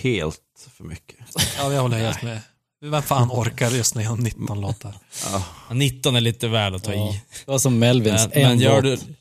[0.00, 0.40] helt
[0.70, 1.16] för mycket.
[1.58, 2.40] Ja, jag håller helt med.
[2.80, 4.94] Vem fan orkar lyssna igenom 19 låtar?
[5.24, 5.44] Ja.
[5.68, 7.10] Ja, 19 är lite väl att ta Ja.
[7.14, 7.22] i.
[7.44, 9.00] Det var som Melvins Men, en men gör låt.
[9.06, 9.14] du...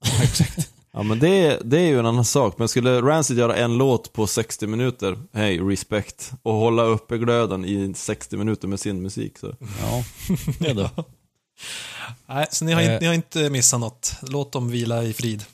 [0.22, 0.70] Exakt.
[0.98, 3.78] Ja men det, är- det är ju en annan sak, men skulle Rancid göra en
[3.78, 9.02] låt på 60 minuter, hej, respect, och hålla uppe glöden i 60 minuter med sin
[9.02, 9.54] musik så.
[9.82, 10.04] Ja,
[10.58, 10.90] det det.
[12.28, 13.00] Nej, så ni har, inte, Eh.
[13.00, 14.12] ni har inte missat något.
[14.22, 15.44] Låt dem vila i frid.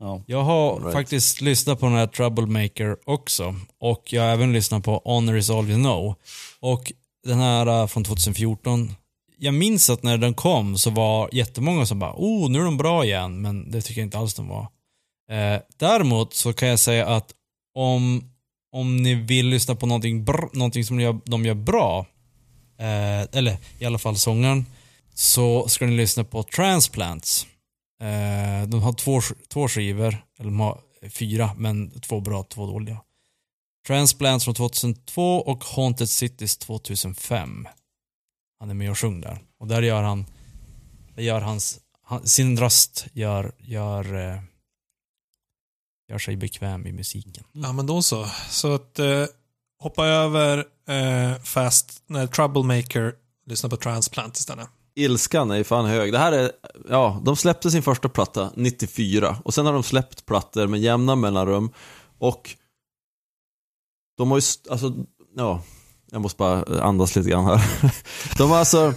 [0.00, 0.22] Ja.
[0.26, 0.92] Jag har right.
[0.92, 3.54] faktiskt lyssnat på den här Troublemaker också.
[3.80, 6.14] Och jag har även lyssnat på Honor is all you know.
[6.60, 6.92] Och
[7.26, 8.92] den här äh, från 2014.
[9.38, 12.76] Jag minns att när den kom så var jättemånga som bara oh, nu är de
[12.76, 13.42] bra igen.
[13.42, 14.68] Men det tycker jag inte alls de var.
[15.30, 17.34] Eh, däremot så kan jag säga att
[17.74, 18.30] om,
[18.72, 22.06] om ni vill lyssna på någonting, brr, någonting som de gör, de gör bra,
[22.78, 24.66] eh, eller i alla fall sångaren,
[25.14, 27.46] så ska ni lyssna på Transplants.
[28.00, 30.80] Eh, de har två, två skivor, eller de har
[31.10, 33.00] fyra, men två bra, två dåliga.
[33.86, 37.68] Transplants från 2002 och Haunted Cities 2005.
[38.60, 39.38] Han är med och sjunger där.
[39.58, 40.26] Och där gör han,
[41.14, 44.40] där gör hans, han, sin röst gör, gör, eh,
[46.10, 47.44] gör sig bekväm i musiken.
[47.52, 48.26] Ja, men då så.
[48.48, 49.24] Så att eh,
[49.78, 50.58] hoppa över
[50.88, 53.14] eh, Fast, nej, Troublemaker,
[53.46, 54.68] lyssna på Transplant istället.
[54.94, 56.12] Ilskan är ju fan hög.
[56.12, 56.52] Det här är,
[56.88, 61.16] ja, de släppte sin första platta 94 och sen har de släppt plattor med jämna
[61.16, 61.70] mellanrum
[62.18, 62.56] och
[64.16, 64.94] de har ju, alltså,
[65.36, 65.62] ja,
[66.10, 67.92] jag måste bara andas lite grann här.
[68.38, 68.94] De har alltså,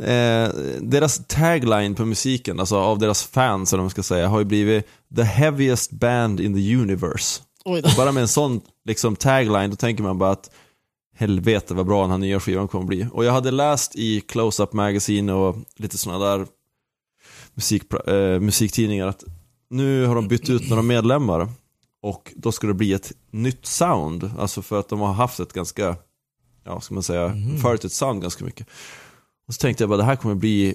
[0.00, 0.48] eh,
[0.80, 4.86] deras tagline på musiken, alltså av deras fans, eller man ska säga, har ju blivit
[5.16, 7.42] the heaviest band in the universe.
[7.96, 10.50] Bara med en sån liksom, tagline, då tänker man bara att
[11.16, 13.06] helvete vad bra den här nya skivan kommer bli.
[13.12, 16.46] Och jag hade läst i Close-Up Magazine och lite sådana där
[17.54, 19.24] musik, eh, musiktidningar att
[19.70, 21.48] nu har de bytt ut några medlemmar
[22.02, 24.30] och då ska det bli ett nytt sound.
[24.38, 25.96] Alltså för att de har haft ett ganska,
[26.64, 27.58] ja ska man säga, Mhm.
[27.58, 28.66] följt ett sound ganska mycket.
[29.50, 30.74] Och så tänkte jag bara det här kommer bli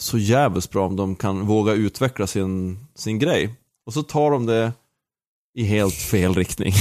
[0.00, 3.54] så jävligt bra om de kan våga utveckla sin, sin grej.
[3.86, 4.72] Och så tar de det
[5.54, 6.72] i helt fel riktning.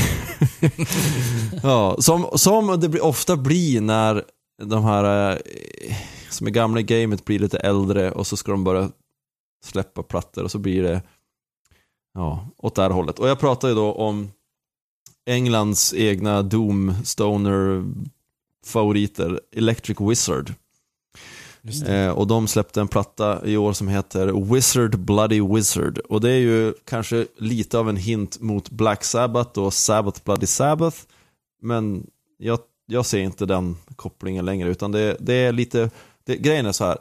[1.63, 4.23] ja, som, som det ofta blir när
[4.63, 5.95] de här eh,
[6.29, 8.91] som är gamla i gamet blir lite äldre och så ska de börja
[9.65, 11.01] släppa plattor och så blir det
[12.13, 13.19] ja, åt det här hållet.
[13.19, 14.31] Och jag pratar ju då om
[15.25, 17.85] Englands egna Doom Stoner
[18.65, 20.53] favoriter, Electric Wizard.
[21.85, 25.99] Eh, och de släppte en platta i år som heter Wizard Bloody Wizard.
[25.99, 30.45] Och det är ju kanske lite av en hint mot Black Sabbath och Sabbath Bloody
[30.45, 30.97] Sabbath.
[31.61, 32.07] men
[32.37, 35.89] jag, jag ser inte den kopplingen längre, utan det, det är lite,
[36.25, 36.97] det, grejen är så här.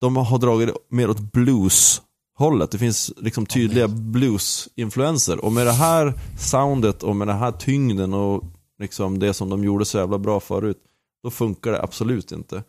[0.00, 2.70] de har dragit mer åt blues-hållet.
[2.70, 5.44] Det finns liksom tydliga blues-influenser.
[5.44, 8.44] Och med det här soundet och med den här tyngden och
[8.78, 10.78] liksom det som de gjorde så jävla bra förut,
[11.22, 12.62] då funkar det absolut inte.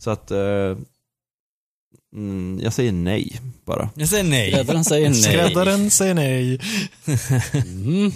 [0.00, 0.76] Så att, eh,
[2.14, 3.90] mm, jag säger nej bara.
[3.94, 4.52] Jag säger nej.
[4.52, 5.22] Skräddaren säger nej.
[5.22, 6.60] Skräddaren säger nej.
[7.54, 8.12] Mm.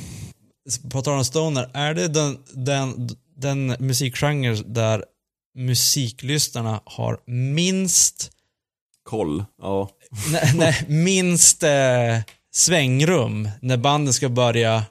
[0.90, 5.04] På tal om stoner, är det den, den, den musikgenre där
[5.54, 8.30] musiklyssnarna har minst,
[9.02, 9.90] Koll, ja.
[10.32, 12.18] nej, nej, minst eh,
[12.52, 14.84] svängrum när banden ska börja,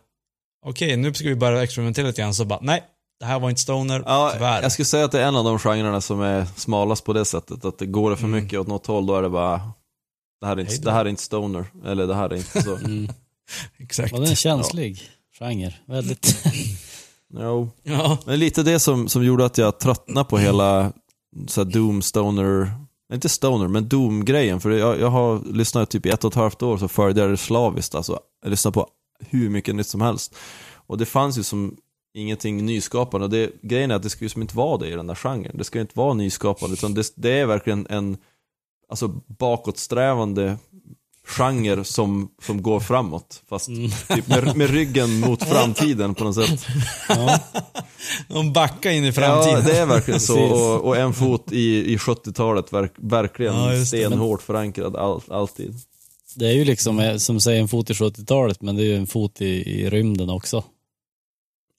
[0.65, 2.83] okej nu ska vi börja experimentera lite grann, så bara nej,
[3.23, 4.61] det här var inte stoner, Ja, tyvärr.
[4.61, 7.25] jag skulle säga att det är en av de genrerna som är smalast på det
[7.25, 7.65] sättet.
[7.65, 8.43] Att det går det för Mm.
[8.43, 9.61] mycket åt något håll, då är det bara
[10.41, 12.75] det här är, inte, det här är inte stoner, eller det här är inte så.
[12.85, 13.09] Mm.
[13.77, 14.11] Exakt.
[14.11, 15.01] Ja, den är känslig
[15.39, 15.73] genre.
[15.87, 16.45] Väldigt.
[17.39, 17.69] jo.
[17.83, 18.17] Ja.
[18.25, 20.91] Men lite det som, som gjorde att jag tröttnade på hela
[21.47, 22.71] så här Doom Stoner,
[23.13, 24.61] inte Stoner, men Doom-grejen.
[24.61, 27.29] För jag, jag har lyssnat typ i ett och ett halvt år så följde jag
[27.29, 27.95] det slaviskt.
[27.95, 28.87] Alltså, jag lyssnade på
[29.19, 30.35] hur mycket nytt som helst.
[30.87, 31.75] Och det fanns ju som
[32.13, 33.27] ingenting nyskapande.
[33.27, 35.57] Det, grejen är att det ska ju som inte vara det i den där genren.
[35.57, 38.17] Det ska ju inte vara nyskapande, utan det, det är verkligen en
[38.89, 39.07] alltså,
[39.39, 40.57] bakåtsträvande
[41.25, 43.43] genre som, som går framåt.
[43.49, 43.89] Fast Mm.
[44.09, 46.65] typ med, med ryggen mot framtiden på något sätt.
[47.09, 47.39] Ja.
[48.27, 49.59] De backar in i framtiden.
[49.59, 50.43] Ja, det är verkligen så.
[50.43, 55.73] Och, och en fot i, i 70-talet, verk, verkligen Ja, stenhårt förankrad all, alltid.
[56.35, 58.95] Det är ju liksom eh, som säger en fot i 70-talet men det är ju
[58.97, 60.63] en fot i, i rymden också.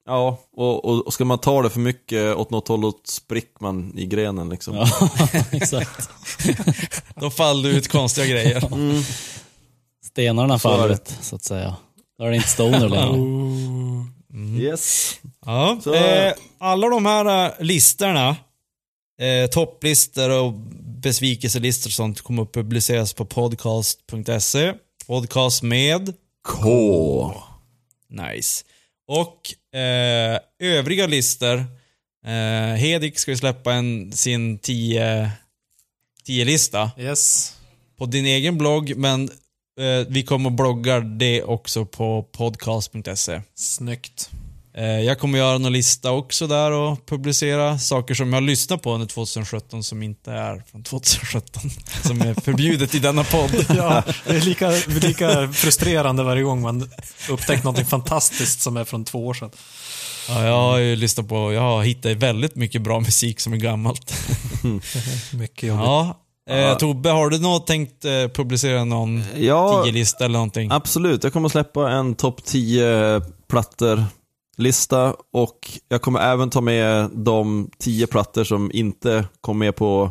[0.06, 3.56] Ja, och, och, och ska man ta det för mycket åt något håll, då spricker
[3.62, 4.74] man i grenen liksom.
[4.76, 4.86] Ja,
[5.52, 6.09] exakt.
[7.16, 8.72] Då faller ut konstiga grejer.
[8.74, 9.02] Mm.
[10.05, 11.76] Stenarna faller ut så att säga.
[12.18, 13.14] Då är det inte stoner längre.
[14.35, 14.60] Mm.
[14.60, 15.14] Yes.
[15.47, 18.28] Ja, Så- eh, alla de här eh, listorna,
[19.20, 20.52] eh, topplistor och
[21.02, 24.72] besvikelselistor och sånt kommer att publiceras på podcast.se.
[25.06, 26.12] Podcast med
[26.48, 27.32] K.
[28.09, 28.64] Nice.
[29.06, 31.59] Och eh, övriga listor.
[32.26, 35.31] Eh, Hedik ska ju släppa en, sin 10
[36.26, 37.55] lista Yes.
[37.98, 39.24] på din egen blogg, men
[39.81, 43.40] eh, vi kommer att blogga det också på podcast.se.
[43.55, 44.31] Snyggt.
[44.76, 48.82] Eh, jag kommer göra en lista också där och publicera saker som jag har lyssnat
[48.82, 51.62] på under 2017 som inte är från 2017.
[52.02, 53.66] Som är förbjudet i denna podd.
[53.76, 56.90] Ja, det är lika, lika frustrerande varje gång man
[57.30, 59.51] upptäckt något fantastiskt som är från två år sedan.
[60.28, 63.56] Ja, jag har ju lyssnat på, jag har hittat väldigt mycket bra musik som är
[63.56, 64.14] gammalt.
[65.32, 65.84] Mycket jobbigt.
[65.84, 66.20] Ja.
[66.51, 66.76] Eh.
[66.76, 70.70] Tobbe, har du något tänkt eh, publicera någon Ja, 10-lista eller någonting?
[70.72, 71.24] absolut.
[71.24, 74.05] Jag kommer att släppa en topp 10 plattor
[74.56, 80.10] lista och jag kommer även ta med de 10 plattor som inte kom med på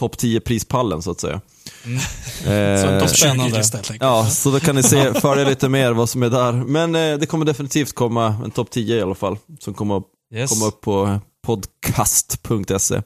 [0.00, 1.40] topp 10 prispallen så att säga.
[1.84, 2.00] Mm.
[2.42, 3.62] Så en Eh, 20 spännande.
[4.00, 6.52] Ja, så då kan ni se, följa lite mer vad som är där.
[6.52, 10.04] Men eh, det kommer definitivt komma en topp 10 i alla fall, som kommer att
[10.34, 10.50] Yes.
[10.50, 13.02] komma upp på podcast.se.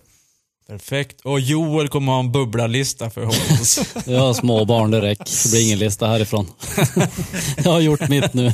[0.68, 1.20] Perfekt.
[1.24, 3.80] Och Joel kommer ha en bubblarlista för oss.
[4.06, 5.42] Jag har småbarn, det räcker.
[5.44, 6.46] Det blir ingen lista härifrån.
[7.64, 8.52] jag har gjort mitt nu.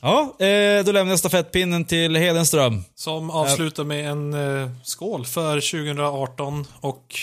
[0.00, 2.84] Ja, eh, då lämnar jag stafettpinnen till Hedenström.
[2.94, 7.14] Som avslutar med en eh, skål för 2018 och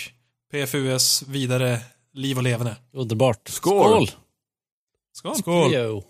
[0.52, 1.80] PFUS vidare
[2.14, 2.76] liv och leverne.
[2.92, 3.48] Underbart.
[3.48, 4.10] Skål!
[5.12, 5.34] Skål!
[5.36, 5.70] Skål.
[5.74, 6.02] Jo.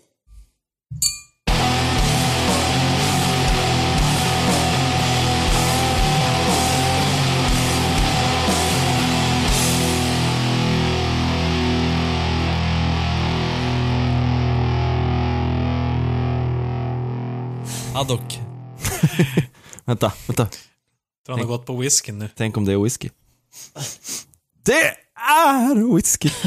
[17.97, 18.39] Haddock.
[19.85, 20.45] Vänta, vänta.
[20.45, 20.57] Tror
[21.27, 22.29] han har gått på whiskyn nu.
[22.35, 23.09] Tänk om det är whisky.
[24.65, 26.29] Det är whisky!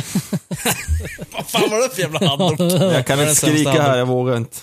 [1.33, 2.61] Vad fan var det för jävla haddock?
[2.61, 4.57] Jag kan inte skrika här, jag vågar inte.